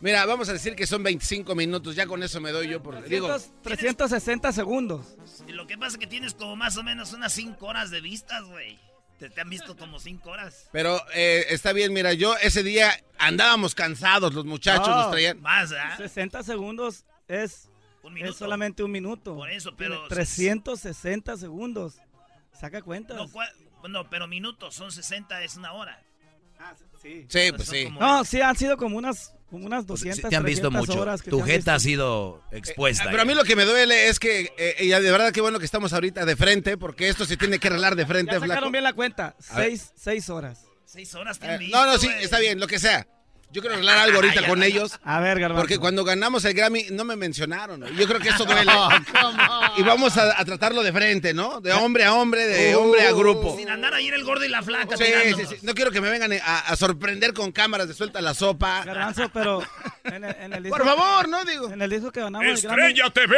Mira, 0.00 0.26
vamos 0.26 0.48
a 0.50 0.52
decir 0.52 0.76
que 0.76 0.86
son 0.86 1.02
25 1.02 1.54
minutos, 1.54 1.96
ya 1.96 2.06
con 2.06 2.22
eso 2.22 2.38
me 2.40 2.52
doy 2.52 2.68
yo 2.68 2.82
por... 2.82 3.02
Digo, 3.08 3.28
300 3.28 3.62
360 3.62 4.52
segundos. 4.52 5.16
Y 5.48 5.52
Lo 5.52 5.66
que 5.66 5.78
pasa 5.78 5.92
es 5.92 5.98
que 5.98 6.06
tienes 6.06 6.34
como 6.34 6.54
más 6.54 6.76
o 6.76 6.82
menos 6.82 7.12
unas 7.14 7.32
5 7.32 7.64
horas 7.66 7.90
de 7.90 8.02
vistas, 8.02 8.44
güey. 8.44 8.78
Te, 9.18 9.30
te 9.30 9.40
han 9.40 9.48
visto 9.48 9.74
como 9.74 9.98
5 9.98 10.28
horas. 10.30 10.68
pero 10.70 11.00
eh, 11.14 11.46
está 11.48 11.72
bien, 11.72 11.94
mira, 11.94 12.12
yo 12.12 12.36
ese 12.36 12.62
día 12.62 12.92
andábamos 13.18 13.74
cansados, 13.74 14.34
los 14.34 14.44
muchachos 14.44 14.86
No. 14.88 14.96
nos 14.96 15.10
traían... 15.10 15.40
Más, 15.40 15.72
¿ah? 15.72 15.96
60 15.96 16.42
segundos 16.42 17.06
es, 17.26 17.70
Un 18.02 18.18
es 18.18 18.36
solamente 18.36 18.82
un 18.82 18.90
minuto. 18.90 19.34
Por 19.34 19.50
eso, 19.50 19.74
pero- 19.74 20.06
360 20.08 21.38
segundos. 21.38 21.94
Saca 22.52 22.82
cuentas. 22.82 23.16
No, 23.16 23.28
no, 23.88 24.08
pero 24.10 24.26
minutos, 24.26 24.74
son 24.74 24.90
60, 24.92 25.42
es 25.42 25.56
una 25.56 25.72
hora. 25.72 26.02
sí. 27.02 27.26
Sí, 27.28 27.52
pues 27.54 27.68
sí. 27.68 27.88
No, 27.98 28.24
sí, 28.24 28.40
han 28.40 28.56
sido 28.56 28.76
como 28.76 28.96
unas, 28.96 29.32
como 29.50 29.66
unas 29.66 29.84
Pues, 29.84 30.00
200, 30.00 30.22
sí, 30.24 30.28
te 30.28 30.36
han 30.36 30.44
visto 30.44 30.68
300 30.68 30.88
mucho. 30.88 31.00
horas 31.02 31.22
Tu 31.22 31.40
jeta 31.42 31.74
ha 31.74 31.80
sido 31.80 32.42
expuesta. 32.50 33.04
Ah, 33.04 33.08
Pero 33.10 33.22
a 33.22 33.24
eh. 33.24 33.28
mí 33.28 33.34
lo 33.34 33.44
que 33.44 33.54
me 33.56 33.64
duele 33.64 34.08
es 34.08 34.18
que, 34.18 34.52
eh, 34.58 34.76
y 34.80 34.88
de 34.88 35.10
verdad 35.10 35.32
qué 35.32 35.40
bueno 35.40 35.58
que 35.58 35.64
estamos 35.64 35.92
ahorita 35.92 36.24
de 36.24 36.36
frente, 36.36 36.76
porque 36.76 37.08
esto 37.08 37.24
se 37.24 37.36
tiene 37.36 37.58
que 37.58 37.68
arreglar 37.68 37.94
de 37.96 38.06
frente, 38.06 38.32
Ya 38.32 38.38
flaco. 38.38 38.48
sacaron 38.52 38.72
bien 38.72 38.84
la 38.84 38.92
cuenta. 38.94 39.36
Seis, 39.38 39.92
seis 39.96 40.28
horas. 40.30 40.64
Seis 40.84 41.14
horas 41.14 41.38
te 41.38 41.46
Eh, 41.54 41.68
no, 41.70 41.84
no, 41.86 41.98
sí, 41.98 42.08
está 42.20 42.38
bien, 42.38 42.58
lo 42.60 42.66
que 42.66 42.78
sea. 42.78 43.06
Yo 43.52 43.62
quiero 43.62 43.74
arreglar 43.76 43.98
algo 43.98 44.16
ahorita 44.16 44.40
Ay, 44.40 44.46
con 44.46 44.62
ellos. 44.62 44.98
A 45.04 45.20
ver, 45.20 45.40
Garbanzo. 45.40 45.62
Porque 45.62 45.78
cuando 45.78 46.04
ganamos 46.04 46.44
el 46.44 46.52
Grammy 46.52 46.86
no 46.90 47.04
me 47.04 47.16
mencionaron. 47.16 47.80
¿no? 47.80 47.88
Yo 47.90 48.06
creo 48.06 48.20
que 48.20 48.28
eso 48.28 48.44
duele. 48.44 48.70
y 49.78 49.82
vamos 49.82 50.16
a, 50.18 50.38
a 50.38 50.44
tratarlo 50.44 50.82
de 50.82 50.92
frente, 50.92 51.32
¿no? 51.32 51.60
De 51.60 51.72
hombre 51.72 52.04
a 52.04 52.12
hombre, 52.14 52.44
de 52.46 52.76
Uh. 52.76 52.80
hombre 52.80 53.06
a 53.06 53.12
grupo. 53.12 53.56
Sin 53.56 53.70
andar 53.70 53.94
ahí 53.94 54.08
en 54.08 54.14
el 54.14 54.24
gordo 54.24 54.44
y 54.44 54.48
la 54.48 54.62
flaca. 54.62 54.96
Sí, 54.96 55.04
sí, 55.36 55.46
sí. 55.46 55.56
No 55.62 55.74
quiero 55.74 55.90
que 55.90 56.00
me 56.00 56.10
vengan 56.10 56.32
a, 56.32 56.58
a 56.58 56.76
sorprender 56.76 57.32
con 57.32 57.52
cámaras 57.52 57.88
de 57.88 57.94
suelta 57.94 58.20
la 58.20 58.34
sopa. 58.34 58.82
Garbanzo, 58.84 59.30
pero 59.32 59.62
en 60.04 60.24
el, 60.24 60.36
en 60.40 60.52
el 60.52 60.62
disco, 60.64 60.76
Por 60.76 60.86
favor, 60.86 61.28
¿no? 61.28 61.44
Digo. 61.44 61.70
En 61.72 61.80
el 61.80 61.88
disco 61.90 62.10
que 62.12 62.20
ganamos 62.20 62.46
el 62.46 62.60
Grammy. 62.60 62.82
Estrella 62.92 63.10
TV. 63.10 63.36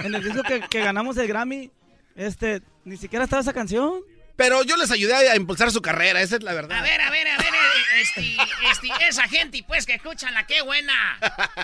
En 0.00 0.14
el 0.14 0.22
disco 0.24 0.42
que, 0.42 0.60
que 0.68 0.80
ganamos 0.80 1.16
el 1.16 1.28
Grammy, 1.28 1.70
este, 2.14 2.62
ni 2.84 2.96
siquiera 2.96 3.24
estaba 3.24 3.40
esa 3.42 3.52
canción. 3.52 4.00
Pero 4.36 4.62
yo 4.62 4.76
les 4.76 4.90
ayudé 4.90 5.14
a 5.30 5.36
impulsar 5.36 5.70
su 5.70 5.80
carrera, 5.80 6.20
esa 6.20 6.36
es 6.36 6.42
la 6.42 6.52
verdad. 6.52 6.78
A 6.78 6.82
ver, 6.82 7.00
a 7.00 7.10
ver, 7.10 7.26
a 7.28 7.36
ver, 7.38 7.46
eh, 7.54 8.00
este, 8.02 8.36
este, 8.70 8.88
esa 9.08 9.22
gente, 9.28 9.64
pues, 9.66 9.86
que 9.86 9.94
escuchan 9.94 10.34
la 10.34 10.46
qué 10.46 10.60
buena. 10.62 11.18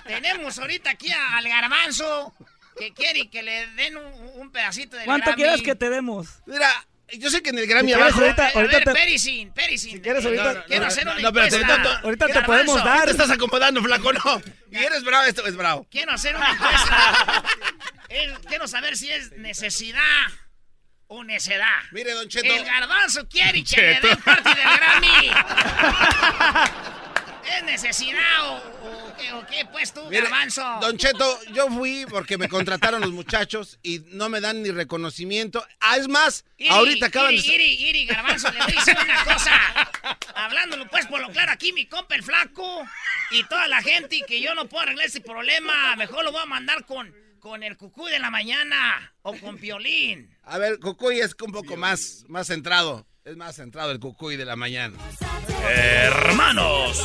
Tenemos 0.07 0.59
ahorita 0.59 0.91
aquí 0.91 1.13
a- 1.13 1.37
al 1.37 1.49
garbanzo 1.49 2.35
que 2.79 2.93
quiere 2.95 3.29
que 3.29 3.43
le 3.43 3.67
den 3.73 3.99
un, 3.99 4.31
un 4.41 4.51
pedacito 4.51 4.97
de 4.97 5.05
¿Cuánto 5.05 5.35
quieres 5.35 5.61
que 5.63 5.75
te 5.75 5.91
demos? 5.91 6.29
Mira, 6.47 6.71
Yo 7.19 7.29
sé 7.29 7.43
que 7.43 7.51
en 7.51 7.59
el 7.59 7.67
Grammy 7.67 7.91
Si 7.91 7.95
quieres, 7.95 8.15
abajo. 8.15 8.25
ahorita- 8.25 8.47
A 8.47 8.51
ahorita 8.55 8.77
ver, 8.79 8.85
te- 8.85 8.93
Pericin, 8.95 9.53
Pericin. 9.53 10.01
quieres, 10.01 10.25
ahorita- 10.25 10.45
No, 10.45 10.55
no, 10.61 10.65
quiero 10.65 10.81
no, 10.81 10.89
hacer 10.89 11.05
una 11.05 11.13
no, 11.21 11.29
espérate, 11.29 11.57
encuesta. 11.57 11.77
no, 11.79 11.85
no, 11.93 11.99
ahorita 12.07 12.27
te 12.29 12.41
podemos 12.41 12.85
dar. 12.85 13.05
Te 13.05 13.11
estás 13.11 13.31
acomodando, 13.31 13.83
flaco, 13.83 14.13
no. 14.15 14.43
Y 14.71 14.77
eres 14.79 15.05
bravo, 15.05 15.25
esto 15.27 15.47
es 15.47 15.55
bravo. 15.55 15.87
Quiero 15.91 16.13
hacer 16.13 16.35
una 16.35 16.51
encuesta. 16.53 17.45
Quiero 18.49 18.67
saber 18.67 18.97
si 18.97 19.11
es 19.11 19.33
necesidad 19.33 20.01
o 21.13 21.23
necedad. 21.25 21.83
Mire, 21.91 22.13
Don 22.13 22.27
Cheto. 22.27 22.55
El 22.55 22.65
garbanzo 22.65 23.29
quiere 23.29 23.63
que 23.63 23.77
le 23.77 24.01
den 24.01 24.17
parte 24.23 24.49
del 24.49 24.65
Grammy. 24.79 25.31
¿Es 27.55 27.65
necesidad 27.65 28.45
o, 28.45 28.55
o 28.55 29.17
qué, 29.19 29.33
o 29.33 29.47
qué, 29.47 29.67
pues 29.67 29.93
tú, 29.93 30.03
Mire, 30.09 30.23
garbanzo? 30.23 30.63
Don 30.81 30.97
Cheto, 30.97 31.39
yo 31.53 31.69
fui 31.69 32.07
porque 32.09 32.39
me 32.39 32.49
contrataron 32.49 33.03
los 33.03 33.11
muchachos 33.11 33.79
y 33.83 34.01
no 34.07 34.31
me 34.31 34.41
dan 34.41 34.63
ni 34.63 34.71
reconocimiento. 34.71 35.67
Ah, 35.81 35.99
es 35.99 36.09
más, 36.09 36.47
Iri, 36.57 36.71
ahorita 36.71 37.07
acaban 37.07 37.35
Iri, 37.35 37.43
de... 37.43 37.55
Iri, 37.57 37.89
Iri, 37.89 38.07
garbanzo, 38.07 38.51
le 38.51 38.61
voy 38.61 38.73
a 38.73 38.75
decir 38.75 38.97
una 38.99 39.25
cosa. 39.25 39.61
Hablándolo 40.35 40.89
pues 40.89 41.07
por 41.07 41.21
lo 41.21 41.29
claro 41.29 41.53
aquí, 41.53 41.75
mi 41.75 41.85
compa 41.85 42.15
el 42.15 42.23
flaco 42.23 42.89
y 43.33 43.45
toda 43.45 43.69
la 43.69 43.83
gente 43.83 44.17
y 44.17 44.23
que 44.23 44.41
yo 44.41 44.55
no 44.55 44.67
puedo 44.67 44.85
arreglar 44.85 45.07
ese 45.07 45.21
problema. 45.21 45.95
Mejor 45.97 46.25
lo 46.25 46.33
voy 46.33 46.41
a 46.41 46.47
mandar 46.47 46.87
con, 46.87 47.15
con 47.43 47.63
el 47.65 47.77
cucuy 47.77 48.13
de 48.13 48.21
la 48.21 48.31
mañana 48.31 49.13
o 49.23 49.35
con 49.35 49.59
Piolín. 49.59 50.31
A 50.45 50.59
ver, 50.59 50.79
Cucuy 50.79 51.19
es 51.19 51.35
un 51.45 51.51
poco 51.51 51.77
más, 51.77 52.25
más 52.29 52.47
centrado. 52.47 53.05
Es 53.25 53.37
más 53.37 53.57
centrado 53.57 53.91
el 53.91 53.99
Cucuy 53.99 54.37
de 54.37 54.45
la 54.45 54.55
mañana. 54.55 54.97
Hermanos, 55.69 56.97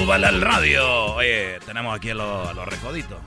súbale 0.00 0.26
al 0.26 0.40
radio. 0.40 1.14
Oye, 1.14 1.60
tenemos 1.64 1.96
aquí 1.96 2.10
a 2.10 2.14
los, 2.16 2.48
a 2.48 2.54
los 2.54 2.66
recoditos. 2.66 3.22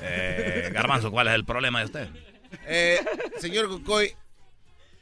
Eh, 0.00 0.70
Garbanzo, 0.72 1.10
¿cuál 1.10 1.28
es 1.28 1.34
el 1.34 1.44
problema 1.44 1.80
de 1.80 1.84
usted? 1.84 2.08
Eh, 2.66 3.04
señor 3.40 3.68
Cucuy, 3.68 4.16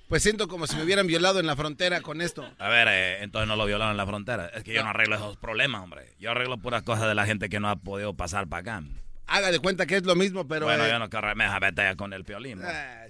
pues 0.08 0.24
siento 0.24 0.48
como 0.48 0.66
si 0.66 0.74
me 0.74 0.82
hubieran 0.82 1.06
violado 1.06 1.38
en 1.38 1.46
la 1.46 1.54
frontera 1.54 2.00
con 2.00 2.20
esto. 2.22 2.44
A 2.58 2.68
ver, 2.68 2.88
eh, 2.90 3.22
entonces 3.22 3.46
no 3.46 3.54
lo 3.54 3.66
violaron 3.66 3.92
en 3.92 3.98
la 3.98 4.06
frontera. 4.06 4.48
Es 4.48 4.64
que 4.64 4.74
yo 4.74 4.82
no 4.82 4.90
arreglo 4.90 5.14
esos 5.14 5.36
problemas, 5.36 5.80
hombre. 5.80 6.12
Yo 6.18 6.32
arreglo 6.32 6.58
puras 6.58 6.82
cosas 6.82 7.06
de 7.06 7.14
la 7.14 7.24
gente 7.24 7.48
que 7.48 7.60
no 7.60 7.68
ha 7.68 7.76
podido 7.76 8.14
pasar 8.14 8.48
para 8.48 8.60
acá. 8.60 8.82
Haga 9.26 9.50
de 9.50 9.58
cuenta 9.60 9.86
que 9.86 9.96
es 9.96 10.04
lo 10.04 10.14
mismo, 10.14 10.46
pero... 10.46 10.66
bueno, 10.66 10.84
eh, 10.84 10.90
yo 10.90 10.98
no 10.98 11.08
quiero 11.08 11.34
me 11.34 11.48
batalla 11.48 11.96
con 11.96 12.12
el 12.12 12.24
piolín. 12.24 12.60
¿no? 12.60 12.68
ah, 12.68 13.06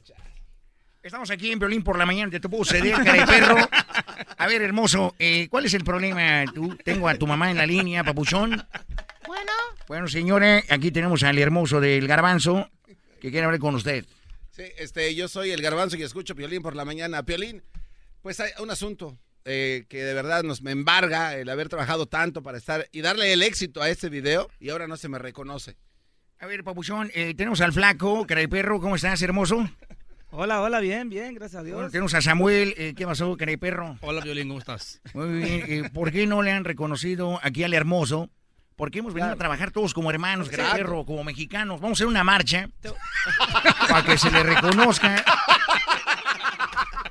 Estamos 1.03 1.31
aquí 1.33 1.51
en 1.51 1.59
Piolín 1.59 1.83
por 1.83 1.99
la 1.99 2.07
mañana, 2.07 2.31
te 2.31 2.49
puedo 2.49 2.65
ceder, 2.65 2.95
cara 2.95 3.15
de 3.15 3.27
perro. 3.27 3.57
A 4.39 4.47
ver, 4.47 4.63
hermoso, 4.63 5.17
eh, 5.19 5.49
¿cuál 5.51 5.67
es 5.67 5.75
el 5.75 5.83
problema? 5.83 6.45
Tú, 6.55 6.77
tengo 6.85 7.09
a 7.09 7.17
tu 7.17 7.27
mamá 7.27 7.51
en 7.51 7.57
la 7.57 7.67
línea, 7.67 8.05
papuchón. 8.05 8.65
Bueno, 9.27 9.53
Bueno, 9.89 10.07
señores, 10.07 10.65
aquí 10.71 10.93
tenemos 10.93 11.25
al 11.25 11.39
hermoso 11.39 11.81
del 11.81 12.07
garbanzo 12.07 12.71
que 13.21 13.31
quiere 13.33 13.47
hablar 13.47 13.59
con 13.59 13.75
usted. 13.75 14.05
Sí, 14.53 14.63
este, 14.79 15.13
yo 15.17 15.27
soy 15.27 15.51
el 15.51 15.61
garbanzo 15.61 15.97
y 15.97 16.05
escucho 16.05 16.37
Piolín 16.37 16.63
por 16.63 16.77
la 16.77 16.85
mañana. 16.85 17.25
Piolín, 17.25 17.65
pues 18.21 18.39
hay 18.39 18.53
un 18.61 18.71
asunto 18.71 19.19
eh, 19.45 19.87
que 19.89 20.05
de 20.05 20.15
verdad 20.15 20.45
nos 20.45 20.63
me 20.63 20.71
embarga 20.71 21.37
el 21.37 21.49
haber 21.49 21.69
trabajado 21.69 22.07
tanto 22.07 22.45
para 22.45 22.59
estar 22.59 22.89
y 22.93 23.01
darle 23.01 23.33
el 23.33 23.43
éxito 23.43 23.83
a 23.83 23.89
este 23.89 24.09
video 24.09 24.49
y 24.61 24.71
ahora 24.71 24.87
no 24.87 24.97
se 24.97 25.09
me 25.09 25.19
reconoce. 25.19 25.77
A 26.43 26.47
ver, 26.47 26.65
papuchón, 26.65 27.09
eh, 27.15 27.35
tenemos 27.37 27.61
al 27.61 27.73
flaco, 27.73 28.27
cara 28.27 28.41
de 28.41 28.49
perro, 28.49 28.81
¿cómo 28.81 28.97
estás, 28.97 29.23
hermoso? 29.23 29.65
Hola, 30.33 30.61
hola, 30.61 30.81
bien, 30.81 31.09
bien, 31.09 31.35
gracias 31.37 31.61
a 31.61 31.63
Dios. 31.63 31.77
Bueno, 31.77 31.91
tenemos 31.91 32.15
a 32.15 32.21
Samuel, 32.21 32.75
eh, 32.77 32.95
¿qué 32.97 33.07
pasó, 33.07 33.37
cara 33.37 33.53
de 33.53 33.59
perro? 33.59 33.97
Hola, 34.01 34.21
Violín, 34.23 34.49
¿cómo 34.49 34.59
estás? 34.59 35.01
Muy 35.15 35.29
bien, 35.39 35.65
eh, 35.69 35.91
¿por 35.95 36.11
qué 36.11 36.27
no 36.27 36.43
le 36.43 36.51
han 36.51 36.65
reconocido 36.65 37.39
aquí 37.45 37.63
al 37.63 37.75
hermoso? 37.75 38.29
Porque 38.75 38.99
hemos 38.99 39.15
venido 39.15 39.33
a 39.33 39.37
trabajar 39.37 39.71
todos 39.71 39.95
como 39.95 40.11
hermanos, 40.11 40.49
cara 40.49 40.65
de 40.65 40.69
Exacto. 40.71 40.85
perro, 40.85 41.05
como 41.05 41.23
mexicanos. 41.23 41.81
Vamos 41.81 41.99
a 41.99 41.99
hacer 42.01 42.07
una 42.09 42.25
marcha 42.25 42.69
para 43.89 44.03
que 44.05 44.19
se 44.19 44.29
le 44.33 44.43
reconozca. 44.43 45.25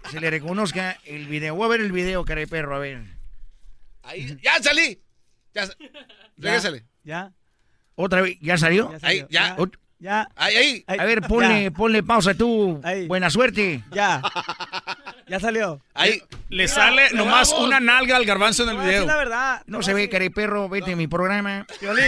Se 0.10 0.20
le 0.20 0.30
reconozca 0.30 0.98
el 1.06 1.28
video. 1.28 1.56
Voy 1.56 1.68
a 1.68 1.70
ver 1.70 1.80
el 1.80 1.94
video, 1.94 2.26
cara 2.26 2.42
de 2.42 2.48
perro, 2.48 2.76
a 2.76 2.80
ver. 2.80 3.02
Ahí, 4.04 4.38
ya 4.44 4.62
salí. 4.62 5.00
Ya, 5.54 5.68
sa- 5.68 5.76
Regrésale. 6.36 6.84
Ya, 7.06 7.32
¿Otra 8.02 8.22
vez? 8.22 8.38
¿Ya 8.42 8.58
salió? 8.58 8.92
ya 8.92 9.00
salió. 9.00 9.24
Ahí, 9.24 9.28
ya. 10.00 10.30
Ahí, 10.36 10.84
A 10.88 11.06
ver, 11.06 11.22
ponle, 11.22 11.64
ya, 11.66 11.72
ponle 11.72 12.02
pausa 12.04 12.34
tú. 12.34 12.82
Ahí. 12.84 13.08
Buena 13.08 13.30
suerte. 13.30 13.84
ya. 13.92 14.22
Ya 15.28 15.40
salió. 15.40 15.80
Ahí. 15.94 16.22
Le 16.50 16.68
sale 16.68 17.12
nomás 17.14 17.54
una 17.54 17.80
nalga 17.80 18.18
al 18.18 18.26
garbanzo 18.26 18.64
en 18.64 18.70
el 18.70 18.78
video. 18.86 19.06
la 19.06 19.16
verdad. 19.16 19.64
No 19.68 19.82
se 19.84 19.94
ve, 19.94 20.10
cara 20.10 20.24
de 20.24 20.32
perro. 20.32 20.68
Vete 20.70 20.94
a 20.94 20.96
mi 20.96 21.08
programa. 21.08 21.66
Piolín, 21.80 22.04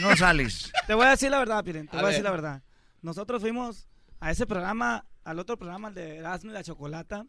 No 0.00 0.16
sales. 0.16 0.72
te 0.86 0.94
voy 0.94 1.06
a 1.06 1.10
decir 1.10 1.30
la 1.30 1.38
verdad, 1.38 1.62
Piolín. 1.64 1.86
Te 1.88 1.96
A 1.96 2.00
voy 2.00 2.06
a 2.06 2.08
decir 2.08 2.22
ver. 2.24 2.30
la 2.32 2.36
verdad. 2.36 2.62
Nosotros 3.02 3.40
fuimos 3.40 3.86
a 4.20 4.30
ese 4.32 4.46
programa, 4.46 5.04
al 5.24 5.38
otro 5.38 5.56
programa, 5.56 5.88
el 5.88 5.94
de 5.94 6.16
Erasmo 6.16 6.50
y 6.50 6.54
la 6.54 6.64
Chocolata, 6.64 7.24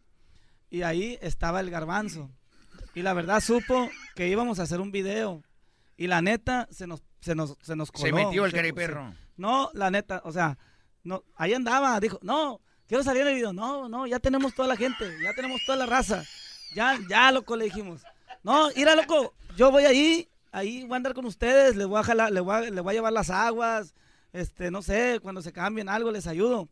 y 0.69 0.81
ahí 0.81 1.17
estaba 1.21 1.59
el 1.59 1.69
garbanzo. 1.69 2.31
Y 2.95 3.03
la 3.03 3.13
verdad 3.13 3.39
supo 3.41 3.89
que 4.15 4.27
íbamos 4.27 4.59
a 4.59 4.63
hacer 4.63 4.81
un 4.81 4.91
video. 4.91 5.43
Y 5.95 6.07
la 6.07 6.21
neta 6.21 6.67
se 6.71 6.87
nos, 6.87 7.03
se 7.19 7.35
nos, 7.35 7.55
se 7.61 7.75
nos 7.75 7.91
coló. 7.91 8.05
Se 8.05 8.13
metió 8.13 8.45
el 8.45 8.51
Se- 8.51 8.55
cara 8.57 8.63
de 8.67 8.69
se- 8.69 8.75
perro. 8.75 9.13
No, 9.37 9.69
la 9.73 9.89
neta, 9.91 10.21
o 10.25 10.31
sea, 10.31 10.57
no, 11.03 11.23
ahí 11.35 11.53
andaba, 11.53 11.99
dijo, 11.99 12.19
no, 12.21 12.59
quiero 12.87 13.03
salir 13.03 13.21
en 13.23 13.27
el 13.29 13.35
video. 13.35 13.53
No, 13.53 13.87
no, 13.89 14.07
ya 14.07 14.19
tenemos 14.19 14.53
toda 14.55 14.67
la 14.67 14.75
gente, 14.77 15.05
ya 15.21 15.33
tenemos 15.35 15.61
toda 15.65 15.77
la 15.77 15.85
raza. 15.85 16.23
Ya, 16.75 16.97
ya, 17.09 17.31
loco, 17.31 17.55
le 17.55 17.65
dijimos. 17.65 18.01
No, 18.43 18.69
mira, 18.75 18.95
loco, 18.95 19.33
yo 19.55 19.71
voy 19.71 19.85
ahí, 19.85 20.29
ahí 20.51 20.83
voy 20.83 20.93
a 20.93 20.95
andar 20.97 21.13
con 21.13 21.25
ustedes, 21.25 21.75
les 21.75 21.87
voy 21.87 21.99
a 21.99 22.03
jalar, 22.03 22.31
les 22.31 22.43
voy 22.43 22.55
a, 22.55 22.61
les 22.61 22.81
voy 22.83 22.91
a 22.91 22.93
llevar 22.95 23.13
las 23.13 23.29
aguas, 23.29 23.93
este, 24.33 24.71
no 24.71 24.81
sé, 24.81 25.19
cuando 25.21 25.41
se 25.41 25.53
cambien 25.53 25.87
algo 25.89 26.11
les 26.11 26.27
ayudo. 26.27 26.67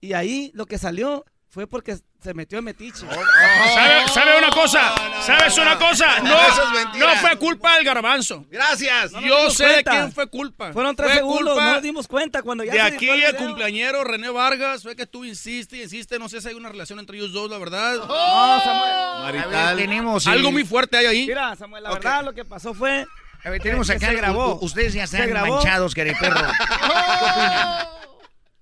Y 0.00 0.12
ahí 0.12 0.50
lo 0.54 0.66
que 0.66 0.78
salió 0.78 1.24
fue 1.54 1.68
porque 1.68 1.96
se 2.20 2.34
metió 2.34 2.58
en 2.58 2.64
metiche. 2.64 3.06
¿Sabe, 3.08 4.08
sabe 4.12 4.38
una 4.38 4.50
cosa? 4.50 4.92
¿Sabes 5.22 5.56
una 5.56 5.78
cosa? 5.78 6.18
no, 6.20 7.08
fue 7.20 7.36
culpa 7.38 7.76
del 7.76 7.84
garbanzo. 7.84 8.44
Gracias. 8.50 9.12
Yo 9.24 9.50
sé 9.50 9.66
de 9.68 9.84
quién 9.84 10.12
fue 10.12 10.26
culpa. 10.26 10.72
Fueron 10.72 10.96
tres 10.96 11.10
Fue 11.10 11.16
segundos, 11.18 11.54
culpa 11.54 11.64
no 11.64 11.72
nos 11.74 11.82
dimos 11.82 12.08
cuenta 12.08 12.42
cuando 12.42 12.64
ya 12.64 12.72
de 12.72 12.78
se 12.80 12.86
aquí 12.96 13.08
el 13.08 13.16
video. 13.18 13.36
cumpleañero 13.36 14.02
René 14.02 14.30
Vargas. 14.30 14.82
Fue 14.82 14.96
que 14.96 15.06
tú 15.06 15.24
insiste 15.24 15.76
y 15.76 15.82
insiste. 15.82 16.18
No 16.18 16.28
sé 16.28 16.40
si 16.40 16.48
hay 16.48 16.54
una 16.54 16.68
relación 16.70 16.98
entre 16.98 17.16
ellos 17.18 17.32
dos, 17.32 17.48
la 17.48 17.58
verdad. 17.58 17.94
No, 17.98 18.60
Samuel. 18.60 19.32
Ver, 19.32 19.46
Marital. 19.46 19.76
tenemos. 19.76 20.26
Algo 20.26 20.50
muy 20.50 20.64
fuerte 20.64 20.96
hay 20.96 21.06
ahí. 21.06 21.26
Mira, 21.28 21.54
Samuel, 21.54 21.84
la 21.84 21.92
verdad 21.92 22.24
lo 22.24 22.32
que 22.34 22.44
pasó 22.44 22.74
fue 22.74 23.06
A 23.44 23.50
ver, 23.50 23.62
tenemos 23.62 23.88
acá. 23.90 24.08
se 24.08 24.14
grabó. 24.14 24.58
Ustedes 24.60 24.92
ya 24.92 25.06
Se 25.06 25.16
están 25.18 25.30
grabó. 25.30 25.54
manchados, 25.54 25.94
de 25.94 26.14
perro. 26.18 26.40
¿Qué 26.58 27.24
opinan? 27.30 27.93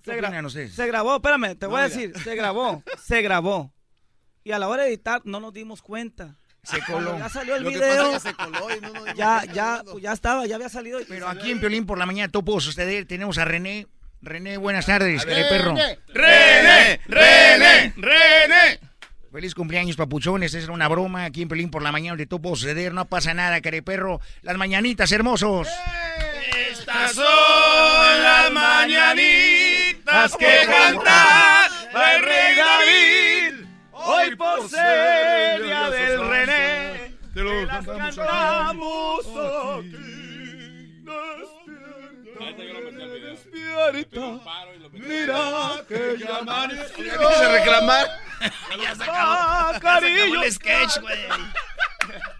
¿Qué 0.02 0.10
Se, 0.10 0.16
gra- 0.20 0.86
grabó, 0.86 1.16
espérame, 1.16 1.56
te 1.56 1.66
voy 1.66 1.80
a 1.80 1.84
decir, 1.84 2.12
se 2.22 2.34
grabó, 2.34 2.82
se 3.02 3.22
grabó. 3.22 3.72
Y 4.44 4.52
a 4.52 4.58
la 4.58 4.68
hora 4.68 4.82
de 4.82 4.88
editar 4.88 5.22
no 5.24 5.38
nos 5.40 5.52
dimos 5.52 5.82
cuenta. 5.82 6.36
Se 6.64 6.80
coló. 6.80 7.18
Ya 7.18 7.28
salió 7.28 7.56
el 7.56 7.64
Lo 7.64 7.70
video, 7.70 8.16
es 8.16 8.22
que 8.22 8.28
se 8.30 8.34
coló 8.34 8.68
y 8.76 8.80
no 8.80 8.88
nos 8.92 9.04
dimos 9.04 9.14
ya, 9.16 9.44
ya, 9.52 9.82
pues 9.90 10.02
ya 10.02 10.12
estaba, 10.12 10.46
ya 10.46 10.54
había 10.56 10.68
salido. 10.68 11.00
Pero 11.08 11.28
aquí 11.28 11.50
en. 11.50 11.60
Piolín 11.60 11.86
por 11.86 11.98
la 11.98 12.06
mañana 12.06 12.30
todo 12.30 12.44
pudo 12.44 12.60
suceder. 12.60 13.06
Tenemos 13.06 13.38
a 13.38 13.44
René. 13.44 13.86
René, 14.20 14.56
buenas 14.56 14.86
tardes, 14.86 15.26
de 15.26 15.44
perro. 15.46 15.74
¡René! 16.08 17.00
¡René! 17.08 17.92
¡René! 17.96 18.80
Feliz 19.32 19.54
cumpleaños, 19.54 19.96
papuchones. 19.96 20.54
Esa 20.54 20.64
era 20.64 20.72
una 20.72 20.86
broma 20.86 21.24
aquí 21.24 21.42
en 21.42 21.48
Pelín 21.48 21.70
por 21.70 21.82
la 21.82 21.90
mañana. 21.90 22.16
De 22.16 22.26
todo 22.26 22.40
pudo 22.40 22.54
suceder. 22.54 22.94
No 22.94 23.06
pasa 23.08 23.34
nada, 23.34 23.60
cara 23.60 23.74
de 23.76 23.82
perro. 23.82 24.20
Las 24.42 24.56
mañanitas 24.56 25.10
hermosos. 25.10 25.66
Estas 26.70 27.12
son 27.14 27.24
las 28.22 28.52
mañanitas 28.52 29.71
que 30.38 30.66
canta 30.66 31.68
el 32.14 32.22
rey 32.22 32.54
David. 32.56 33.66
Hoy 33.92 34.36
por 34.36 34.68
ser 34.68 35.62
día 35.62 35.90
del 35.90 36.28
René, 36.28 37.14
te 37.34 37.42
las 37.66 37.86
cantamos 37.86 39.26
aquí. 39.26 39.96
Despierta, 43.22 44.40
mira 44.92 45.84
que 45.88 46.16
ya 46.18 46.38
amaneció. 46.38 47.04
Ya 47.04 47.28
quise 47.28 47.48
reclamar. 47.58 48.06
ya 48.80 48.94
se 48.94 49.02
Ah, 49.08 49.68
acabó. 49.70 49.72
Ya 49.72 49.72
se 49.72 49.76
acabó 49.76 49.80
cariño. 49.80 50.42
el 50.42 50.52
sketch, 50.52 50.98
güey. 51.00 51.18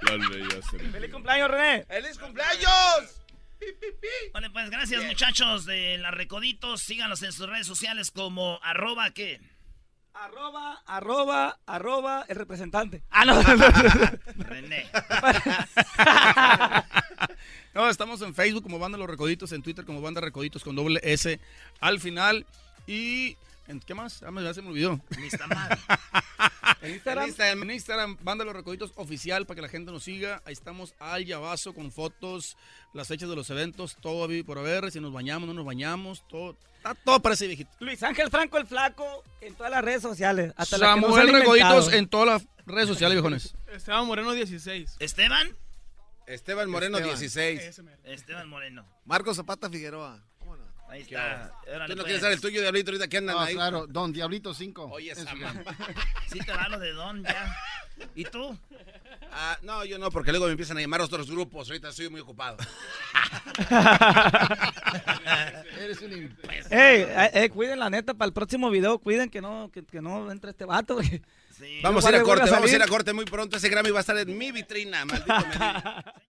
¡Feliz 0.93 1.11
cumpleaños, 1.13 1.51
René! 1.51 1.85
¡Feliz 1.85 2.19
cumpleaños! 2.19 3.22
Vale, 4.33 4.51
pues 4.51 4.71
gracias, 4.71 5.05
muchachos 5.05 5.65
de 5.65 5.99
la 5.99 6.11
Recoditos. 6.11 6.83
Síganos 6.83 7.23
en 7.23 7.33
sus 7.33 7.49
redes 7.49 7.67
sociales 7.67 8.11
como 8.11 8.61
arroba 8.63 9.11
qué. 9.11 9.41
Arroba, 10.15 10.83
arroba, 10.87 11.59
arroba, 11.67 12.25
el 12.29 12.37
representante. 12.37 13.03
Ah, 13.11 13.25
no. 13.25 13.43
René. 14.37 14.87
No, 17.75 17.89
estamos 17.89 18.21
en 18.21 18.35
Facebook 18.35 18.65
como 18.65 18.79
Banda 18.79 18.99
Los 18.99 19.09
Recoditos, 19.09 19.51
en 19.53 19.63
Twitter 19.63 19.87
como 19.87 20.03
Banda 20.03 20.21
Recoditos 20.21 20.63
con 20.63 20.77
doble 20.77 21.01
S 21.03 21.41
al 21.81 22.01
final. 22.01 22.45
Y 22.87 23.31
¿En 23.31 23.37
qué 23.87 23.95
más? 23.95 24.23
Ah, 24.23 24.31
me- 24.31 24.43
ya 24.43 24.55
se 24.55 24.63
me 24.63 24.69
olvidó. 24.69 25.01
En 25.17 25.25
Instagram. 25.25 25.79
En 26.83 27.71
Instagram, 27.71 28.19
Banda 28.23 28.45
Los 28.45 28.55
Recoditos 28.55 28.93
Oficial 28.97 29.47
para 29.47 29.55
que 29.57 29.63
la 29.63 29.69
gente 29.69 29.93
nos 29.93 30.03
siga. 30.03 30.43
Ahí 30.45 30.53
estamos 30.53 30.95
al 30.99 31.25
Yabazo 31.25 31.75
con 31.75 31.93
fotos, 31.93 32.57
las 32.93 33.07
fechas 33.07 33.29
de 33.29 33.37
los 33.37 33.49
eventos, 33.51 33.97
todo 34.01 34.25
a 34.25 34.27
vivir 34.27 34.45
por 34.45 34.59
haber. 34.59 34.91
Si 34.91 34.99
nos 34.99 35.13
bañamos, 35.13 35.47
no 35.47 35.55
nos 35.55 35.65
bañamos, 35.65 36.27
todo. 36.29 36.57
Está 36.79 36.95
todo 36.97 37.21
parece 37.21 37.47
viejito. 37.47 37.71
Luis 37.79 38.03
Ángel 38.03 38.31
Franco 38.31 38.59
el 38.59 38.67
Flaco 38.67 39.23
en 39.41 39.55
todas 39.55 39.71
las 39.71 39.85
redes 39.85 40.03
sociales. 40.03 40.53
Hasta 40.57 40.77
Samuel 40.79 41.29
Recoditos 41.33 41.93
en 41.93 42.09
todas 42.09 42.43
las 42.43 42.67
redes 42.67 42.89
sociales, 42.89 43.15
viejones. 43.15 43.55
Esteban 43.73 44.07
Moreno 44.07 44.33
16. 44.33 44.97
¿Esteban? 44.99 45.57
Esteban 46.27 46.69
Moreno, 46.69 46.99
Esteban. 46.99 47.19
16. 47.19 47.81
Esteban 48.05 48.49
Moreno. 48.49 48.85
Marco 49.05 49.33
Zapata 49.35 49.71
Figueroa. 49.71 50.21
Ahí 50.93 51.01
está. 51.03 51.53
Órale, 51.67 51.87
¿Tú 51.87 51.93
no 51.93 51.97
pues. 51.97 52.05
quieres 52.05 52.21
dar 52.23 52.33
el 52.33 52.41
tuyo, 52.41 52.61
Diablito, 52.61 52.91
ahorita 52.91 53.09
que 53.09 53.17
andan 53.17 53.37
Ah, 53.39 53.45
ahí? 53.45 53.55
claro, 53.55 53.87
Don 53.87 54.13
Diablito 54.13 54.53
5. 54.53 54.85
Oye, 54.93 55.13
esa. 55.13 55.25
Sí 56.31 56.39
te 56.41 56.53
va 56.53 56.69
lo 56.69 56.79
de 56.79 56.93
Don 56.93 57.23
ya. 57.25 57.57
¿Y 58.15 58.25
tú? 58.25 58.59
Ah, 59.31 59.57
no, 59.63 59.85
yo 59.87 59.99
no, 59.99 60.11
porque 60.11 60.33
luego 60.33 60.47
me 60.47 60.51
empiezan 60.53 60.77
a 60.77 60.81
llamar 60.83 61.01
otros 61.01 61.31
grupos. 61.31 61.69
Ahorita 61.69 61.89
estoy 61.89 62.11
muy 62.11 62.21
ocupado. 62.21 62.59
Eres 65.81 66.01
un 66.03 66.13
imbécil. 66.13 66.73
Ey, 66.73 67.07
eh, 67.09 67.31
eh, 67.35 67.49
cuiden 67.51 67.79
la 67.79 67.89
neta 67.89 68.13
para 68.13 68.27
el 68.27 68.33
próximo 68.35 68.69
video, 68.71 68.99
cuiden 68.99 69.31
que 69.31 69.41
no, 69.41 69.71
que, 69.73 69.83
que 69.85 70.03
no 70.03 70.31
entre 70.31 70.51
este 70.51 70.65
vato. 70.67 70.97
porque- 70.97 71.23
Vamos 71.83 72.05
a 72.05 72.09
ir 72.11 72.17
a 72.17 72.23
corte, 72.23 72.51
vamos 72.51 72.71
a 72.71 72.75
ir 72.75 72.83
a 72.83 72.87
corte 72.89 73.13
muy 73.13 73.25
pronto. 73.25 73.57
Ese 73.57 73.69
Grammy 73.69 73.91
va 73.91 73.99
a 73.99 74.01
estar 74.01 74.19
en 74.19 74.37
mi 74.37 74.51
vitrina, 74.53 75.05
maldito. 75.05 75.33